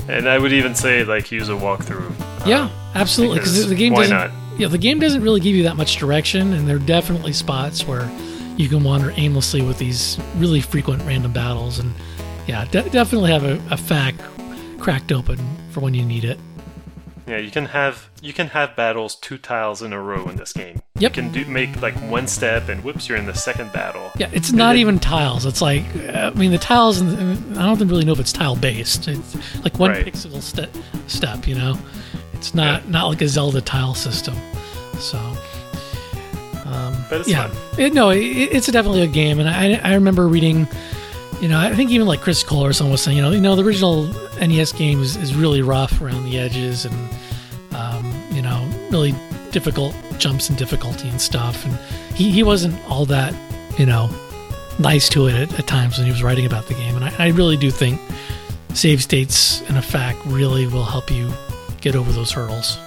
And 0.09 0.28
I 0.28 0.39
would 0.39 0.53
even 0.53 0.76
say 0.76 1.03
like 1.03 1.32
use 1.32 1.49
a 1.49 1.53
walkthrough. 1.55 2.12
uh, 2.20 2.45
yeah, 2.47 2.70
absolutely, 2.95 3.39
because 3.39 3.55
because 3.55 3.68
the 3.68 3.74
game 3.74 3.93
why 3.93 4.03
doesn't. 4.07 4.16
not? 4.16 4.30
Yeah, 4.57 4.68
the 4.68 4.78
game 4.78 5.01
doesn't 5.01 5.20
really 5.20 5.41
give 5.41 5.57
you 5.57 5.64
that 5.64 5.76
much 5.76 5.97
direction, 5.97 6.53
and 6.53 6.68
there 6.68 6.76
are 6.76 6.78
definitely 6.78 7.32
spots 7.32 7.84
where 7.89 8.09
you 8.57 8.69
can 8.69 8.83
wander 8.85 9.13
aimlessly 9.17 9.63
with 9.63 9.79
these 9.79 10.19
really 10.37 10.61
frequent 10.61 11.03
random 11.05 11.33
battles. 11.33 11.79
And 11.79 11.93
yeah, 12.47 12.65
de- 12.67 12.89
definitely 12.91 13.31
have 13.33 13.45
a, 13.45 13.55
a 13.73 13.77
FAQ 13.77 14.79
cracked 14.79 15.13
open 15.13 15.39
for 15.71 15.81
when 15.81 15.95
you 15.95 16.05
need 16.05 16.25
it. 16.25 16.39
Yeah, 17.27 17.39
you 17.39 17.51
can 17.51 17.67
have 17.67 18.09
you 18.23 18.33
can 18.33 18.47
have 18.49 18.77
battles 18.77 19.17
two 19.17 19.37
tiles 19.37 19.83
in 19.83 19.93
a 19.93 20.01
row 20.01 20.29
in 20.29 20.37
this 20.37 20.53
game. 20.53 20.81
Yep. 20.99 21.17
You 21.17 21.23
can 21.25 21.33
do 21.33 21.45
make 21.51 21.83
like 21.83 21.95
one 22.09 22.29
step 22.29 22.69
and 22.69 22.85
whoops, 22.85 23.09
you're 23.09 23.19
in 23.19 23.27
the 23.27 23.35
second 23.35 23.73
battle. 23.73 24.13
Yeah, 24.17 24.31
it's 24.33 24.53
not 24.53 24.77
it- 24.77 24.79
even 24.79 25.01
tiles. 25.01 25.45
It's 25.45 25.61
like 25.61 25.83
uh, 26.09 26.31
I 26.33 26.39
mean, 26.39 26.53
the 26.53 26.59
tiles. 26.59 27.03
I 27.03 27.05
don't 27.05 27.89
really 27.89 28.05
know 28.05 28.13
if 28.13 28.21
it's 28.21 28.33
tile 28.33 28.55
based. 28.55 29.09
It's 29.09 29.35
like 29.65 29.77
one 29.81 29.91
Right. 29.91 30.07
pixel 30.07 30.41
step. 30.41 30.71
Step, 31.09 31.49
you 31.49 31.57
know, 31.57 31.77
it's 32.33 32.55
not 32.55 32.85
Yeah. 32.85 32.91
not 32.91 33.09
like 33.09 33.23
a 33.23 33.29
Zelda 33.29 33.61
tile 33.61 33.95
system. 33.95 34.37
So 35.01 35.19
um, 36.67 36.95
But 37.09 37.21
it's 37.21 37.29
yeah, 37.29 37.49
fun. 37.49 37.81
It, 37.81 37.95
no, 37.95 38.11
it, 38.11 38.21
it's 38.21 38.67
definitely 38.67 39.03
a 39.03 39.07
game, 39.07 39.39
and 39.41 39.49
I 39.49 39.75
I 39.75 39.95
remember 39.95 40.29
reading. 40.29 40.67
You 41.41 41.49
know, 41.49 41.59
I 41.59 41.75
think 41.75 41.91
even 41.91 42.07
like 42.07 42.23
Chris 42.23 42.43
Kohler 42.43 42.71
or 42.71 42.73
someone 42.73 42.93
was 42.93 43.03
saying, 43.03 43.19
you 43.19 43.23
know, 43.23 43.31
you 43.31 43.43
know, 43.43 43.55
the 43.57 43.62
original 43.62 44.05
NES 44.41 44.73
game 44.73 45.03
is, 45.03 45.17
is 45.17 45.35
really 45.35 45.61
rough 45.61 46.01
around 46.01 46.25
the 46.25 46.39
edges, 46.39 46.87
and 46.87 47.11
um, 47.75 48.11
you 48.31 48.41
know, 48.41 48.67
really 48.91 49.14
difficult 49.51 49.95
jumps 50.19 50.49
and 50.49 50.59
difficulty 50.59 51.09
and 51.09 51.21
stuff. 51.21 51.64
And 51.64 51.75
he, 52.14 52.31
he 52.31 52.43
wasn't 52.43 52.75
all 52.89 53.07
that, 53.07 53.35
you 53.79 53.87
know, 53.87 54.11
nice 54.79 55.09
to 55.11 55.27
it 55.27 55.35
at, 55.35 55.59
at 55.59 55.67
times 55.67 55.99
when 55.99 56.07
he 56.07 56.12
was 56.12 56.23
writing 56.23 56.47
about 56.47 56.67
the 56.67 56.75
game. 56.75 56.97
And 56.97 57.05
I, 57.05 57.27
I 57.27 57.29
really 57.29 57.57
do 57.57 57.71
think 57.71 58.01
save 58.75 59.03
states 59.03 59.62
and 59.69 59.77
a 59.77 59.81
FAQ 59.81 60.17
really 60.27 60.67
will 60.67 60.85
help 60.85 61.11
you 61.11 61.31
get 61.81 61.97
over 61.97 62.12
those 62.12 62.33
hurdles. 62.33 62.79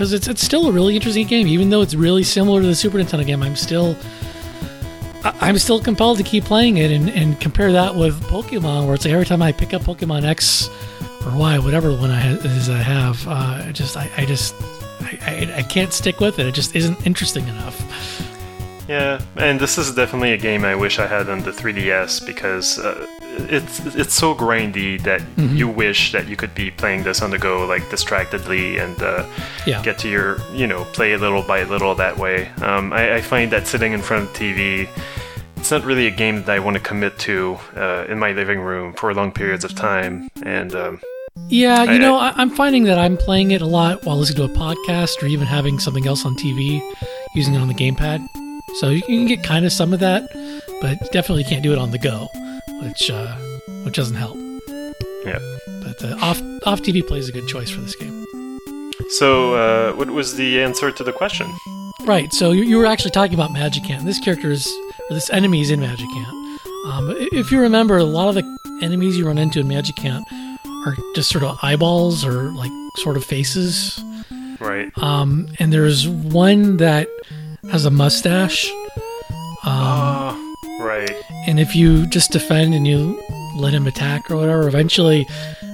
Because 0.00 0.14
it's, 0.14 0.28
it's 0.28 0.40
still 0.42 0.66
a 0.66 0.72
really 0.72 0.96
interesting 0.96 1.26
game, 1.26 1.46
even 1.46 1.68
though 1.68 1.82
it's 1.82 1.94
really 1.94 2.24
similar 2.24 2.62
to 2.62 2.66
the 2.66 2.74
Super 2.74 2.96
Nintendo 2.96 3.26
game. 3.26 3.42
I'm 3.42 3.54
still 3.54 3.94
I'm 5.22 5.58
still 5.58 5.78
compelled 5.78 6.16
to 6.16 6.24
keep 6.24 6.44
playing 6.44 6.78
it 6.78 6.90
and, 6.90 7.10
and 7.10 7.38
compare 7.38 7.70
that 7.72 7.94
with 7.94 8.18
Pokemon, 8.22 8.86
where 8.86 8.94
it's 8.94 9.04
like 9.04 9.12
every 9.12 9.26
time 9.26 9.42
I 9.42 9.52
pick 9.52 9.74
up 9.74 9.82
Pokemon 9.82 10.24
X 10.24 10.70
or 11.26 11.36
Y, 11.36 11.58
whatever 11.58 11.92
one 11.94 12.10
I 12.10 12.18
ha- 12.18 12.40
is 12.42 12.70
I 12.70 12.78
have, 12.78 13.28
uh, 13.28 13.64
I 13.66 13.72
just 13.72 13.94
I, 13.94 14.10
I 14.16 14.24
just 14.24 14.54
I, 15.02 15.18
I, 15.20 15.54
I 15.58 15.62
can't 15.64 15.92
stick 15.92 16.18
with 16.18 16.38
it. 16.38 16.46
It 16.46 16.54
just 16.54 16.74
isn't 16.74 17.06
interesting 17.06 17.46
enough. 17.48 17.78
Yeah, 18.88 19.20
and 19.36 19.60
this 19.60 19.76
is 19.76 19.94
definitely 19.94 20.32
a 20.32 20.38
game 20.38 20.64
I 20.64 20.76
wish 20.76 20.98
I 20.98 21.06
had 21.06 21.28
on 21.28 21.42
the 21.42 21.50
3DS 21.50 22.24
because 22.24 22.78
uh, 22.78 23.06
it's 23.48 23.94
it's 23.94 24.14
so 24.14 24.34
grindy 24.34 25.00
that 25.02 25.20
Mm-hmm. 25.36 25.56
you 25.56 25.68
wish 25.68 26.12
that 26.12 26.28
you 26.28 26.36
could 26.36 26.54
be 26.54 26.70
playing 26.70 27.02
this 27.04 27.22
on 27.22 27.30
the 27.30 27.38
go, 27.38 27.64
like 27.66 27.88
distractedly, 27.90 28.78
and 28.78 29.00
uh, 29.02 29.24
Yeah. 29.66 29.82
get 29.82 29.98
to 29.98 30.08
your 30.08 30.38
you 30.52 30.66
know 30.66 30.84
play 30.92 31.12
a 31.12 31.18
little 31.18 31.42
by 31.42 31.62
little 31.64 31.94
that 31.94 32.16
way. 32.18 32.48
Um, 32.62 32.92
I, 32.92 33.16
I 33.16 33.20
find 33.20 33.50
that 33.52 33.66
sitting 33.66 33.92
in 33.92 34.02
front 34.02 34.28
of 34.28 34.34
TV, 34.36 34.88
it's 35.56 35.70
not 35.70 35.84
really 35.84 36.06
a 36.06 36.10
game 36.10 36.36
that 36.44 36.50
I 36.50 36.58
want 36.58 36.76
to 36.76 36.82
commit 36.82 37.18
to 37.20 37.58
uh, 37.76 38.04
in 38.08 38.18
my 38.18 38.32
living 38.32 38.60
room 38.60 38.92
for 38.94 39.12
long 39.14 39.30
periods 39.32 39.64
of 39.64 39.74
time, 39.74 40.28
and 40.42 40.74
um, 40.74 41.00
Yeah, 41.48 41.84
you 41.84 41.92
I- 41.92 41.98
know, 41.98 42.16
I, 42.16 42.32
I'm 42.36 42.50
finding 42.50 42.84
that 42.84 42.98
I'm 42.98 43.16
playing 43.16 43.50
it 43.52 43.62
a 43.62 43.66
lot 43.66 44.04
while 44.04 44.16
listening 44.18 44.48
to 44.48 44.52
a 44.52 44.56
podcast 44.56 45.22
or 45.22 45.26
even 45.26 45.46
having 45.46 45.78
something 45.78 46.06
else 46.06 46.24
on 46.26 46.34
TV, 46.36 46.80
using 47.34 47.54
it 47.54 47.58
on 47.60 47.68
the 47.68 47.74
gamepad. 47.74 48.26
So 48.76 48.88
you 48.90 49.02
can 49.02 49.26
get 49.26 49.42
kind 49.42 49.64
of 49.66 49.72
some 49.72 49.92
of 49.92 50.00
that, 50.00 50.22
but 50.80 51.10
definitely 51.12 51.44
can't 51.44 51.62
do 51.62 51.72
it 51.72 51.78
on 51.78 51.90
the 51.90 51.98
go, 51.98 52.28
which 52.82 53.10
uh, 53.10 53.34
which 53.84 53.94
doesn't 53.96 54.16
help. 54.16 54.36
yeah. 55.24 55.38
But 55.84 56.04
uh, 56.04 56.16
off 56.20 56.40
off 56.64 56.80
TV 56.82 57.06
play 57.06 57.18
is 57.18 57.28
a 57.28 57.32
good 57.32 57.46
choice 57.48 57.70
for 57.70 57.80
this 57.80 57.96
game. 57.96 58.26
So 59.10 59.54
uh, 59.54 59.92
what 59.94 60.10
was 60.10 60.36
the 60.36 60.62
answer 60.62 60.92
to 60.92 61.02
the 61.04 61.12
question? 61.12 61.50
Right. 62.04 62.32
So 62.32 62.52
you, 62.52 62.62
you 62.62 62.78
were 62.78 62.86
actually 62.86 63.10
talking 63.10 63.34
about 63.34 63.50
Magicant. 63.50 64.04
This 64.04 64.18
character 64.20 64.50
is, 64.50 64.66
or 65.08 65.14
this 65.14 65.28
enemy 65.30 65.60
is 65.62 65.70
in 65.70 65.80
Magicant. 65.80 66.58
Um, 66.86 67.14
if 67.32 67.50
you 67.50 67.60
remember, 67.60 67.98
a 67.98 68.04
lot 68.04 68.28
of 68.28 68.34
the 68.36 68.78
enemies 68.82 69.18
you 69.18 69.26
run 69.26 69.36
into 69.36 69.60
in 69.60 69.66
Magicant 69.66 70.22
are 70.86 70.96
just 71.14 71.28
sort 71.28 71.44
of 71.44 71.58
eyeballs 71.62 72.24
or 72.24 72.52
like 72.52 72.70
sort 72.96 73.16
of 73.16 73.24
faces. 73.24 74.02
Right. 74.60 74.90
Um, 74.98 75.48
and 75.58 75.72
there's 75.72 76.08
one 76.08 76.76
that 76.78 77.08
has 77.70 77.84
a 77.84 77.90
mustache. 77.90 78.70
Um, 79.62 79.66
Oh, 79.66 80.39
right. 80.90 81.22
and 81.46 81.60
if 81.60 81.74
you 81.74 82.06
just 82.06 82.30
defend 82.32 82.74
and 82.74 82.86
you 82.86 83.20
let 83.56 83.72
him 83.72 83.86
attack 83.86 84.30
or 84.30 84.36
whatever, 84.36 84.68
eventually, 84.68 85.26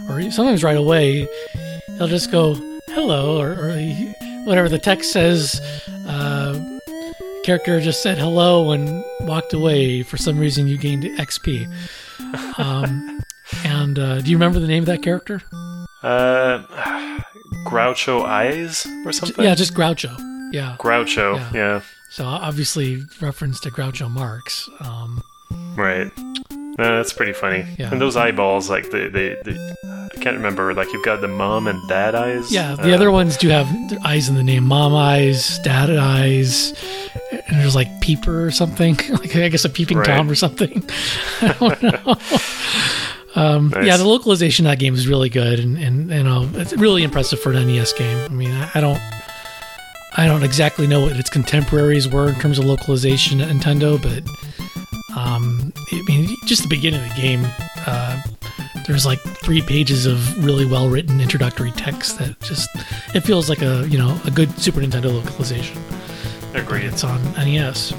or 0.09 0.31
sometimes 0.31 0.62
right 0.62 0.77
away, 0.77 1.27
he'll 1.99 2.09
just 2.09 2.31
go 2.31 2.55
hello 2.89 3.41
or, 3.41 3.53
or 3.53 3.77
he, 3.77 4.12
whatever 4.45 4.69
the 4.69 4.79
text 4.79 5.12
says. 5.12 5.61
Uh, 6.07 6.79
character 7.45 7.81
just 7.81 8.03
said 8.03 8.19
hello 8.19 8.73
and 8.73 9.05
walked 9.21 9.53
away. 9.53 10.03
For 10.03 10.17
some 10.17 10.39
reason, 10.39 10.67
you 10.67 10.77
gained 10.77 11.05
XP. 11.05 11.73
Um, 12.59 13.21
and 13.64 13.99
uh, 13.99 14.21
do 14.21 14.31
you 14.31 14.37
remember 14.37 14.59
the 14.59 14.67
name 14.67 14.83
of 14.83 14.87
that 14.87 15.03
character? 15.03 15.43
Uh, 16.03 16.64
Groucho 17.64 18.25
Eyes 18.25 18.87
or 19.05 19.12
something? 19.12 19.45
Yeah, 19.45 19.55
just 19.55 19.75
Groucho. 19.75 20.17
Yeah. 20.53 20.77
Groucho. 20.79 21.37
Yeah. 21.37 21.51
Yeah. 21.55 21.81
So 22.11 22.25
obviously 22.25 23.03
reference 23.21 23.61
to 23.61 23.71
Groucho 23.71 24.11
Marx. 24.11 24.69
Um, 24.81 25.23
Right. 25.77 26.11
No, 26.79 26.97
that's 26.97 27.13
pretty 27.13 27.33
funny. 27.33 27.65
Yeah. 27.79 27.91
And 27.93 28.01
those 28.01 28.17
eyeballs, 28.17 28.69
like 28.69 28.91
the, 28.91 29.09
the, 29.09 29.39
the 29.45 30.11
I 30.15 30.21
can't 30.21 30.37
remember. 30.37 30.75
Like 30.75 30.93
you've 30.93 31.05
got 31.05 31.21
the 31.21 31.29
mom 31.29 31.67
and 31.69 31.89
dad 31.89 32.15
eyes. 32.15 32.51
Yeah, 32.53 32.75
the 32.75 32.93
Uh, 32.93 32.95
other 32.95 33.11
ones 33.11 33.37
do 33.37 33.49
have 33.49 33.69
eyes 34.05 34.29
in 34.29 34.35
the 34.35 34.43
name. 34.43 34.65
Mom 34.65 34.95
eyes, 34.95 35.59
dad 35.61 35.89
eyes, 35.91 36.73
and 37.31 37.61
there's 37.61 37.75
like 37.77 38.01
peeper 38.01 38.45
or 38.45 38.51
something. 38.51 38.97
like 39.11 39.37
I 39.37 39.49
guess 39.49 39.65
a 39.65 39.69
peeping 39.71 39.99
Right. 39.99 40.07
tom 40.07 40.29
or 40.31 40.35
something. 40.35 40.83
I 41.41 41.57
don't 41.59 41.83
know. 41.83 42.17
um, 43.37 43.69
Nice. 43.71 43.87
Yeah, 43.87 43.97
the 43.97 44.07
localization 44.09 44.67
of 44.67 44.73
that 44.73 44.79
game 44.79 44.95
is 44.95 45.07
really 45.09 45.29
good, 45.29 45.61
and, 45.61 45.79
and 45.79 46.11
you 46.11 46.23
know 46.25 46.49
it's 46.55 46.73
really 46.75 47.05
impressive 47.05 47.41
for 47.41 47.53
an 47.53 47.67
NES 47.69 47.93
game. 47.95 48.19
I 48.19 48.29
mean, 48.29 48.51
I, 48.53 48.71
I 48.75 48.81
don't. 48.81 49.01
I 50.19 50.27
don't 50.27 50.43
exactly 50.43 50.87
know 50.87 51.03
what 51.03 51.17
its 51.17 51.29
contemporaries 51.29 52.09
were 52.09 52.29
in 52.29 52.37
terms 52.37 52.59
of 52.59 52.64
localization 52.64 53.41
at 53.43 53.49
Nintendo, 53.49 54.01
but 54.01 54.25
um, 55.17 55.73
I 55.93 56.03
mean, 56.07 56.37
just 56.47 56.62
the 56.62 56.69
beginning 56.69 57.03
of 57.03 57.09
the 57.14 57.21
game, 57.21 57.47
uh, 57.87 58.23
there's 58.87 59.05
like 59.05 59.21
three 59.21 59.61
pages 59.61 60.07
of 60.07 60.43
really 60.45 60.64
well 60.64 60.89
written 60.89 61.21
introductory 61.21 61.71
text 61.73 62.19
that 62.19 62.41
just 62.41 62.69
it 63.14 63.21
feels 63.21 63.49
like 63.51 63.61
a 63.61 63.87
you 63.89 63.99
know 63.99 64.19
a 64.25 64.31
good 64.31 64.51
Super 64.59 64.81
Nintendo 64.81 65.12
localization. 65.12 65.83
Agreed. 66.55 66.85
It's 66.85 67.05
on 67.05 67.23
NES. 67.35 67.93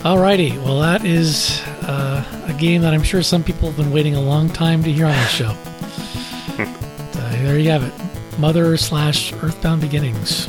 Alrighty, 0.00 0.56
well 0.64 0.80
that 0.80 1.04
is 1.04 1.60
uh, 1.82 2.24
a 2.46 2.54
game 2.54 2.80
that 2.82 2.94
I'm 2.94 3.02
sure 3.02 3.22
some 3.22 3.44
people 3.44 3.68
have 3.68 3.76
been 3.76 3.92
waiting 3.92 4.14
a 4.14 4.22
long 4.22 4.48
time 4.48 4.82
to 4.84 4.92
hear 4.92 5.06
on 5.06 5.12
the 5.12 5.26
show. 5.26 5.48
uh, 6.58 7.30
there 7.42 7.58
you 7.58 7.68
have 7.70 7.82
it, 7.82 7.92
Mother 8.38 8.76
slash 8.76 9.32
Earthbound 9.32 9.80
Beginnings. 9.80 10.48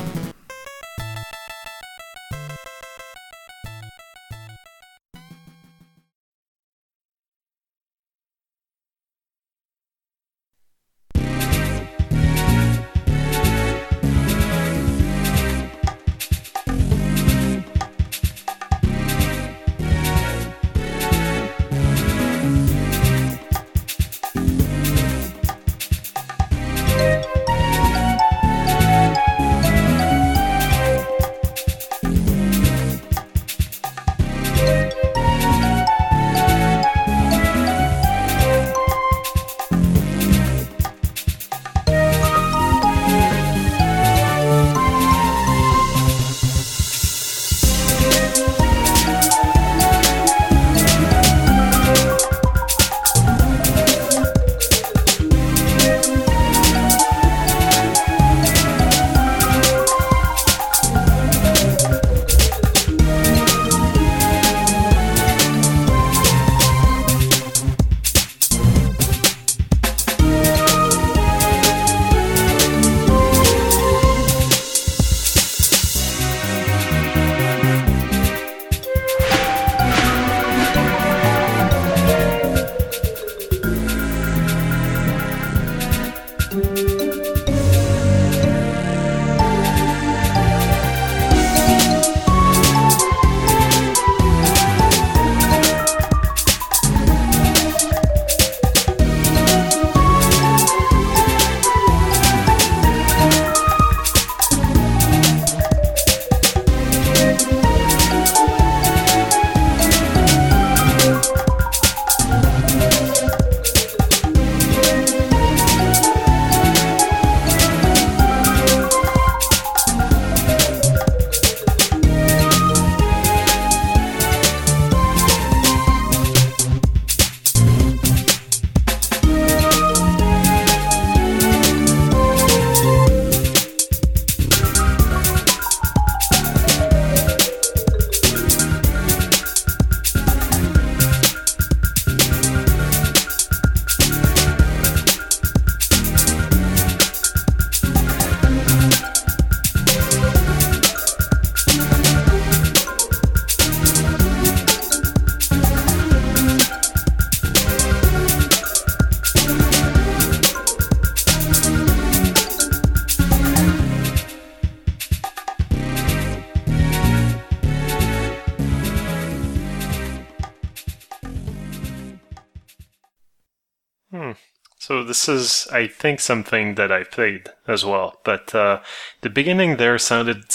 So 174.90 175.04
this 175.04 175.30
is, 175.30 175.68
I 175.72 175.86
think, 175.86 176.20
something 176.20 176.74
that 176.74 176.92
I 176.92 177.04
played 177.04 177.50
as 177.68 177.86
well. 177.86 178.20
But 178.24 178.56
uh, 178.56 178.82
the 179.22 179.30
beginning 179.30 179.78
there 179.78 180.00
sounded 180.00 180.46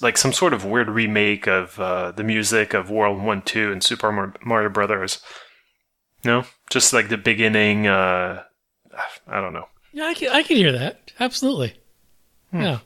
like 0.00 0.16
some 0.16 0.32
sort 0.32 0.54
of 0.54 0.64
weird 0.64 0.88
remake 0.88 1.46
of 1.46 1.78
uh, 1.78 2.10
the 2.10 2.24
music 2.24 2.72
of 2.72 2.88
World 2.88 3.22
One, 3.22 3.42
Two, 3.42 3.70
and 3.70 3.84
Super 3.84 4.32
Mario 4.42 4.70
Brothers. 4.70 5.20
No, 6.24 6.44
just 6.70 6.94
like 6.94 7.10
the 7.10 7.18
beginning. 7.18 7.86
Uh, 7.86 8.44
I 9.28 9.42
don't 9.42 9.52
know. 9.52 9.68
Yeah, 9.92 10.06
I 10.06 10.14
can, 10.14 10.30
I 10.30 10.42
can 10.42 10.56
hear 10.56 10.72
that. 10.72 11.12
Absolutely. 11.20 11.74
Yeah. 12.50 12.78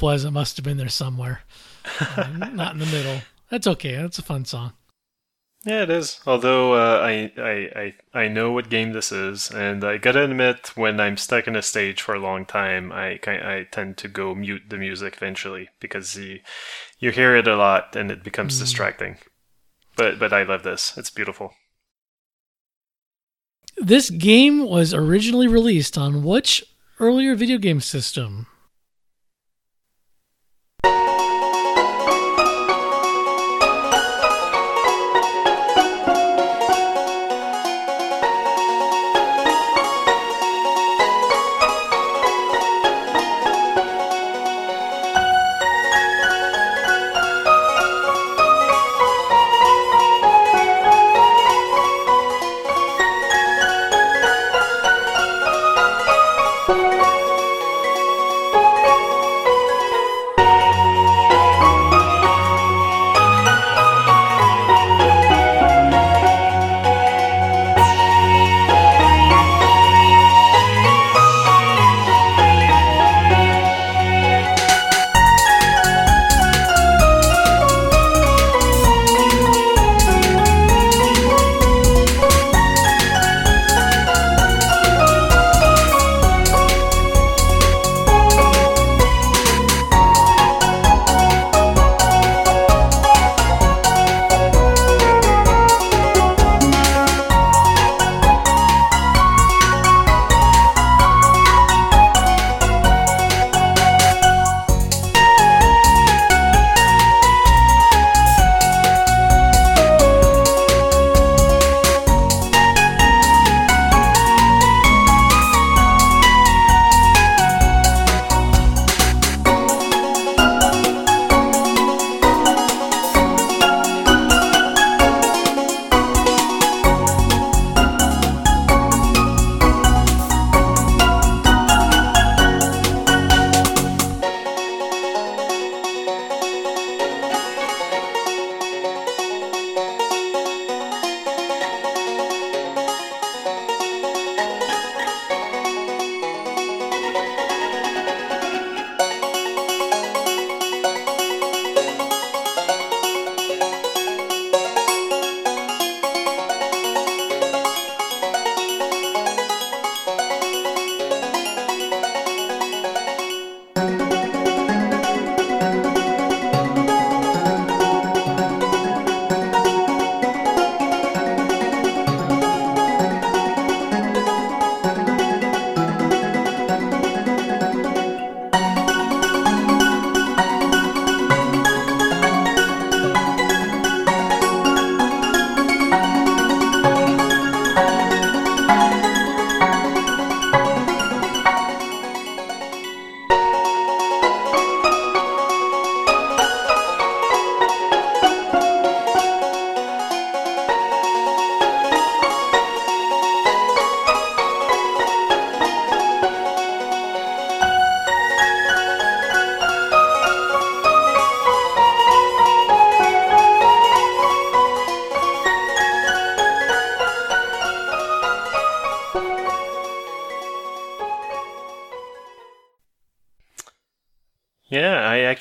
Don't 0.00 0.10
know 0.10 0.10
where 0.10 0.18
the 0.18 0.22
loop 0.22 0.22
was. 0.22 0.24
It 0.24 0.30
must 0.30 0.56
have 0.56 0.64
been 0.64 0.76
there 0.76 0.88
somewhere, 0.88 1.42
uh, 2.00 2.28
not 2.52 2.72
in 2.72 2.78
the 2.80 2.86
middle. 2.86 3.20
That's 3.50 3.66
okay. 3.66 3.96
That's 3.96 4.18
a 4.18 4.22
fun 4.22 4.44
song. 4.44 4.72
Yeah, 5.64 5.82
it 5.82 5.90
is. 5.90 6.20
Although 6.24 6.74
uh, 6.74 7.00
I, 7.02 7.32
I 7.36 7.94
I 8.14 8.22
I 8.24 8.28
know 8.28 8.52
what 8.52 8.70
game 8.70 8.92
this 8.92 9.10
is, 9.10 9.50
and 9.50 9.82
I 9.84 9.98
gotta 9.98 10.22
admit, 10.22 10.72
when 10.76 11.00
I'm 11.00 11.16
stuck 11.16 11.48
in 11.48 11.56
a 11.56 11.62
stage 11.62 12.00
for 12.00 12.14
a 12.14 12.20
long 12.20 12.46
time, 12.46 12.92
I 12.92 13.18
I 13.26 13.66
tend 13.70 13.96
to 13.98 14.08
go 14.08 14.34
mute 14.34 14.62
the 14.68 14.78
music 14.78 15.14
eventually 15.16 15.68
because 15.80 16.16
you 16.16 16.40
you 17.00 17.10
hear 17.10 17.36
it 17.36 17.48
a 17.48 17.56
lot 17.56 17.96
and 17.96 18.10
it 18.10 18.22
becomes 18.22 18.56
mm. 18.56 18.60
distracting. 18.60 19.18
But 19.96 20.18
but 20.18 20.32
I 20.32 20.44
love 20.44 20.62
this. 20.62 20.96
It's 20.96 21.10
beautiful. 21.10 21.52
This 23.76 24.10
game 24.10 24.64
was 24.64 24.94
originally 24.94 25.48
released 25.48 25.98
on 25.98 26.24
which 26.24 26.64
earlier 27.00 27.34
video 27.34 27.58
game 27.58 27.80
system? 27.80 28.46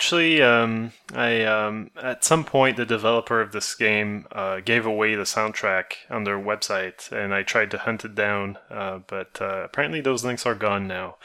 Actually, 0.08 0.41
um, 0.41 0.93
I 1.14 1.43
um, 1.43 1.91
at 2.01 2.24
some 2.24 2.45
point 2.45 2.78
the 2.78 2.86
developer 2.86 3.41
of 3.41 3.51
this 3.51 3.76
game 3.76 4.26
uh, 4.32 4.62
gave 4.62 4.86
away 4.86 5.16
the 5.16 5.24
soundtrack 5.24 5.95
on 6.10 6.24
their 6.24 6.39
website, 6.39 7.12
and 7.12 7.34
I 7.34 7.43
tried 7.43 7.72
to 7.72 7.78
hunt 7.78 8.05
it 8.05 8.16
down, 8.16 8.58
uh, 8.72 8.99
but 9.05 9.41
uh, 9.41 9.66
apparently 9.66 9.99
those 9.99 10.24
links 10.24 10.45
are 10.45 10.55
gone 10.55 10.88
now. 10.88 11.18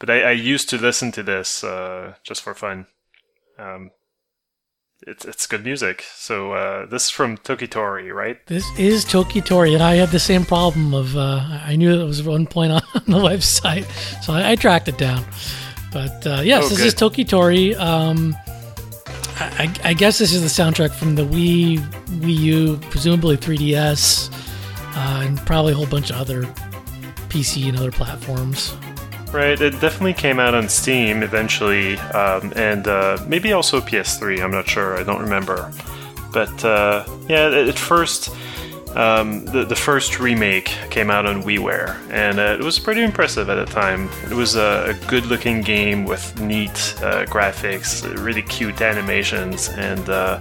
But 0.00 0.10
I, 0.10 0.22
I 0.22 0.30
used 0.32 0.68
to 0.70 0.78
listen 0.78 1.12
to 1.12 1.22
this 1.22 1.62
uh, 1.62 2.14
just 2.24 2.42
for 2.42 2.54
fun. 2.54 2.88
Um, 3.56 3.92
it's 5.06 5.24
it's 5.24 5.46
good 5.46 5.62
music. 5.62 6.04
So 6.16 6.54
uh, 6.54 6.86
this 6.86 7.04
is 7.04 7.10
from 7.10 7.36
Toki 7.36 7.68
Tori, 7.68 8.10
right? 8.10 8.44
This 8.48 8.66
is 8.76 9.04
Toki 9.04 9.42
Tori, 9.42 9.74
and 9.74 9.82
I 9.82 9.94
had 9.94 10.08
the 10.08 10.18
same 10.18 10.44
problem 10.44 10.92
of 10.92 11.16
uh, 11.16 11.60
I 11.64 11.76
knew 11.76 12.00
it 12.00 12.04
was 12.04 12.24
one 12.24 12.48
point 12.48 12.72
on 12.72 12.82
the 12.94 13.20
website, 13.20 13.84
so 14.24 14.32
I, 14.32 14.50
I 14.50 14.56
tracked 14.56 14.88
it 14.88 14.98
down. 14.98 15.24
But 15.94 16.26
uh, 16.26 16.40
yes, 16.42 16.64
oh, 16.64 16.68
this 16.70 16.78
good. 16.78 16.86
is 16.88 16.94
Toki 16.94 17.24
Tori. 17.24 17.76
Um, 17.76 18.36
I, 19.38 19.72
I, 19.84 19.94
guess 19.94 20.18
this 20.18 20.32
is 20.32 20.42
the 20.42 20.62
soundtrack 20.62 20.90
from 20.90 21.14
the 21.14 21.22
Wii, 21.22 21.78
Wii 22.18 22.36
U, 22.36 22.80
presumably 22.90 23.36
3DS, 23.36 24.28
uh, 24.96 25.22
and 25.24 25.38
probably 25.46 25.72
a 25.72 25.76
whole 25.76 25.86
bunch 25.86 26.10
of 26.10 26.16
other 26.16 26.42
PC 27.28 27.68
and 27.68 27.78
other 27.78 27.92
platforms. 27.92 28.74
Right, 29.32 29.60
it 29.60 29.80
definitely 29.80 30.14
came 30.14 30.40
out 30.40 30.54
on 30.54 30.68
Steam 30.68 31.22
eventually, 31.22 31.96
um, 31.98 32.52
and 32.56 32.88
uh, 32.88 33.24
maybe 33.28 33.52
also 33.52 33.80
PS3. 33.80 34.42
I'm 34.42 34.50
not 34.50 34.68
sure. 34.68 34.98
I 34.98 35.04
don't 35.04 35.20
remember. 35.20 35.72
But 36.32 36.64
uh, 36.64 37.04
yeah, 37.28 37.50
at 37.50 37.78
first 37.78 38.34
um, 38.96 39.44
the, 39.46 39.64
the 39.64 39.76
first 39.76 40.20
remake 40.20 40.66
came 40.90 41.10
out 41.10 41.26
on 41.26 41.42
WiiWare, 41.42 41.96
and 42.10 42.38
uh, 42.38 42.56
it 42.58 42.62
was 42.62 42.78
pretty 42.78 43.02
impressive 43.02 43.48
at 43.48 43.56
the 43.56 43.72
time. 43.72 44.08
It 44.30 44.34
was 44.34 44.56
a, 44.56 44.90
a 44.90 45.06
good 45.08 45.26
looking 45.26 45.62
game 45.62 46.04
with 46.04 46.40
neat 46.40 46.70
uh, 47.02 47.24
graphics, 47.26 48.04
really 48.24 48.42
cute 48.42 48.80
animations, 48.80 49.68
and 49.70 50.08
uh, 50.08 50.40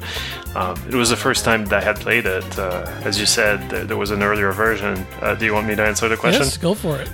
um, 0.55 0.79
it 0.87 0.93
was 0.93 1.09
the 1.09 1.15
first 1.15 1.43
time 1.43 1.65
that 1.65 1.81
I 1.81 1.85
had 1.85 1.97
played 1.97 2.25
it. 2.25 2.59
Uh, 2.59 2.85
as 3.03 3.19
you 3.19 3.25
said, 3.25 3.69
there, 3.69 3.85
there, 3.85 3.97
was 3.97 4.11
an 4.11 4.21
earlier 4.21 4.51
version. 4.51 5.05
Uh, 5.21 5.35
do 5.35 5.45
you 5.45 5.53
want 5.53 5.67
me 5.67 5.75
to 5.75 5.83
answer 5.83 6.07
the 6.07 6.17
question? 6.17 6.43
Yes, 6.43 6.57
go 6.57 6.73
for 6.73 6.99
it. 6.99 7.09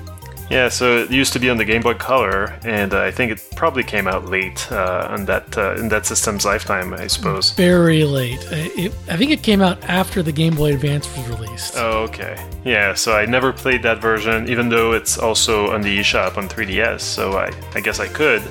Yeah, 0.50 0.70
so 0.70 0.97
it 0.97 1.12
used 1.12 1.32
to 1.34 1.39
be 1.39 1.50
on 1.50 1.58
the 1.58 1.66
Game 1.66 1.82
Boy 1.82 1.93
Color, 1.93 2.58
and 2.64 2.93
uh, 2.93 3.04
I 3.04 3.12
think 3.12 3.32
it 3.32 3.47
probably 3.56 3.84
came 3.84 4.08
out 4.08 4.26
late 4.26 4.72
uh, 4.72 5.08
on 5.10 5.26
that 5.26 5.56
uh, 5.56 5.76
in 5.76 5.89
that 5.89 6.08
system's 6.08 6.43
lifetime, 6.43 6.91
I 6.93 7.06
suppose. 7.06 7.52
Very 7.52 8.04
late. 8.04 8.39
It, 8.52 8.91
I 9.08 9.16
think 9.16 9.30
it 9.30 9.43
came 9.43 9.62
out 9.62 9.84
after 9.84 10.24
the 10.24 10.32
Game 10.32 10.56
Boy 10.56 10.74
Advance 10.74 11.08
was 11.16 11.28
released. 11.30 11.76
Oh, 11.78 12.04
okay. 12.04 12.43
Yeah, 12.66 12.95
so 12.95 13.16
I 13.16 13.28
never 13.28 13.54
played 13.54 13.84
that 13.84 14.02
version, 14.02 14.50
even 14.50 14.70
though 14.70 14.93
it's 14.93 15.20
also 15.20 15.72
on 15.72 15.82
the 15.82 16.00
eShop 16.00 16.38
on 16.38 16.50
3DS. 16.50 17.02
So 17.02 17.34
I, 17.34 17.52
I 17.76 17.80
guess 17.80 18.00
I 18.00 18.08
could, 18.08 18.41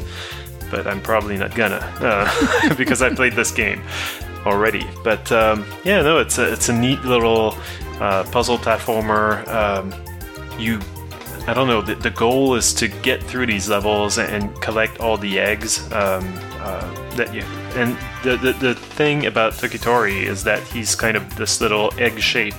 but 0.71 0.87
I'm 0.87 1.01
probably 1.01 1.37
not 1.37 1.55
gonna 1.55 1.81
uh, 2.01 2.75
because 2.77 3.03
I 3.03 3.13
played 3.13 3.33
this 3.33 3.51
game 3.51 3.83
already. 4.47 4.87
But 5.03 5.31
um, 5.33 5.67
yeah, 5.85 6.03
no, 6.03 6.19
it's 6.19 6.39
a 6.39 6.53
it's 6.53 6.69
a 6.69 6.73
neat 6.73 7.01
little 7.03 7.57
uh, 8.01 8.23
puzzle 8.31 8.59
platformer. 8.59 9.47
Um, 9.49 9.93
you, 10.59 10.81
I 11.47 11.55
don't 11.55 11.69
know. 11.69 11.81
The, 11.81 11.95
the 11.95 12.11
goal 12.11 12.55
is 12.55 12.75
to 12.75 12.89
get 12.89 13.23
through 13.23 13.47
these 13.47 13.69
levels 13.69 14.19
and 14.19 14.55
collect 14.61 15.01
all 15.01 15.17
the 15.17 15.39
eggs 15.39 15.81
um, 15.93 16.25
uh, 16.61 17.15
that 17.17 17.33
you. 17.35 17.43
And 17.75 17.97
the, 18.23 18.37
the 18.37 18.53
the 18.53 18.75
thing 18.75 19.27
about 19.27 19.55
Toki 19.55 19.79
Tori 19.79 20.27
is 20.27 20.45
that 20.45 20.63
he's 20.63 20.95
kind 20.95 21.17
of 21.17 21.37
this 21.37 21.61
little 21.61 21.93
egg 21.99 22.19
shape 22.19 22.55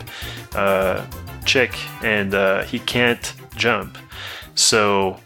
uh, 0.55 1.05
chick, 1.45 1.77
and 2.03 2.33
uh, 2.33 2.63
he 2.63 2.79
can't 2.79 3.33
jump. 3.55 3.97
So 4.55 5.19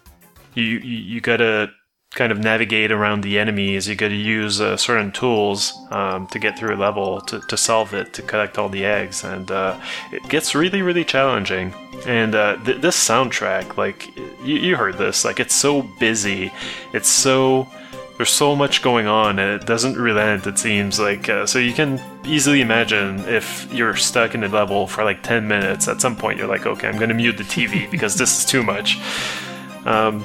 you 0.55 0.63
you, 0.63 0.97
you 1.13 1.21
gotta 1.21 1.71
kind 2.13 2.31
of 2.31 2.39
navigate 2.39 2.91
around 2.91 3.21
the 3.21 3.39
enemies. 3.39 3.87
You 3.87 3.95
got 3.95 4.09
to 4.09 4.15
use 4.15 4.61
uh, 4.61 4.77
certain 4.77 5.11
tools 5.11 5.73
um, 5.91 6.27
to 6.27 6.39
get 6.39 6.57
through 6.57 6.75
a 6.75 6.77
level 6.77 7.21
to, 7.21 7.39
to 7.41 7.57
solve 7.57 7.93
it, 7.93 8.13
to 8.13 8.21
collect 8.21 8.57
all 8.57 8.69
the 8.69 8.85
eggs, 8.85 9.23
and 9.23 9.49
uh, 9.49 9.79
it 10.11 10.27
gets 10.29 10.53
really, 10.53 10.81
really 10.81 11.03
challenging. 11.03 11.73
And 12.05 12.35
uh, 12.35 12.57
th- 12.63 12.81
this 12.81 12.97
soundtrack, 12.97 13.77
like 13.77 14.15
you, 14.43 14.55
you 14.55 14.75
heard 14.75 14.97
this, 14.97 15.25
like 15.25 15.39
it's 15.39 15.55
so 15.55 15.81
busy, 15.99 16.51
it's 16.93 17.09
so 17.09 17.67
there's 18.17 18.29
so 18.29 18.55
much 18.55 18.83
going 18.83 19.07
on, 19.07 19.39
and 19.39 19.59
it 19.59 19.65
doesn't 19.65 19.97
relent. 19.97 20.45
It 20.45 20.59
seems 20.59 20.99
like 20.99 21.29
uh, 21.29 21.47
so 21.47 21.57
you 21.57 21.73
can 21.73 21.99
easily 22.23 22.61
imagine 22.61 23.19
if 23.21 23.71
you're 23.73 23.95
stuck 23.95 24.35
in 24.35 24.43
a 24.43 24.47
level 24.47 24.85
for 24.85 25.03
like 25.03 25.23
10 25.23 25.47
minutes. 25.47 25.87
At 25.87 25.99
some 25.99 26.15
point, 26.15 26.37
you're 26.37 26.47
like, 26.47 26.67
okay, 26.67 26.87
I'm 26.87 26.99
gonna 26.99 27.15
mute 27.15 27.37
the 27.37 27.43
TV 27.43 27.89
because 27.89 28.15
this 28.17 28.37
is 28.37 28.45
too 28.45 28.61
much. 28.61 28.99
Um, 29.85 30.23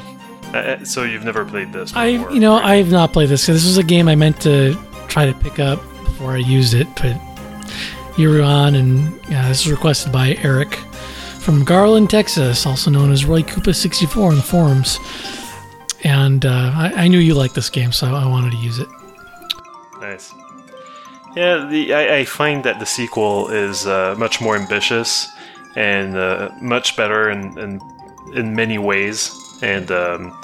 uh, 0.55 0.85
so 0.85 1.05
you've 1.05 1.25
never 1.25 1.45
played 1.45 1.73
this? 1.73 1.91
Before, 1.91 2.03
I, 2.03 2.09
you 2.09 2.41
know, 2.41 2.55
I 2.55 2.77
have 2.77 2.91
not 2.91 3.13
played 3.13 3.29
this. 3.29 3.47
This 3.47 3.65
was 3.65 3.79
a 3.79 3.83
game 3.83 4.09
I 4.09 4.15
meant 4.15 4.41
to 4.43 4.75
try 5.09 5.27
to 5.27 5.35
pick 5.35 5.59
up 5.59 5.81
before 6.05 6.33
I 6.33 6.39
used 6.39 6.75
it, 6.75 6.87
but 6.97 7.17
you 8.19 8.31
were 8.31 8.43
on, 8.43 8.75
and 8.75 9.21
yeah, 9.31 9.49
this 9.49 9.65
was 9.65 9.71
requested 9.71 10.13
by 10.13 10.39
Eric 10.43 10.75
from 11.41 11.65
Garland, 11.65 12.11
Texas, 12.11 12.67
also 12.67 12.91
known 12.91 13.11
as 13.11 13.25
Roy 13.25 13.43
Koopa 13.43 13.75
64 13.75 14.31
in 14.31 14.37
the 14.37 14.43
forums. 14.43 14.99
And 16.05 16.45
uh, 16.45 16.73
I, 16.75 16.93
I 16.95 17.09
knew 17.09 17.19
you 17.19 17.35
liked 17.35 17.55
this 17.55 17.71
game, 17.71 17.93
so 17.93 18.07
I 18.07 18.27
wanted 18.27 18.51
to 18.51 18.59
use 18.59 18.79
it. 18.79 18.89
Nice. 20.01 20.35
Yeah, 21.37 21.67
the 21.71 21.95
I, 21.95 22.19
I 22.19 22.25
find 22.25 22.65
that 22.65 22.79
the 22.79 22.87
sequel 22.87 23.49
is 23.49 23.87
uh, 23.87 24.15
much 24.19 24.41
more 24.41 24.57
ambitious 24.57 25.29
and 25.77 26.17
uh, 26.17 26.51
much 26.61 26.97
better 26.97 27.31
in, 27.31 27.59
in 27.59 27.81
in 28.35 28.55
many 28.55 28.79
ways. 28.79 29.48
And 29.63 29.91
um, 29.91 30.39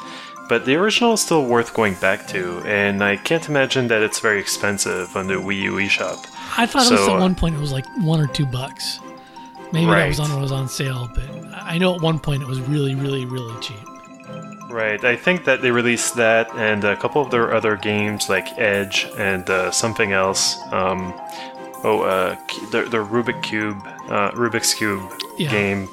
but 0.48 0.66
the 0.66 0.76
original 0.76 1.14
is 1.14 1.20
still 1.20 1.44
worth 1.44 1.72
going 1.72 1.94
back 1.94 2.26
to, 2.28 2.58
and 2.66 3.02
I 3.02 3.16
can't 3.16 3.48
imagine 3.48 3.88
that 3.88 4.02
it's 4.02 4.20
very 4.20 4.40
expensive 4.40 5.16
on 5.16 5.26
the 5.26 5.34
Wii 5.34 5.62
U 5.62 5.72
eShop. 5.74 6.26
I 6.56 6.66
thought 6.66 6.86
it 6.86 6.92
was 6.92 7.08
at 7.08 7.16
uh, 7.16 7.20
one 7.20 7.34
point 7.34 7.54
it 7.54 7.60
was 7.60 7.72
like 7.72 7.86
one 7.98 8.20
or 8.20 8.26
two 8.26 8.46
bucks. 8.46 9.00
Maybe 9.72 9.86
that 9.86 10.06
was 10.08 10.20
on 10.20 10.28
when 10.30 10.38
it 10.38 10.42
was 10.42 10.52
on 10.52 10.68
sale, 10.68 11.10
but 11.14 11.24
I 11.52 11.78
know 11.78 11.94
at 11.96 12.00
one 12.00 12.20
point 12.20 12.42
it 12.42 12.48
was 12.48 12.60
really, 12.60 12.94
really, 12.94 13.24
really 13.24 13.58
cheap. 13.60 13.76
Right, 14.70 15.02
I 15.04 15.16
think 15.16 15.44
that 15.44 15.62
they 15.62 15.70
released 15.70 16.16
that 16.16 16.52
and 16.56 16.84
a 16.84 16.96
couple 16.96 17.22
of 17.22 17.30
their 17.30 17.54
other 17.54 17.76
games 17.76 18.28
like 18.28 18.46
Edge 18.58 19.06
and 19.16 19.48
uh, 19.48 19.70
something 19.70 20.12
else. 20.12 20.58
Um, 20.72 21.12
oh, 21.84 22.02
uh, 22.02 22.36
the, 22.70 22.82
the 22.82 22.98
Rubik 22.98 23.42
Cube, 23.42 23.78
uh, 24.08 24.30
Rubik's 24.32 24.74
Cube 24.74 25.00
Yeah. 25.38 25.50
game. 25.50 25.88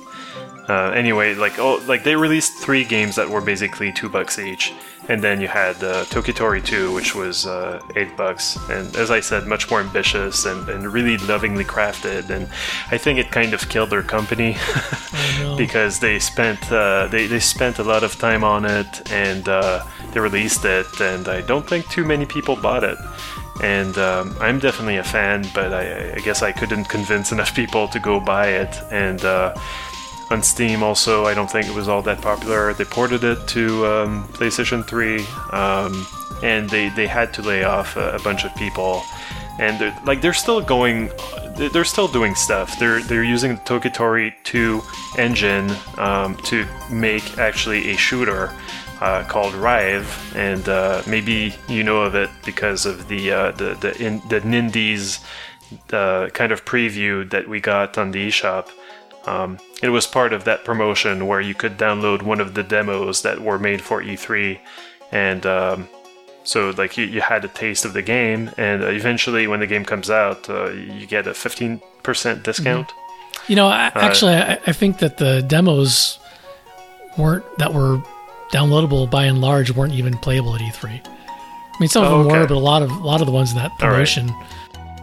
Uh, 0.71 0.91
anyway, 0.91 1.33
like 1.33 1.59
oh, 1.59 1.83
like 1.85 2.05
they 2.05 2.15
released 2.15 2.53
three 2.53 2.85
games 2.85 3.17
that 3.17 3.29
were 3.29 3.41
basically 3.41 3.91
two 3.91 4.07
bucks 4.07 4.39
each, 4.39 4.73
and 5.09 5.21
then 5.21 5.41
you 5.41 5.49
had 5.49 5.83
uh, 5.83 6.05
Toki 6.05 6.31
Tori 6.31 6.61
2, 6.61 6.93
which 6.93 7.13
was 7.13 7.45
uh, 7.45 7.81
eight 7.97 8.15
bucks, 8.15 8.57
and 8.69 8.95
as 8.95 9.11
I 9.11 9.19
said, 9.19 9.47
much 9.47 9.69
more 9.69 9.81
ambitious 9.81 10.45
and, 10.45 10.69
and 10.69 10.93
really 10.93 11.17
lovingly 11.17 11.65
crafted. 11.65 12.29
And 12.29 12.47
I 12.89 12.97
think 12.97 13.19
it 13.19 13.31
kind 13.31 13.53
of 13.53 13.67
killed 13.67 13.89
their 13.89 14.03
company. 14.03 14.55
Because 15.57 15.99
they 15.99 16.17
spent 16.17 16.71
uh, 16.71 17.07
they, 17.07 17.27
they 17.27 17.39
spent 17.39 17.77
a 17.79 17.83
lot 17.83 18.03
of 18.03 18.17
time 18.17 18.43
on 18.43 18.65
it 18.65 19.11
and 19.11 19.47
uh, 19.47 19.83
they 20.13 20.19
released 20.19 20.65
it. 20.65 20.87
And 20.99 21.27
I 21.27 21.41
don't 21.41 21.67
think 21.67 21.87
too 21.89 22.05
many 22.05 22.25
people 22.25 22.55
bought 22.55 22.83
it. 22.83 22.97
And 23.61 23.95
um, 23.97 24.35
I'm 24.39 24.59
definitely 24.59 24.97
a 24.97 25.03
fan 25.03 25.45
but 25.53 25.73
I, 25.73 26.13
I 26.13 26.19
guess 26.19 26.41
I 26.41 26.51
couldn't 26.51 26.85
convince 26.95 27.31
enough 27.31 27.53
people 27.53 27.87
to 27.89 27.99
go 27.99 28.19
buy 28.19 28.47
it. 28.47 28.73
And 28.91 29.23
uh, 29.23 29.53
on 30.31 30.41
Steam 30.43 30.83
also. 30.83 31.25
I 31.25 31.33
don't 31.33 31.49
think 31.49 31.67
it 31.67 31.75
was 31.75 31.87
all 31.87 32.01
that 32.03 32.21
popular. 32.21 32.73
They 32.73 32.85
ported 32.85 33.23
it 33.23 33.47
to 33.49 33.85
um, 33.85 34.27
PlayStation 34.29 34.85
3 34.85 35.25
um, 35.51 36.07
and 36.43 36.69
they, 36.69 36.89
they 36.89 37.07
had 37.07 37.33
to 37.35 37.41
lay 37.41 37.63
off 37.63 37.97
a, 37.97 38.15
a 38.15 38.19
bunch 38.19 38.45
of 38.45 38.55
people. 38.55 39.03
And 39.59 39.79
they're 39.79 39.97
like 40.05 40.21
they're 40.21 40.33
still 40.33 40.61
going 40.61 41.11
they're- 41.55 41.83
still 41.83 42.07
doing 42.07 42.35
stuff. 42.35 42.79
They're 42.79 43.01
they're 43.03 43.23
using 43.23 43.55
the 43.55 43.61
Toki 43.61 43.89
Tori 43.89 44.33
2 44.43 44.81
engine 45.17 45.69
um, 45.97 46.35
to 46.45 46.65
make 46.89 47.37
actually 47.37 47.91
a 47.91 47.97
shooter 47.97 48.51
uh, 49.01 49.23
called 49.23 49.53
Rive, 49.55 50.33
and 50.35 50.67
uh, 50.69 51.01
maybe 51.07 51.55
you 51.67 51.83
know 51.83 52.01
of 52.01 52.15
it 52.15 52.29
because 52.45 52.85
of 52.85 53.07
the 53.07 53.31
uh, 53.31 53.51
the 53.51 53.75
the, 53.75 54.01
in, 54.01 54.21
the 54.29 54.39
Nindies 54.41 55.23
uh, 55.91 56.29
kind 56.29 56.51
of 56.51 56.65
preview 56.65 57.29
that 57.29 57.47
we 57.47 57.59
got 57.59 57.97
on 57.97 58.11
the 58.11 58.27
eShop. 58.29 58.69
Um, 59.25 59.59
it 59.83 59.89
was 59.89 60.07
part 60.07 60.33
of 60.33 60.43
that 60.45 60.63
promotion 60.65 61.27
where 61.27 61.41
you 61.41 61.53
could 61.53 61.77
download 61.77 62.23
one 62.23 62.39
of 62.41 62.53
the 62.55 62.63
demos 62.63 63.21
that 63.21 63.39
were 63.41 63.59
made 63.59 63.81
for 63.81 64.01
E3, 64.01 64.59
and 65.11 65.45
um, 65.45 65.87
so 66.43 66.71
like 66.77 66.97
you, 66.97 67.05
you 67.05 67.21
had 67.21 67.45
a 67.45 67.47
taste 67.49 67.85
of 67.85 67.93
the 67.93 68.01
game, 68.01 68.49
and 68.57 68.83
uh, 68.83 68.87
eventually 68.87 69.45
when 69.47 69.59
the 69.59 69.67
game 69.67 69.85
comes 69.85 70.09
out, 70.09 70.49
uh, 70.49 70.69
you 70.71 71.05
get 71.05 71.27
a 71.27 71.31
15% 71.31 71.79
discount. 72.43 72.91
You 73.47 73.55
know, 73.55 73.67
I, 73.67 73.91
actually, 73.95 74.33
I, 74.33 74.53
I 74.67 74.71
think 74.71 74.99
that 74.99 75.17
the 75.17 75.41
demos 75.41 76.17
weren't 77.17 77.45
that 77.57 77.73
were 77.73 78.01
downloadable 78.51 79.09
by 79.09 79.25
and 79.25 79.39
large 79.41 79.71
weren't 79.71 79.93
even 79.93 80.17
playable 80.17 80.55
at 80.55 80.61
E3. 80.61 81.07
I 81.07 81.77
mean, 81.79 81.89
some 81.89 82.03
of 82.03 82.11
Oh, 82.11 82.23
them 82.23 82.27
were, 82.39 82.47
but 82.47 82.55
a 82.55 82.59
lot 82.59 82.81
of 82.81 82.91
a 82.91 83.05
lot 83.05 83.21
of 83.21 83.27
the 83.27 83.33
ones 83.33 83.51
in 83.51 83.57
that 83.57 83.71
All 83.81 83.87
right. 83.87 83.93
promotion. 83.93 84.31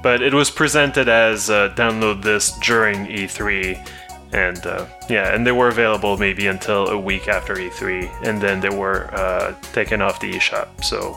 But 0.03 0.23
it 0.23 0.33
was 0.33 0.49
presented 0.51 1.09
as 1.09 1.51
uh, 1.51 1.75
download 1.77 2.23
this 2.23 2.57
during 2.61 3.07
E3, 3.07 3.85
and 4.33 4.67
uh, 4.67 4.87
yeah, 5.09 5.35
and 5.35 5.47
they 5.47 5.53
were 5.53 5.69
available 5.69 6.17
maybe 6.17 6.47
until 6.47 6.89
a 6.89 6.99
week 6.99 7.29
after 7.29 7.55
E3, 7.55 8.27
and 8.27 8.41
then 8.41 8.61
they 8.61 8.69
were 8.69 9.13
uh, 9.15 9.55
taken 9.73 10.01
off 10.03 10.21
the 10.21 10.33
eShop. 10.33 10.85
So. 10.85 11.17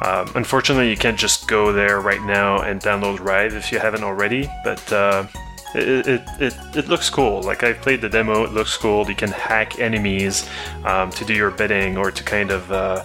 Um, 0.00 0.30
unfortunately, 0.36 0.90
you 0.90 0.96
can't 0.96 1.18
just 1.18 1.48
go 1.48 1.72
there 1.72 2.00
right 2.00 2.22
now 2.22 2.60
and 2.60 2.80
download 2.80 3.18
Rive 3.18 3.54
if 3.54 3.72
you 3.72 3.80
haven't 3.80 4.04
already. 4.04 4.48
But 4.62 4.92
uh, 4.92 5.26
it, 5.74 6.06
it, 6.06 6.22
it, 6.40 6.56
it 6.76 6.88
looks 6.88 7.10
cool. 7.10 7.42
Like 7.42 7.62
I 7.62 7.72
played 7.72 8.00
the 8.00 8.08
demo, 8.08 8.44
it 8.44 8.52
looks 8.52 8.76
cool. 8.76 9.08
You 9.08 9.14
can 9.14 9.30
hack 9.30 9.78
enemies 9.78 10.48
um, 10.84 11.10
to 11.10 11.24
do 11.24 11.34
your 11.34 11.50
bidding 11.50 11.96
or 11.96 12.10
to 12.10 12.22
kind 12.22 12.50
of. 12.50 12.70
Uh, 12.70 13.04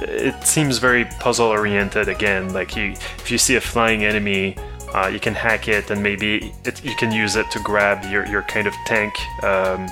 it 0.00 0.46
seems 0.46 0.78
very 0.78 1.06
puzzle 1.18 1.48
oriented 1.48 2.08
again. 2.08 2.52
Like 2.52 2.76
you, 2.76 2.92
if 2.92 3.30
you 3.30 3.38
see 3.38 3.56
a 3.56 3.60
flying 3.60 4.04
enemy, 4.04 4.56
uh, 4.94 5.08
you 5.12 5.20
can 5.20 5.34
hack 5.34 5.68
it 5.68 5.90
and 5.90 6.02
maybe 6.02 6.52
it, 6.64 6.84
you 6.84 6.94
can 6.94 7.12
use 7.12 7.36
it 7.36 7.50
to 7.50 7.60
grab 7.60 8.10
your, 8.10 8.26
your 8.26 8.42
kind 8.42 8.66
of 8.66 8.74
tank 8.86 9.14
um, 9.42 9.88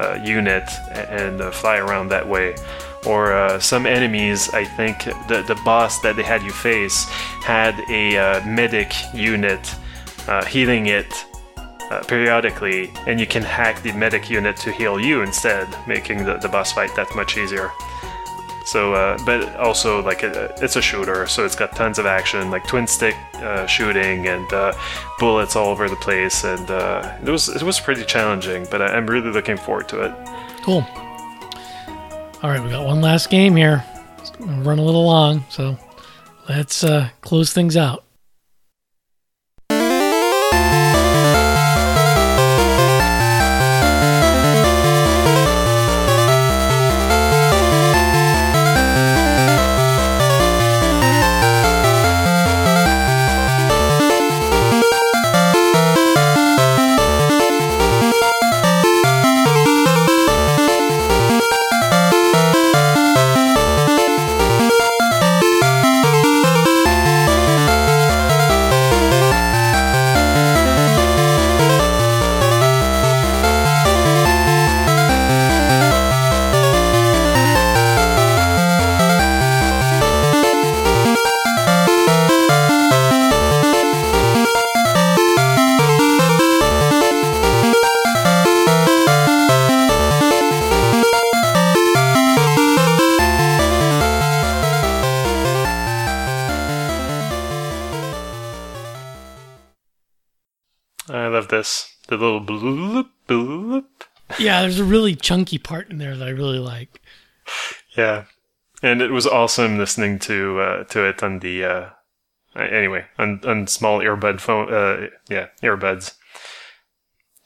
uh, 0.00 0.18
unit 0.24 0.68
and 0.90 1.40
uh, 1.40 1.50
fly 1.50 1.76
around 1.76 2.08
that 2.08 2.26
way. 2.28 2.54
Or 3.06 3.32
uh, 3.32 3.60
some 3.60 3.86
enemies, 3.86 4.48
I 4.50 4.64
think 4.64 5.04
the, 5.28 5.44
the 5.46 5.60
boss 5.64 6.00
that 6.00 6.16
they 6.16 6.22
had 6.22 6.42
you 6.42 6.52
face 6.52 7.04
had 7.44 7.78
a 7.90 8.16
uh, 8.16 8.46
medic 8.46 8.92
unit 9.12 9.74
uh, 10.26 10.44
healing 10.44 10.86
it 10.86 11.12
periodically, 12.08 12.90
and 13.06 13.20
you 13.20 13.26
can 13.26 13.42
hack 13.42 13.80
the 13.82 13.92
medic 13.92 14.28
unit 14.28 14.56
to 14.56 14.72
heal 14.72 14.98
you 14.98 15.22
instead, 15.22 15.68
making 15.86 16.24
the, 16.24 16.38
the 16.38 16.48
boss 16.48 16.72
fight 16.72 16.90
that 16.96 17.14
much 17.14 17.36
easier. 17.36 17.70
So, 18.64 18.94
uh, 18.94 19.18
but 19.26 19.56
also 19.56 20.02
like 20.02 20.22
a, 20.22 20.54
it's 20.62 20.76
a 20.76 20.82
shooter, 20.82 21.26
so 21.26 21.44
it's 21.44 21.54
got 21.54 21.76
tons 21.76 21.98
of 21.98 22.06
action, 22.06 22.50
like 22.50 22.66
twin 22.66 22.86
stick 22.86 23.14
uh, 23.34 23.66
shooting 23.66 24.26
and 24.26 24.50
uh, 24.54 24.72
bullets 25.18 25.54
all 25.54 25.68
over 25.68 25.88
the 25.88 25.96
place, 25.96 26.44
and 26.44 26.70
uh, 26.70 27.16
it 27.22 27.30
was 27.30 27.48
it 27.48 27.62
was 27.62 27.78
pretty 27.78 28.04
challenging. 28.04 28.66
But 28.70 28.80
I, 28.80 28.86
I'm 28.96 29.06
really 29.06 29.30
looking 29.30 29.58
forward 29.58 29.88
to 29.90 30.02
it. 30.04 30.14
Cool. 30.62 30.86
All 32.42 32.50
right, 32.50 32.62
we 32.62 32.70
got 32.70 32.86
one 32.86 33.00
last 33.02 33.28
game 33.28 33.54
here. 33.54 33.84
Run 34.40 34.78
a 34.78 34.82
little 34.82 35.04
long, 35.04 35.44
so 35.50 35.78
let's 36.48 36.82
uh, 36.82 37.10
close 37.20 37.52
things 37.52 37.76
out. 37.76 38.04
Bloop 102.46 103.08
bloop. 103.28 103.84
Yeah, 104.38 104.62
there's 104.62 104.80
a 104.80 104.84
really 104.84 105.14
chunky 105.14 105.58
part 105.58 105.90
in 105.90 105.98
there 105.98 106.16
that 106.16 106.26
I 106.26 106.30
really 106.30 106.58
like. 106.58 107.00
Yeah, 107.96 108.24
and 108.82 109.00
it 109.02 109.10
was 109.10 109.26
awesome 109.26 109.78
listening 109.78 110.18
to 110.20 110.60
uh, 110.60 110.84
to 110.84 111.08
it 111.08 111.22
on 111.22 111.40
the 111.40 111.64
uh, 111.64 111.90
anyway 112.56 113.06
on 113.18 113.40
on 113.46 113.66
small 113.66 114.00
earbud 114.00 114.40
phone. 114.40 114.72
Uh, 114.72 115.08
yeah, 115.28 115.48
earbuds. 115.62 116.14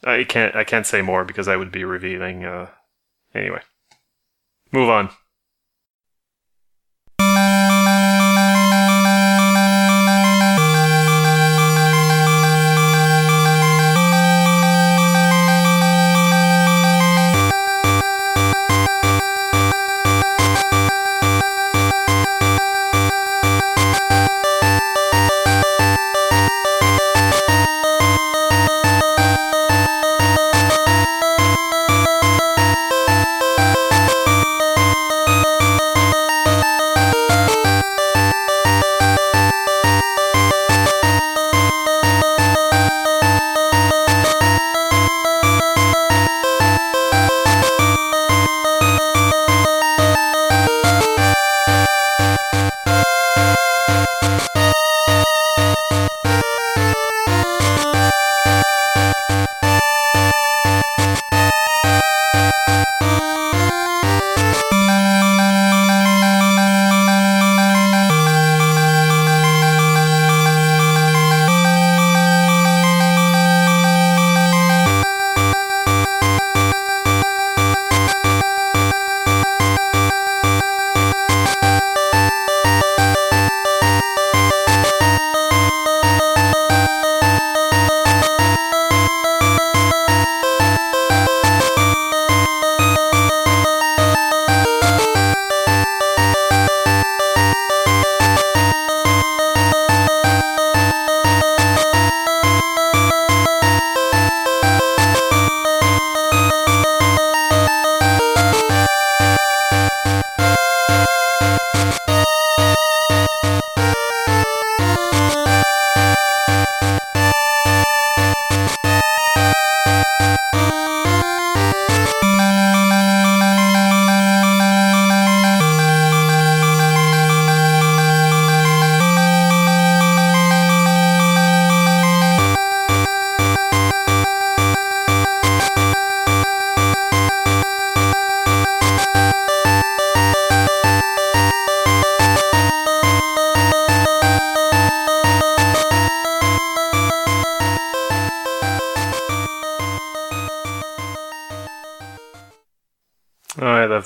I 0.03 0.23
can't 0.23 0.55
I 0.55 0.63
can't 0.63 0.87
say 0.87 1.01
more 1.01 1.25
because 1.25 1.47
I 1.47 1.55
would 1.55 1.71
be 1.71 1.83
revealing. 1.83 2.45
Uh, 2.45 2.69
anyway, 3.33 3.61
move 4.71 4.89
on. 4.89 5.09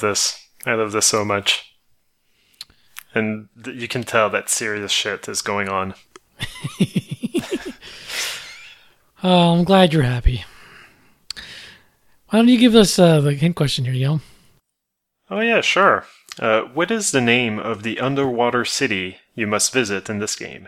This. 0.04 0.48
I 0.68 0.76
love 0.76 0.92
this 0.92 1.08
so 1.08 1.26
much. 1.26 1.76
And 3.16 3.50
th- 3.64 3.76
you 3.76 3.88
can 3.88 4.04
tell 4.04 4.30
that 4.30 4.50
serious 4.50 4.92
shit 4.92 5.28
is 5.28 5.42
going 5.42 5.68
on. 5.68 5.96
Oh, 9.26 9.54
I'm 9.54 9.64
glad 9.64 9.94
you're 9.94 10.04
happy. 10.04 10.44
Why 12.28 12.40
don't 12.40 12.50
you 12.50 12.58
give 12.58 12.76
us 12.76 13.00
uh, 13.00 13.22
the 13.22 13.32
hint 13.34 13.56
question 13.56 13.86
here, 13.86 13.94
Yo? 13.94 14.20
Oh, 15.30 15.40
yeah, 15.40 15.62
sure. 15.62 16.06
Uh, 16.38 16.64
what 16.64 16.92
is 16.92 17.12
the 17.12 17.22
name 17.22 17.58
of 17.58 17.84
the 17.84 18.02
underwater 18.02 18.66
city 18.66 19.18
you 19.34 19.48
must 19.48 19.72
visit 19.72 20.10
in 20.10 20.20
this 20.20 20.36
game? 20.36 20.68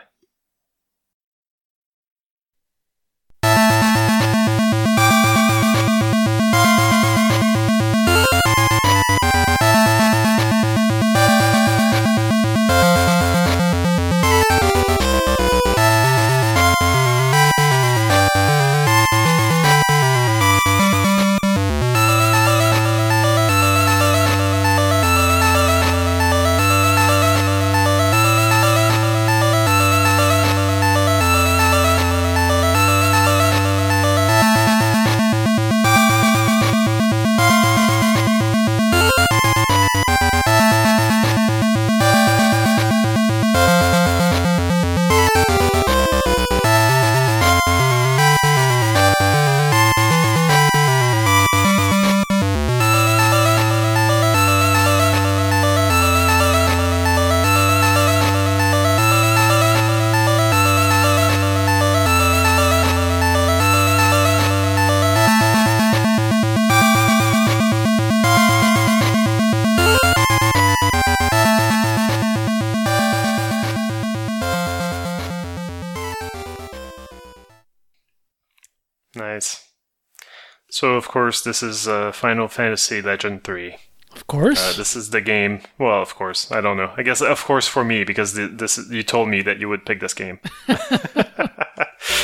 So, 80.75 80.95
of 80.95 81.07
course, 81.07 81.41
this 81.41 81.63
is 81.63 81.87
uh, 81.87 82.11
Final 82.11 82.49
Fantasy 82.49 83.01
Legend 83.01 83.45
3. 83.45 83.77
Of 84.13 84.27
course. 84.27 84.59
Uh, 84.61 84.73
this 84.75 84.93
is 84.93 85.11
the 85.11 85.21
game. 85.21 85.61
Well, 85.77 86.01
of 86.01 86.15
course, 86.15 86.51
I 86.51 86.59
don't 86.59 86.75
know. 86.75 86.91
I 86.97 87.01
guess, 87.01 87.21
of 87.21 87.41
course, 87.45 87.65
for 87.65 87.85
me 87.85 88.03
because 88.03 88.33
the, 88.33 88.47
this 88.47 88.77
you 88.89 89.01
told 89.01 89.29
me 89.29 89.41
that 89.43 89.57
you 89.57 89.69
would 89.69 89.85
pick 89.85 90.01
this 90.01 90.13
game. 90.13 90.37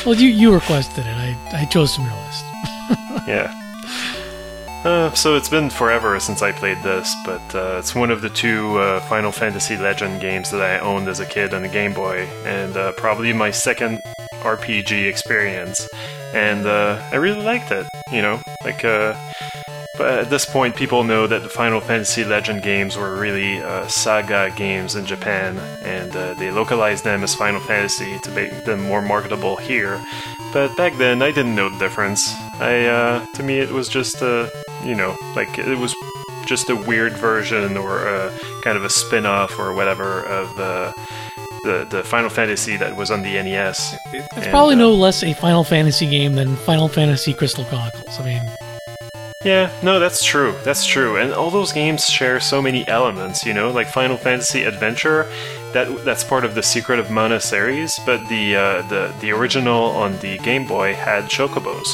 well, 0.06 0.16
you 0.16 0.28
you 0.28 0.54
requested 0.54 1.06
it. 1.08 1.16
I, 1.16 1.62
I 1.62 1.66
chose 1.72 1.96
from 1.96 2.04
your 2.04 2.14
list. 2.14 2.44
yeah. 3.26 3.58
Uh, 4.84 5.14
so 5.14 5.38
it's 5.38 5.48
been 5.48 5.70
forever 5.70 6.20
since 6.20 6.42
I 6.42 6.52
played 6.52 6.84
this, 6.84 7.16
but 7.26 7.56
uh, 7.56 7.78
it's 7.80 7.96
one 7.96 8.12
of 8.12 8.22
the 8.22 8.30
two 8.32 8.78
uh, 8.80 9.00
Final 9.08 9.32
Fantasy 9.32 9.78
Legend 9.78 10.20
games 10.20 10.52
that 10.52 10.62
I 10.62 10.80
owned 10.80 11.08
as 11.08 11.22
a 11.22 11.26
kid 11.26 11.54
on 11.54 11.62
the 11.62 11.70
Game 11.70 11.94
Boy, 11.94 12.28
and 12.44 12.76
uh, 12.76 12.92
probably 12.98 13.32
my 13.32 13.50
second 13.50 14.02
RPG 14.42 15.08
experience. 15.08 15.88
And 16.34 16.66
uh, 16.66 17.02
I 17.12 17.16
really 17.16 17.42
liked 17.42 17.72
it. 17.72 17.88
You 18.12 18.22
know, 18.22 18.42
like. 18.64 18.84
Uh, 18.86 19.16
but 19.98 20.20
at 20.20 20.30
this 20.32 20.46
point, 20.46 20.76
people 20.76 21.04
know 21.04 21.28
that 21.28 21.44
the 21.44 21.50
Final 21.50 21.80
Fantasy 21.80 22.24
Legend 22.24 22.64
games 22.64 22.98
were 22.98 23.16
really 23.18 23.62
uh, 23.62 23.86
saga 23.88 24.50
games 24.56 24.96
in 24.96 25.06
Japan, 25.06 25.60
and 25.84 26.16
uh, 26.16 26.34
they 26.36 26.50
localized 26.50 27.04
them 27.04 27.24
as 27.24 27.36
Final 27.36 27.60
Fantasy 27.60 28.18
to 28.20 28.32
make 28.32 28.64
them 28.64 28.82
more 28.82 29.02
marketable 29.02 29.58
here. 29.58 30.04
But 30.54 30.76
back 30.76 30.98
then, 30.98 31.22
I 31.22 31.32
didn't 31.32 31.56
know 31.56 31.70
the 31.70 31.78
difference. 31.78 32.34
I, 32.60 32.86
uh, 32.86 33.26
to 33.34 33.44
me, 33.44 33.60
it 33.60 33.70
was 33.70 33.90
just 33.90 34.22
a, 34.24 34.50
you 34.84 34.96
know, 34.96 35.16
like 35.36 35.60
it 35.60 35.78
was 35.78 35.94
just 36.48 36.70
a 36.72 36.76
weird 36.76 37.14
version 37.14 37.78
or 37.78 38.32
kind 38.64 38.78
of 38.78 38.84
a 38.84 38.90
spin-off 38.90 39.60
or 39.60 39.74
whatever 39.74 40.24
of 40.24 40.56
the 40.56 40.94
the, 41.64 41.86
the 41.90 42.04
Final 42.04 42.30
Fantasy 42.30 42.78
that 42.78 42.96
was 42.96 43.12
on 43.12 43.22
the 43.24 43.34
NES. 43.34 43.96
It's 44.14 44.28
And, 44.36 44.46
probably 44.48 44.76
uh, 44.76 44.80
no 44.80 44.94
less 44.94 45.24
a 45.24 45.34
Final 45.34 45.64
Fantasy 45.64 46.08
game 46.08 46.36
than 46.36 46.56
Final 46.56 46.88
Fantasy 46.88 47.34
Crystal 47.34 47.64
Chronicles. 47.66 48.20
I 48.20 48.24
mean, 48.26 48.42
Yeah, 49.44 49.72
no, 49.82 50.00
that's 50.00 50.24
true. 50.24 50.54
That's 50.64 50.86
true. 50.86 51.18
And 51.18 51.34
all 51.34 51.50
those 51.50 51.72
games 51.72 52.06
share 52.06 52.40
so 52.40 52.62
many 52.62 52.88
elements, 52.88 53.46
you 53.46 53.54
know, 53.54 53.72
like 53.72 53.88
Final 53.88 54.18
Fantasy 54.18 54.64
Adventure. 54.64 55.26
That 55.74 56.04
that's 56.04 56.24
part 56.24 56.44
of 56.44 56.54
the 56.54 56.62
Secret 56.62 57.00
of 57.00 57.10
Mana 57.10 57.40
series, 57.40 57.98
but 58.06 58.20
the 58.28 58.56
uh, 58.56 58.82
the 58.90 59.14
the 59.22 59.32
original 59.32 59.86
on 59.92 60.18
the 60.20 60.38
Game 60.40 60.68
Boy 60.68 60.94
had 60.94 61.24
chocobos. 61.26 61.88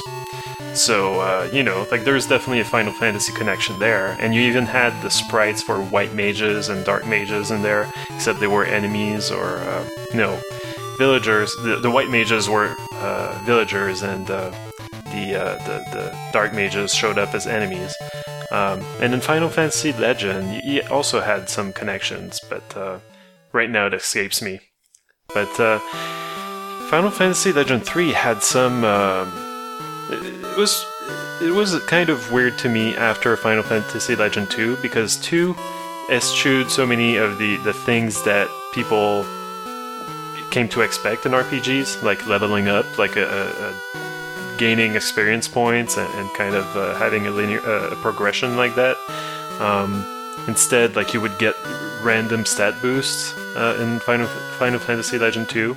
So 0.77 1.19
uh, 1.21 1.49
you 1.51 1.63
know, 1.63 1.87
like 1.91 2.03
there's 2.05 2.27
definitely 2.27 2.59
a 2.59 2.65
Final 2.65 2.93
Fantasy 2.93 3.33
connection 3.33 3.77
there, 3.79 4.15
and 4.19 4.33
you 4.33 4.41
even 4.41 4.65
had 4.65 4.93
the 5.01 5.09
sprites 5.09 5.61
for 5.61 5.81
white 5.81 6.13
mages 6.13 6.69
and 6.69 6.85
dark 6.85 7.05
mages 7.07 7.49
in 7.51 7.61
there, 7.63 7.91
except 8.11 8.39
they 8.39 8.47
were 8.47 8.63
enemies 8.63 9.31
or 9.31 9.57
uh, 9.57 9.89
no 10.13 10.39
villagers. 10.97 11.53
The, 11.63 11.79
the 11.81 11.89
white 11.91 12.09
mages 12.09 12.47
were 12.47 12.75
uh, 12.93 13.41
villagers, 13.43 14.03
and 14.03 14.29
uh, 14.29 14.51
the, 15.05 15.35
uh, 15.35 15.55
the 15.65 15.77
the 15.91 16.17
dark 16.31 16.53
mages 16.53 16.93
showed 16.93 17.17
up 17.17 17.33
as 17.33 17.47
enemies. 17.47 17.95
Um, 18.51 18.79
and 19.01 19.13
in 19.13 19.19
Final 19.19 19.49
Fantasy 19.49 19.91
Legend, 19.93 20.47
y- 20.47 20.61
it 20.83 20.91
also 20.91 21.21
had 21.21 21.49
some 21.49 21.73
connections, 21.73 22.39
but 22.49 22.77
uh, 22.77 22.99
right 23.51 23.69
now 23.69 23.87
it 23.87 23.93
escapes 23.93 24.41
me. 24.41 24.59
But 25.33 25.49
Final 26.89 27.09
Fantasy 27.11 27.51
Legend 27.51 27.83
3 27.83 28.11
had 28.13 28.43
some. 28.43 28.85
um 28.85 30.46
was 30.57 30.85
it 31.41 31.51
was 31.51 31.79
kind 31.85 32.09
of 32.09 32.31
weird 32.31 32.57
to 32.59 32.69
me 32.69 32.95
after 32.95 33.37
Final 33.37 33.63
Fantasy 33.63 34.15
Legend 34.15 34.49
2 34.49 34.77
because 34.77 35.17
2 35.17 35.55
eschewed 36.09 36.71
so 36.71 36.85
many 36.85 37.17
of 37.17 37.37
the, 37.37 37.57
the 37.57 37.73
things 37.73 38.23
that 38.23 38.49
people 38.73 39.23
came 40.49 40.67
to 40.69 40.81
expect 40.81 41.25
in 41.25 41.33
RPGs, 41.33 42.01
like 42.01 42.25
leveling 42.27 42.67
up, 42.67 42.85
like 42.97 43.15
a, 43.15 43.25
a, 43.25 43.69
a 43.69 44.57
gaining 44.57 44.95
experience 44.95 45.47
points 45.47 45.97
and, 45.97 46.11
and 46.15 46.33
kind 46.33 46.55
of 46.55 46.65
uh, 46.75 46.95
having 46.95 47.27
a 47.27 47.31
linear 47.31 47.61
uh, 47.63 47.93
progression 48.01 48.57
like 48.57 48.73
that. 48.75 48.97
Um, 49.59 50.03
instead, 50.47 50.95
like 50.95 51.13
you 51.13 51.21
would 51.21 51.37
get 51.37 51.55
random 52.01 52.45
stat 52.45 52.73
boosts 52.81 53.37
uh, 53.55 53.77
in 53.79 53.99
Final 53.99 54.27
Final 54.57 54.79
Fantasy 54.79 55.19
Legend 55.19 55.49
2. 55.49 55.75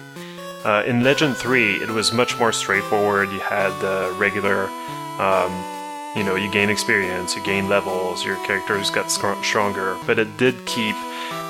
Uh, 0.65 0.83
in 0.87 1.03
Legend 1.03 1.37
3, 1.37 1.77
it 1.77 1.89
was 1.89 2.13
much 2.13 2.39
more 2.39 2.53
straightforward. 2.53 3.31
You 3.31 3.41
had 3.41 3.71
the 3.81 4.15
regular, 4.19 4.65
um, 5.19 5.51
you 6.15 6.23
know, 6.23 6.37
you 6.37 6.51
gain 6.51 6.69
experience, 6.69 7.35
you 7.35 7.43
gain 7.43 7.69
levels, 7.69 8.25
your 8.25 8.37
characters 8.45 8.91
got 8.91 9.11
stronger, 9.11 9.97
but 10.07 10.19
it 10.19 10.37
did 10.37 10.55
keep 10.67 10.95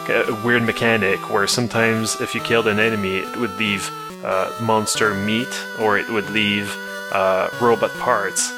a 0.09 0.41
weird 0.45 0.63
mechanic 0.63 1.31
where 1.31 1.47
sometimes 1.47 2.21
if 2.21 2.35
you 2.35 2.41
killed 2.41 2.69
an 2.69 2.79
enemy, 2.79 3.19
it 3.19 3.37
would 3.37 3.57
leave 3.59 3.91
uh, 4.25 4.53
monster 4.61 5.15
meat 5.15 5.49
or 5.81 5.99
it 5.99 6.09
would 6.09 6.29
leave 6.31 6.73
uh, 7.13 7.49
robot 7.61 7.91
parts. 7.95 8.53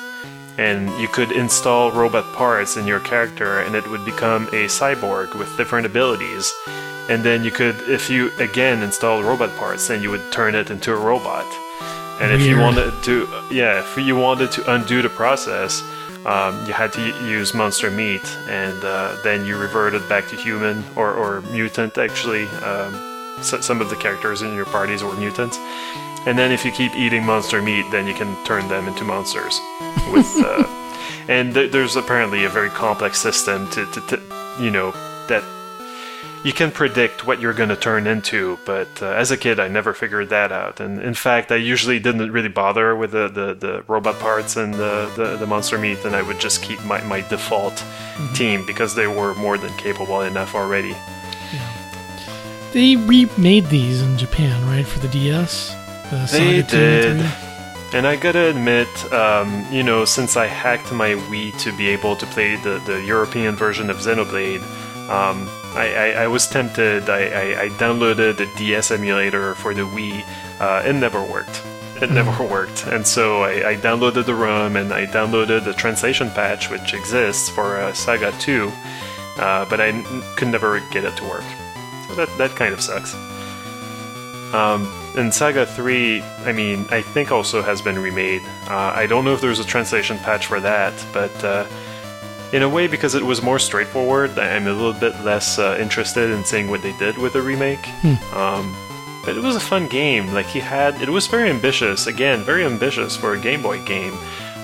And 0.58 0.90
you 1.00 1.08
could 1.08 1.32
install 1.32 1.92
robot 1.92 2.30
parts 2.34 2.76
in 2.76 2.86
your 2.86 3.00
character 3.00 3.60
and 3.60 3.74
it 3.74 3.88
would 3.88 4.04
become 4.04 4.48
a 4.48 4.68
cyborg 4.68 5.38
with 5.38 5.56
different 5.56 5.86
abilities. 5.86 6.52
And 7.12 7.22
then 7.22 7.44
you 7.44 7.50
could, 7.50 7.76
if 7.90 8.08
you 8.08 8.30
again 8.38 8.82
install 8.82 9.22
robot 9.22 9.54
parts, 9.58 9.86
then 9.86 10.00
you 10.02 10.08
would 10.08 10.32
turn 10.32 10.54
it 10.54 10.70
into 10.70 10.94
a 10.94 10.96
robot. 10.96 11.44
And 12.22 12.32
if 12.32 12.40
you 12.40 12.56
wanted 12.56 12.90
to, 13.02 13.28
yeah, 13.50 13.80
if 13.80 13.98
you 13.98 14.16
wanted 14.16 14.50
to 14.52 14.74
undo 14.74 15.02
the 15.02 15.10
process, 15.10 15.82
um, 16.24 16.64
you 16.66 16.72
had 16.72 16.90
to 16.94 17.02
use 17.28 17.52
monster 17.52 17.90
meat, 17.90 18.24
and 18.48 18.82
uh, 18.82 19.14
then 19.22 19.44
you 19.44 19.58
reverted 19.58 20.08
back 20.08 20.26
to 20.28 20.36
human 20.36 20.82
or, 20.96 21.12
or 21.12 21.42
mutant. 21.52 21.98
Actually, 21.98 22.46
um, 22.64 22.94
so, 23.42 23.60
some 23.60 23.82
of 23.82 23.90
the 23.90 23.96
characters 23.96 24.40
in 24.40 24.54
your 24.54 24.64
parties 24.64 25.04
were 25.04 25.14
mutants. 25.16 25.58
And 26.24 26.38
then 26.38 26.50
if 26.50 26.64
you 26.64 26.72
keep 26.72 26.94
eating 26.94 27.26
monster 27.26 27.60
meat, 27.60 27.84
then 27.90 28.06
you 28.06 28.14
can 28.14 28.42
turn 28.46 28.68
them 28.68 28.88
into 28.88 29.04
monsters. 29.04 29.60
With 30.10 30.32
uh, 30.38 30.64
and 31.28 31.52
th- 31.52 31.72
there's 31.72 31.94
apparently 31.94 32.44
a 32.44 32.48
very 32.48 32.70
complex 32.70 33.18
system 33.18 33.68
to, 33.72 33.84
to, 33.92 34.00
to 34.00 34.22
you 34.58 34.70
know 34.70 34.92
that 35.28 35.44
you 36.44 36.52
can 36.52 36.72
predict 36.72 37.24
what 37.24 37.40
you're 37.40 37.52
going 37.52 37.68
to 37.68 37.76
turn 37.76 38.06
into, 38.06 38.58
but 38.64 38.88
uh, 39.00 39.06
as 39.06 39.30
a 39.30 39.36
kid, 39.36 39.60
I 39.60 39.68
never 39.68 39.94
figured 39.94 40.28
that 40.30 40.50
out. 40.50 40.80
And 40.80 41.00
in 41.00 41.14
fact, 41.14 41.52
I 41.52 41.56
usually 41.56 42.00
didn't 42.00 42.32
really 42.32 42.48
bother 42.48 42.96
with 42.96 43.12
the, 43.12 43.28
the, 43.28 43.54
the 43.54 43.84
robot 43.86 44.18
parts 44.18 44.56
and 44.56 44.74
the, 44.74 45.10
the, 45.16 45.36
the 45.36 45.46
monster 45.46 45.78
meat, 45.78 46.04
and 46.04 46.16
I 46.16 46.22
would 46.22 46.40
just 46.40 46.62
keep 46.62 46.82
my, 46.84 47.00
my 47.04 47.20
default 47.20 47.84
team 48.34 48.66
because 48.66 48.94
they 48.94 49.06
were 49.06 49.34
more 49.34 49.56
than 49.56 49.72
capable 49.76 50.22
enough 50.22 50.56
already. 50.56 50.96
they 52.72 52.96
remade 52.96 53.66
these 53.66 54.02
in 54.02 54.18
Japan, 54.18 54.66
right, 54.66 54.86
for 54.86 54.98
the 54.98 55.08
DS. 55.08 55.74
The 56.10 56.28
They 56.32 56.62
did. 56.62 57.24
And 57.94 58.06
I 58.06 58.16
gotta 58.16 58.48
admit, 58.48 58.88
um, 59.12 59.66
you 59.70 59.82
know, 59.82 60.06
since 60.06 60.36
I 60.36 60.46
hacked 60.46 60.92
my 60.92 61.10
Wii 61.10 61.56
to 61.60 61.76
be 61.76 61.88
able 61.88 62.16
to 62.16 62.26
play 62.26 62.56
the, 62.56 62.82
the 62.86 63.02
European 63.02 63.54
version 63.54 63.90
of 63.90 63.98
Xenoblade, 63.98 64.62
um, 65.10 65.46
I, 65.74 65.94
I, 65.94 66.22
I 66.24 66.26
was 66.26 66.46
tempted. 66.46 67.08
I, 67.08 67.24
I, 67.24 67.62
I 67.62 67.68
downloaded 67.70 68.36
the 68.36 68.46
DS 68.56 68.90
emulator 68.90 69.54
for 69.54 69.72
the 69.74 69.82
Wii. 69.82 70.24
Uh, 70.60 70.82
it 70.84 70.92
never 70.94 71.22
worked. 71.22 71.62
It 72.00 72.10
never 72.10 72.44
worked. 72.46 72.86
And 72.86 73.06
so 73.06 73.42
I, 73.42 73.70
I 73.70 73.76
downloaded 73.76 74.26
the 74.26 74.34
ROM 74.34 74.76
and 74.76 74.92
I 74.92 75.06
downloaded 75.06 75.64
the 75.64 75.72
translation 75.72 76.30
patch, 76.30 76.70
which 76.70 76.92
exists 76.92 77.48
for 77.48 77.78
uh, 77.78 77.92
Saga 77.94 78.32
2, 78.38 78.70
uh, 79.38 79.64
but 79.66 79.80
I 79.80 79.88
n- 79.88 80.22
could 80.36 80.48
never 80.48 80.80
get 80.90 81.04
it 81.04 81.16
to 81.16 81.24
work. 81.24 81.44
So 82.08 82.14
that, 82.16 82.28
that 82.38 82.50
kind 82.56 82.74
of 82.74 82.80
sucks. 82.80 83.14
Um, 84.52 84.86
and 85.16 85.32
Saga 85.32 85.64
3, 85.64 86.20
I 86.20 86.52
mean, 86.52 86.86
I 86.90 87.00
think 87.00 87.32
also 87.32 87.62
has 87.62 87.80
been 87.80 87.98
remade. 87.98 88.42
Uh, 88.68 88.92
I 88.94 89.06
don't 89.06 89.24
know 89.24 89.32
if 89.32 89.40
there's 89.40 89.60
a 89.60 89.64
translation 89.64 90.18
patch 90.18 90.46
for 90.46 90.60
that, 90.60 90.92
but 91.12 91.44
uh, 91.44 91.64
in 92.52 92.62
a 92.62 92.68
way, 92.68 92.86
because 92.86 93.14
it 93.14 93.22
was 93.22 93.42
more 93.42 93.58
straightforward, 93.58 94.38
I'm 94.38 94.66
a 94.66 94.72
little 94.72 94.92
bit 94.92 95.18
less 95.24 95.58
uh, 95.58 95.78
interested 95.80 96.30
in 96.30 96.44
seeing 96.44 96.68
what 96.68 96.82
they 96.82 96.96
did 96.98 97.16
with 97.16 97.32
the 97.32 97.42
remake. 97.42 97.86
Um, 98.34 98.74
but 99.24 99.36
it 99.36 99.42
was 99.42 99.56
a 99.56 99.60
fun 99.60 99.86
game. 99.88 100.32
Like 100.34 100.46
he 100.46 100.60
had, 100.60 101.00
it 101.00 101.08
was 101.08 101.26
very 101.26 101.48
ambitious. 101.48 102.06
Again, 102.06 102.42
very 102.42 102.64
ambitious 102.64 103.16
for 103.16 103.34
a 103.34 103.40
Game 103.40 103.62
Boy 103.62 103.82
game. 103.84 104.14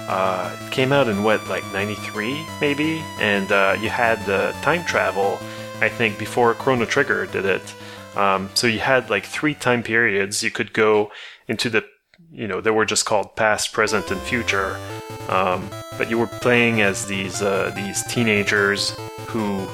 Uh, 0.08 0.56
it 0.60 0.72
came 0.72 0.92
out 0.92 1.08
in 1.08 1.22
what, 1.22 1.46
like 1.48 1.64
'93, 1.72 2.44
maybe, 2.60 3.02
and 3.20 3.52
uh, 3.52 3.76
you 3.80 3.88
had 3.88 4.24
the 4.26 4.54
time 4.62 4.84
travel. 4.84 5.38
I 5.80 5.88
think 5.88 6.18
before 6.18 6.54
Chrono 6.54 6.86
Trigger 6.86 7.26
did 7.26 7.44
it. 7.44 7.74
Um, 8.16 8.50
so 8.54 8.66
you 8.66 8.80
had 8.80 9.10
like 9.10 9.24
three 9.24 9.54
time 9.54 9.82
periods. 9.82 10.42
You 10.42 10.50
could 10.50 10.72
go 10.72 11.12
into 11.46 11.70
the, 11.70 11.84
you 12.32 12.48
know, 12.48 12.60
they 12.60 12.70
were 12.70 12.84
just 12.84 13.04
called 13.04 13.36
past, 13.36 13.72
present, 13.72 14.10
and 14.10 14.20
future. 14.20 14.76
Um, 15.28 15.70
but 15.98 16.08
you 16.08 16.16
were 16.16 16.28
playing 16.28 16.80
as 16.80 17.06
these 17.06 17.42
uh, 17.42 17.72
these 17.74 18.06
teenagers 18.06 18.96
who, 19.26 19.66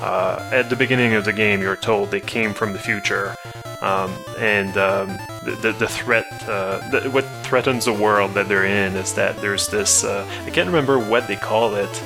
uh, 0.00 0.48
at 0.52 0.70
the 0.70 0.74
beginning 0.74 1.12
of 1.12 1.24
the 1.24 1.32
game, 1.32 1.60
you're 1.60 1.76
told 1.76 2.10
they 2.10 2.20
came 2.20 2.54
from 2.54 2.72
the 2.72 2.78
future, 2.78 3.36
um, 3.82 4.12
and 4.38 4.76
um, 4.78 5.18
the, 5.44 5.74
the 5.78 5.86
threat, 5.86 6.26
uh, 6.48 6.78
the, 6.90 7.08
what 7.10 7.24
threatens 7.44 7.84
the 7.84 7.92
world 7.92 8.32
that 8.34 8.48
they're 8.48 8.64
in 8.64 8.96
is 8.96 9.14
that 9.14 9.36
there's 9.36 9.68
this. 9.68 10.02
Uh, 10.02 10.26
I 10.44 10.50
can't 10.50 10.66
remember 10.66 10.98
what 10.98 11.28
they 11.28 11.36
call 11.36 11.74
it, 11.74 12.02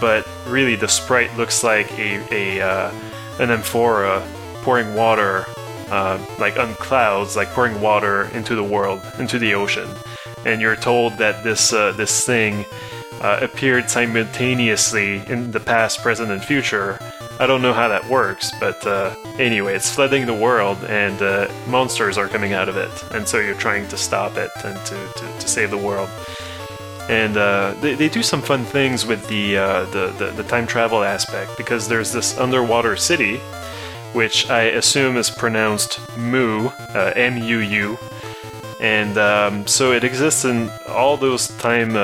but 0.00 0.28
really 0.46 0.74
the 0.74 0.88
sprite 0.88 1.34
looks 1.36 1.62
like 1.62 1.90
a 1.98 2.26
a 2.34 2.60
uh, 2.60 2.92
an 3.38 3.50
amphora 3.50 4.26
pouring 4.62 4.94
water, 4.94 5.46
uh, 5.90 6.22
like 6.38 6.58
on 6.58 6.74
clouds, 6.74 7.36
like 7.36 7.48
pouring 7.50 7.80
water 7.80 8.24
into 8.34 8.56
the 8.56 8.64
world, 8.64 9.00
into 9.18 9.38
the 9.38 9.54
ocean, 9.54 9.88
and 10.44 10.60
you're 10.60 10.76
told 10.76 11.16
that 11.18 11.44
this 11.44 11.70
this 11.70 12.26
thing 12.26 12.66
uh, 13.20 13.38
appeared 13.42 13.90
simultaneously 13.90 15.22
in 15.28 15.50
the 15.50 15.60
past, 15.60 16.02
present, 16.02 16.30
and 16.30 16.42
future. 16.42 16.98
I 17.40 17.46
don't 17.46 17.62
know 17.62 17.72
how 17.72 17.88
that 17.88 18.04
works, 18.08 18.50
but 18.58 18.84
uh, 18.86 19.14
anyway, 19.38 19.74
it's 19.74 19.94
flooding 19.94 20.26
the 20.26 20.34
world, 20.34 20.78
and 20.88 21.22
uh, 21.22 21.48
monsters 21.68 22.18
are 22.18 22.28
coming 22.28 22.52
out 22.52 22.68
of 22.68 22.76
it, 22.76 22.90
and 23.12 23.28
so 23.28 23.38
you're 23.38 23.54
trying 23.54 23.86
to 23.88 23.96
stop 23.96 24.36
it 24.36 24.50
and 24.64 24.76
to, 24.86 25.08
to, 25.16 25.38
to 25.40 25.48
save 25.48 25.70
the 25.70 25.76
world. 25.76 26.10
And 27.08 27.36
uh, 27.36 27.74
they, 27.80 27.94
they 27.94 28.08
do 28.08 28.22
some 28.22 28.42
fun 28.42 28.64
things 28.64 29.06
with 29.06 29.26
the, 29.28 29.56
uh, 29.56 29.84
the, 29.86 30.08
the 30.18 30.30
the 30.32 30.42
time 30.42 30.66
travel 30.66 31.02
aspect 31.02 31.56
because 31.56 31.88
there's 31.88 32.12
this 32.12 32.36
underwater 32.36 32.96
city, 32.96 33.38
which 34.12 34.50
I 34.50 34.62
assume 34.64 35.16
is 35.16 35.30
pronounced 35.30 36.00
Mu, 36.18 36.66
uh, 36.66 37.12
M 37.14 37.38
U 37.38 37.58
U, 37.60 37.98
and 38.80 39.16
um, 39.16 39.66
so 39.66 39.92
it 39.92 40.04
exists 40.04 40.44
in 40.44 40.70
all 40.88 41.16
those 41.16 41.48
time 41.56 41.96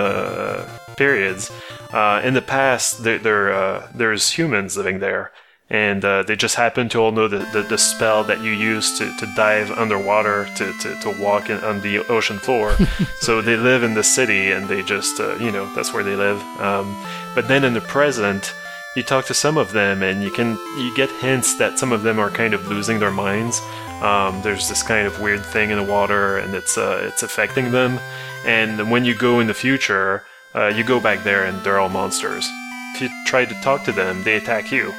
periods. 0.97 1.51
Uh, 1.93 2.21
in 2.25 2.35
the 2.35 2.43
past, 2.43 3.05
there, 3.05 3.19
there 3.19 3.53
uh, 3.53 3.89
there's 3.95 4.31
humans 4.31 4.77
living 4.77 4.99
there, 4.99 5.33
and 5.71 6.05
uh, 6.05 6.23
they 6.23 6.37
just 6.37 6.57
happen 6.57 6.89
to 6.91 6.99
all 6.99 7.13
know 7.13 7.29
the, 7.29 7.39
the, 7.53 7.63
the, 7.63 7.79
spell 7.79 8.23
that 8.25 8.41
you 8.41 8.51
use 8.51 8.99
to, 8.99 9.17
to 9.17 9.27
dive 9.35 9.71
underwater 9.71 10.47
to, 10.57 10.73
to, 10.79 11.01
to 11.01 11.23
walk 11.23 11.49
in, 11.49 11.59
on 11.65 11.81
the 11.81 11.99
ocean 12.09 12.39
floor. 12.39 12.77
so 13.21 13.41
they 13.41 13.57
live 13.57 13.83
in 13.83 13.95
the 13.95 14.05
city, 14.05 14.53
and 14.53 14.69
they 14.69 14.83
just 14.83 15.21
uh, 15.21 15.37
you 15.37 15.51
know 15.51 15.73
that's 15.75 15.93
where 15.95 16.05
they 16.05 16.17
live. 16.17 16.41
Um, 16.61 16.97
but 17.35 17.49
then 17.49 17.65
in 17.65 17.75
the 17.75 17.81
present, 17.81 18.53
you 18.95 19.03
talk 19.03 19.25
to 19.27 19.35
some 19.35 19.57
of 19.57 19.73
them, 19.73 20.03
and 20.03 20.23
you 20.23 20.31
can 20.31 20.57
you 20.77 20.95
get 20.95 21.11
hints 21.11 21.57
that 21.59 21.79
some 21.79 21.93
of 21.93 22.03
them 22.03 22.19
are 22.19 22.31
kind 22.31 22.55
of 22.55 22.69
losing 22.69 22.99
their 22.99 23.11
minds. 23.11 23.61
Um, 24.03 24.43
there's 24.43 24.69
this 24.69 24.83
kind 24.83 25.07
of 25.07 25.21
weird 25.21 25.45
thing 25.47 25.71
in 25.71 25.79
the 25.79 25.85
water, 25.85 26.39
and 26.39 26.55
it's 26.55 26.77
uh, 26.77 27.01
it's 27.03 27.23
affecting 27.23 27.73
them. 27.73 27.99
And 28.45 28.91
when 28.91 29.05
you 29.05 29.15
go 29.15 29.41
in 29.41 29.47
the 29.47 29.55
future, 29.55 30.25
uh, 30.55 30.69
you 30.69 30.85
go 30.85 31.01
back 31.01 31.25
there, 31.25 31.45
and 31.45 31.63
they're 31.63 31.79
all 31.79 31.89
monsters. 31.89 32.49
If 32.95 33.03
you 33.03 33.25
try 33.27 33.45
to 33.45 33.61
talk 33.61 33.85
to 33.85 33.93
them, 33.93 34.23
they 34.23 34.37
attack 34.37 34.71
you. 34.71 34.95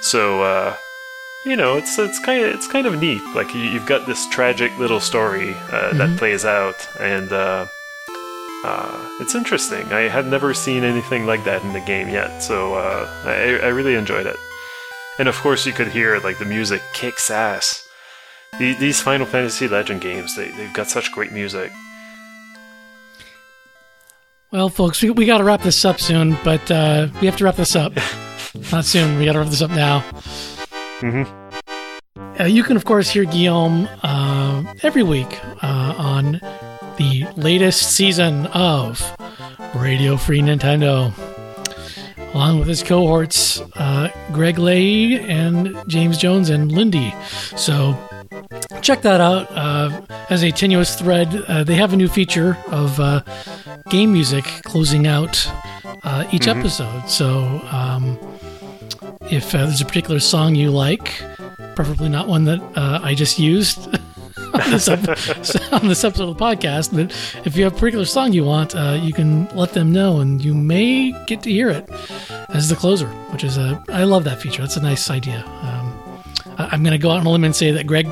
So 0.00 0.42
uh, 0.42 0.76
you 1.44 1.56
know, 1.56 1.76
it's 1.76 1.98
it's 1.98 2.18
kind 2.18 2.44
of 2.44 2.54
it's 2.54 2.66
kind 2.66 2.86
of 2.86 2.98
neat. 3.00 3.22
Like 3.34 3.54
you, 3.54 3.70
have 3.70 3.86
got 3.86 4.06
this 4.06 4.28
tragic 4.28 4.76
little 4.78 5.00
story 5.00 5.50
uh, 5.50 5.54
mm-hmm. 5.54 5.98
that 5.98 6.18
plays 6.18 6.44
out, 6.44 6.88
and 7.00 7.32
uh, 7.32 7.66
uh, 8.64 9.08
it's 9.20 9.34
interesting. 9.34 9.92
I 9.92 10.08
had 10.08 10.26
never 10.26 10.54
seen 10.54 10.84
anything 10.84 11.26
like 11.26 11.44
that 11.44 11.62
in 11.62 11.72
the 11.72 11.80
game 11.80 12.08
yet, 12.08 12.42
so 12.42 12.74
uh, 12.74 13.08
I, 13.24 13.66
I 13.66 13.68
really 13.68 13.94
enjoyed 13.94 14.26
it. 14.26 14.36
And 15.18 15.28
of 15.28 15.36
course, 15.36 15.64
you 15.66 15.72
could 15.72 15.88
hear 15.88 16.18
like 16.18 16.38
the 16.38 16.44
music 16.44 16.82
kicks 16.92 17.30
ass 17.30 17.86
these 18.58 19.00
Final 19.00 19.26
Fantasy 19.26 19.68
Legend 19.68 20.00
games, 20.00 20.34
they, 20.36 20.50
they've 20.50 20.72
got 20.72 20.88
such 20.88 21.12
great 21.12 21.32
music. 21.32 21.72
Well, 24.52 24.68
folks, 24.68 25.02
we, 25.02 25.10
we 25.10 25.26
got 25.26 25.38
to 25.38 25.44
wrap 25.44 25.62
this 25.62 25.84
up 25.84 26.00
soon, 26.00 26.36
but 26.44 26.70
uh, 26.70 27.08
we 27.20 27.26
have 27.26 27.36
to 27.38 27.44
wrap 27.44 27.56
this 27.56 27.74
up. 27.74 27.92
Not 28.72 28.84
soon, 28.84 29.18
we 29.18 29.24
got 29.24 29.32
to 29.32 29.40
wrap 29.40 29.48
this 29.48 29.60
up 29.62 29.70
now. 29.70 30.00
Mm-hmm. 31.00 32.40
Uh, 32.40 32.44
you 32.44 32.62
can, 32.62 32.76
of 32.76 32.84
course, 32.84 33.10
hear 33.10 33.24
Guillaume 33.24 33.88
uh, 34.02 34.74
every 34.82 35.02
week 35.02 35.40
uh, 35.62 35.94
on 35.98 36.40
the 36.96 37.26
latest 37.36 37.92
season 37.92 38.46
of 38.48 39.02
Radio 39.74 40.16
Free 40.16 40.40
Nintendo, 40.40 41.12
along 42.34 42.58
with 42.60 42.68
his 42.68 42.82
cohorts, 42.82 43.60
uh, 43.74 44.10
Greg 44.32 44.58
Leahy 44.58 45.18
and 45.18 45.76
James 45.88 46.18
Jones 46.18 46.50
and 46.50 46.70
Lindy. 46.70 47.12
So 47.56 47.98
check 48.82 49.02
that 49.02 49.20
out 49.20 49.50
uh, 49.50 50.00
as 50.30 50.44
a 50.44 50.50
tenuous 50.50 50.94
thread. 50.94 51.34
Uh, 51.48 51.64
they 51.64 51.74
have 51.74 51.92
a 51.92 51.96
new 51.96 52.08
feature 52.08 52.56
of 52.68 53.00
uh, 53.00 53.22
game 53.90 54.12
music 54.12 54.44
closing 54.62 55.06
out 55.06 55.46
uh, 56.04 56.24
each 56.32 56.42
mm-hmm. 56.42 56.60
episode. 56.60 57.08
So 57.08 57.40
um, 57.70 58.18
if 59.30 59.54
uh, 59.54 59.66
there's 59.66 59.80
a 59.80 59.84
particular 59.84 60.20
song 60.20 60.54
you 60.54 60.70
like, 60.70 61.20
preferably 61.74 62.08
not 62.08 62.28
one 62.28 62.44
that 62.44 62.60
uh, 62.76 63.00
I 63.02 63.14
just 63.14 63.38
used. 63.38 63.88
on, 64.54 64.70
this 64.70 64.88
ep- 64.88 65.08
on 65.72 65.88
this 65.88 66.04
episode 66.04 66.28
of 66.30 66.38
the 66.38 66.44
podcast, 66.44 66.94
but 66.94 67.10
if 67.44 67.56
you 67.56 67.64
have 67.64 67.74
a 67.74 67.76
particular 67.76 68.04
song 68.04 68.32
you 68.32 68.44
want, 68.44 68.74
you 69.02 69.12
can 69.12 69.46
let 69.56 69.72
them 69.72 69.92
know, 69.92 70.20
and 70.20 70.42
you 70.42 70.54
may 70.54 71.12
get 71.26 71.42
to 71.42 71.50
hear 71.50 71.68
it 71.68 71.90
as 72.50 72.68
the 72.68 72.76
closer, 72.76 73.08
which 73.32 73.44
is 73.44 73.58
a 73.58 73.82
I 73.88 74.04
love 74.04 74.24
that 74.24 74.40
feature. 74.40 74.62
That's 74.62 74.76
a 74.76 74.82
nice 74.82 75.10
idea. 75.10 75.44
I'm 76.58 76.82
going 76.82 76.92
to 76.92 76.98
go 76.98 77.10
out 77.10 77.20
on 77.20 77.26
a 77.26 77.30
limb 77.30 77.44
and 77.44 77.54
say 77.54 77.70
that 77.72 77.86
Greg 77.86 78.06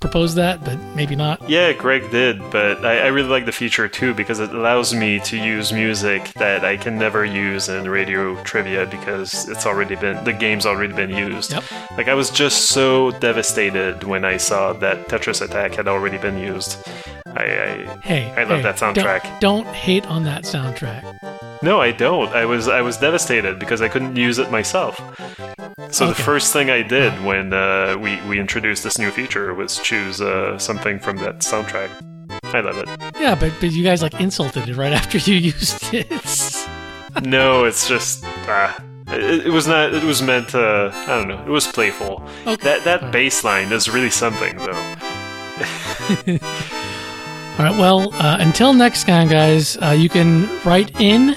proposed 0.00 0.36
that, 0.36 0.64
but 0.64 0.78
maybe 0.96 1.14
not. 1.14 1.48
Yeah, 1.48 1.72
Greg 1.72 2.10
did, 2.10 2.38
but 2.50 2.84
I, 2.84 3.00
I, 3.00 3.06
really 3.08 3.28
like 3.28 3.46
the 3.46 3.52
feature 3.52 3.88
too 3.88 4.14
because 4.14 4.40
it 4.40 4.50
allows 4.54 4.94
me 4.94 5.20
to 5.20 5.36
use 5.36 5.72
music 5.72 6.32
that 6.34 6.64
I 6.64 6.76
can 6.76 6.98
never 6.98 7.24
use 7.24 7.68
in 7.68 7.88
radio 7.88 8.40
trivia 8.42 8.86
because 8.86 9.48
it's 9.48 9.66
already 9.66 9.96
been 9.96 10.22
the 10.24 10.32
game's 10.32 10.66
already 10.66 10.94
been 10.94 11.10
used. 11.10 11.52
Yep. 11.52 11.64
Like 11.96 12.08
I 12.08 12.14
was 12.14 12.30
just 12.30 12.66
so 12.66 13.10
devastated 13.12 14.04
when 14.04 14.24
I 14.24 14.36
saw 14.36 14.72
that 14.74 15.08
Tetris 15.08 15.42
Attack 15.42 15.74
had 15.74 15.88
already 15.88 16.18
been 16.18 16.38
used. 16.38 16.78
I, 17.36 17.42
I 17.42 17.98
hey, 18.02 18.32
I 18.32 18.44
love 18.44 18.58
hey, 18.58 18.62
that 18.62 18.76
soundtrack. 18.76 19.22
Don't, 19.40 19.64
don't 19.64 19.74
hate 19.74 20.06
on 20.06 20.24
that 20.24 20.44
soundtrack. 20.44 21.02
No, 21.62 21.80
I 21.80 21.92
don't. 21.92 22.28
I 22.34 22.44
was 22.44 22.68
I 22.68 22.82
was 22.82 22.96
devastated 22.98 23.58
because 23.58 23.80
I 23.80 23.88
couldn't 23.88 24.16
use 24.16 24.38
it 24.38 24.50
myself. 24.50 24.96
So 25.90 26.04
okay. 26.04 26.14
the 26.14 26.22
first 26.22 26.52
thing 26.52 26.70
I 26.70 26.82
did 26.82 27.12
when 27.24 27.52
uh, 27.52 27.96
we 27.98 28.20
we 28.22 28.38
introduced 28.38 28.84
this 28.84 28.98
new 28.98 29.10
feature 29.10 29.54
was 29.54 29.78
choose 29.78 30.20
uh, 30.20 30.58
something 30.58 30.98
from 30.98 31.16
that 31.18 31.38
soundtrack. 31.38 31.90
I 32.44 32.60
love 32.60 32.78
it. 32.78 32.88
Yeah, 33.18 33.34
but, 33.34 33.52
but 33.60 33.72
you 33.72 33.82
guys 33.82 34.02
like 34.02 34.20
insulted 34.20 34.68
it 34.68 34.76
right 34.76 34.92
after 35.00 35.18
you 35.18 35.34
used 35.34 35.92
it. 35.92 36.10
no, 37.22 37.64
it's 37.64 37.88
just 37.88 38.24
uh, 38.48 38.72
it, 39.08 39.46
it, 39.46 39.50
was 39.50 39.66
not. 39.66 39.94
It 39.94 40.04
was 40.04 40.22
meant. 40.22 40.50
to... 40.50 40.90
I 40.92 41.06
don't 41.06 41.28
know. 41.28 41.42
It 41.42 41.48
was 41.48 41.66
playful. 41.66 42.22
Okay. 42.46 42.56
That 42.64 42.84
that 42.84 43.02
right. 43.02 43.12
bass 43.12 43.44
line 43.44 43.72
is 43.72 43.88
really 43.88 44.10
something, 44.10 44.56
though. 44.56 44.94
All 47.56 47.64
right. 47.64 47.78
Well, 47.78 48.12
uh, 48.14 48.38
until 48.40 48.72
next 48.72 49.06
time, 49.06 49.28
guys, 49.28 49.76
uh, 49.80 49.90
you 49.90 50.08
can 50.08 50.48
write 50.64 51.00
in 51.00 51.36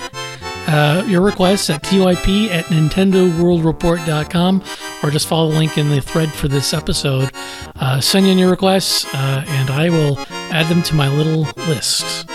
uh, 0.67 1.05
your 1.07 1.21
requests 1.21 1.69
at 1.69 1.83
typ 1.83 2.49
at 2.49 2.65
nintendoworldreport.com 2.65 4.63
or 5.03 5.11
just 5.11 5.27
follow 5.27 5.51
the 5.51 5.57
link 5.57 5.77
in 5.77 5.89
the 5.89 6.01
thread 6.01 6.33
for 6.33 6.47
this 6.47 6.73
episode. 6.73 7.29
Uh, 7.75 8.01
send 8.01 8.25
in 8.25 8.39
your 8.39 8.49
requests 8.49 9.05
uh, 9.13 9.45
and 9.47 9.69
I 9.69 9.91
will 9.91 10.17
add 10.51 10.65
them 10.65 10.81
to 10.83 10.95
my 10.95 11.07
little 11.07 11.43
list. 11.67 12.27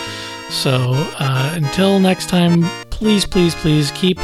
So 0.48 0.92
uh, 1.18 1.52
until 1.56 1.98
next 1.98 2.28
time, 2.28 2.62
please, 2.90 3.26
please, 3.26 3.56
please 3.56 3.90
keep 3.90 4.20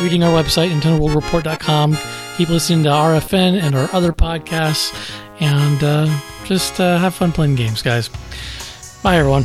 reading 0.00 0.22
our 0.22 0.30
website, 0.42 0.70
nintendoworldreport.com. 0.78 1.98
Keep 2.36 2.50
listening 2.50 2.84
to 2.84 2.90
RFN 2.90 3.60
and 3.60 3.74
our 3.74 3.92
other 3.92 4.12
podcasts 4.12 4.94
and 5.40 5.80
just 6.46 6.76
have 6.76 7.16
fun 7.16 7.32
playing 7.32 7.56
games, 7.56 7.82
guys. 7.82 8.08
Bye, 9.02 9.16
everyone. 9.16 9.44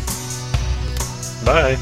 Bye. 1.43 1.77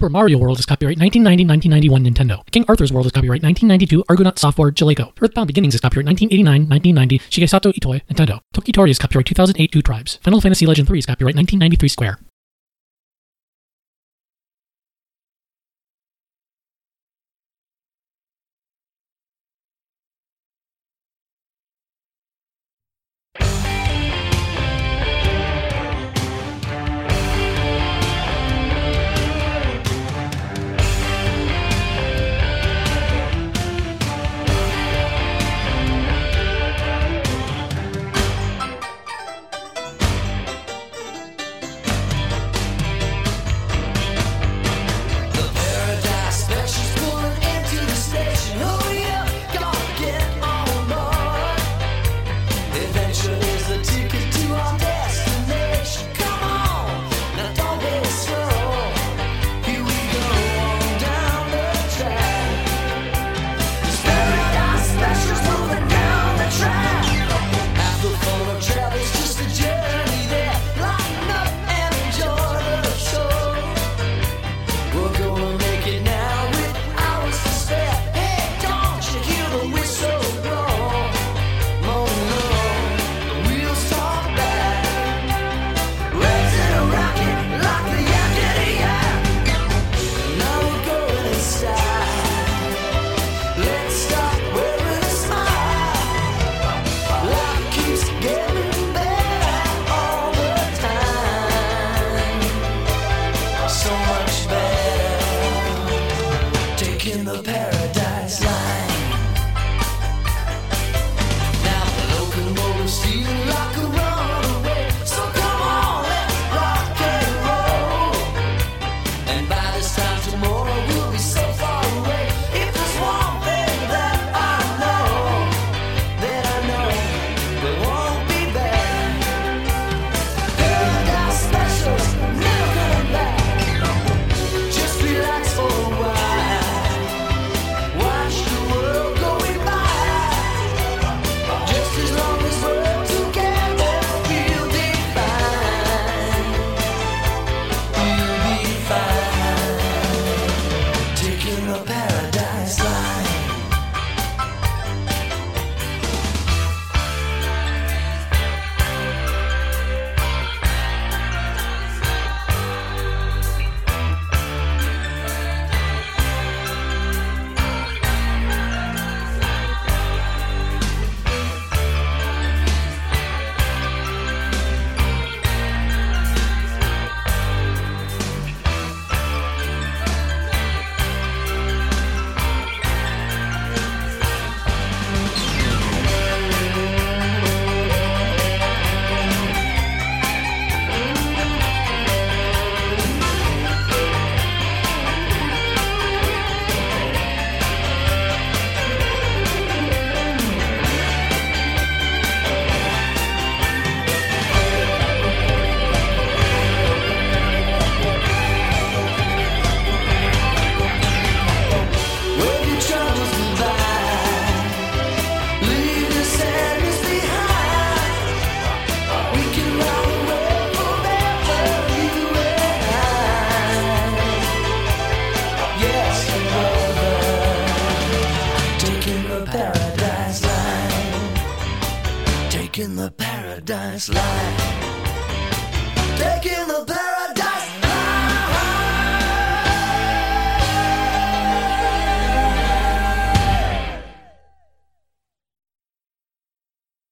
Super 0.00 0.08
Mario 0.08 0.38
World 0.38 0.58
is 0.58 0.64
copyright 0.64 0.96
1990-1991 0.96 2.08
Nintendo. 2.08 2.50
King 2.52 2.64
Arthur's 2.68 2.90
World 2.90 3.04
is 3.04 3.12
copyright 3.12 3.42
1992 3.42 4.02
Argonaut 4.08 4.38
Software 4.38 4.70
Jaleco. 4.70 5.12
Earthbound 5.20 5.46
Beginnings 5.46 5.74
is 5.74 5.82
copyright 5.82 6.06
1989-1990 6.06 7.20
Shigesato 7.28 7.70
Itoi 7.74 8.00
Nintendo. 8.08 8.40
Toki 8.54 8.72
Tori 8.72 8.90
is 8.90 8.98
copyright 8.98 9.26
2008 9.26 9.70
Two 9.70 9.82
Tribes. 9.82 10.18
Final 10.22 10.40
Fantasy 10.40 10.64
Legend 10.64 10.88
3 10.88 11.00
is 11.00 11.04
copyright 11.04 11.36
1993 11.36 11.88
Square. 11.90 12.29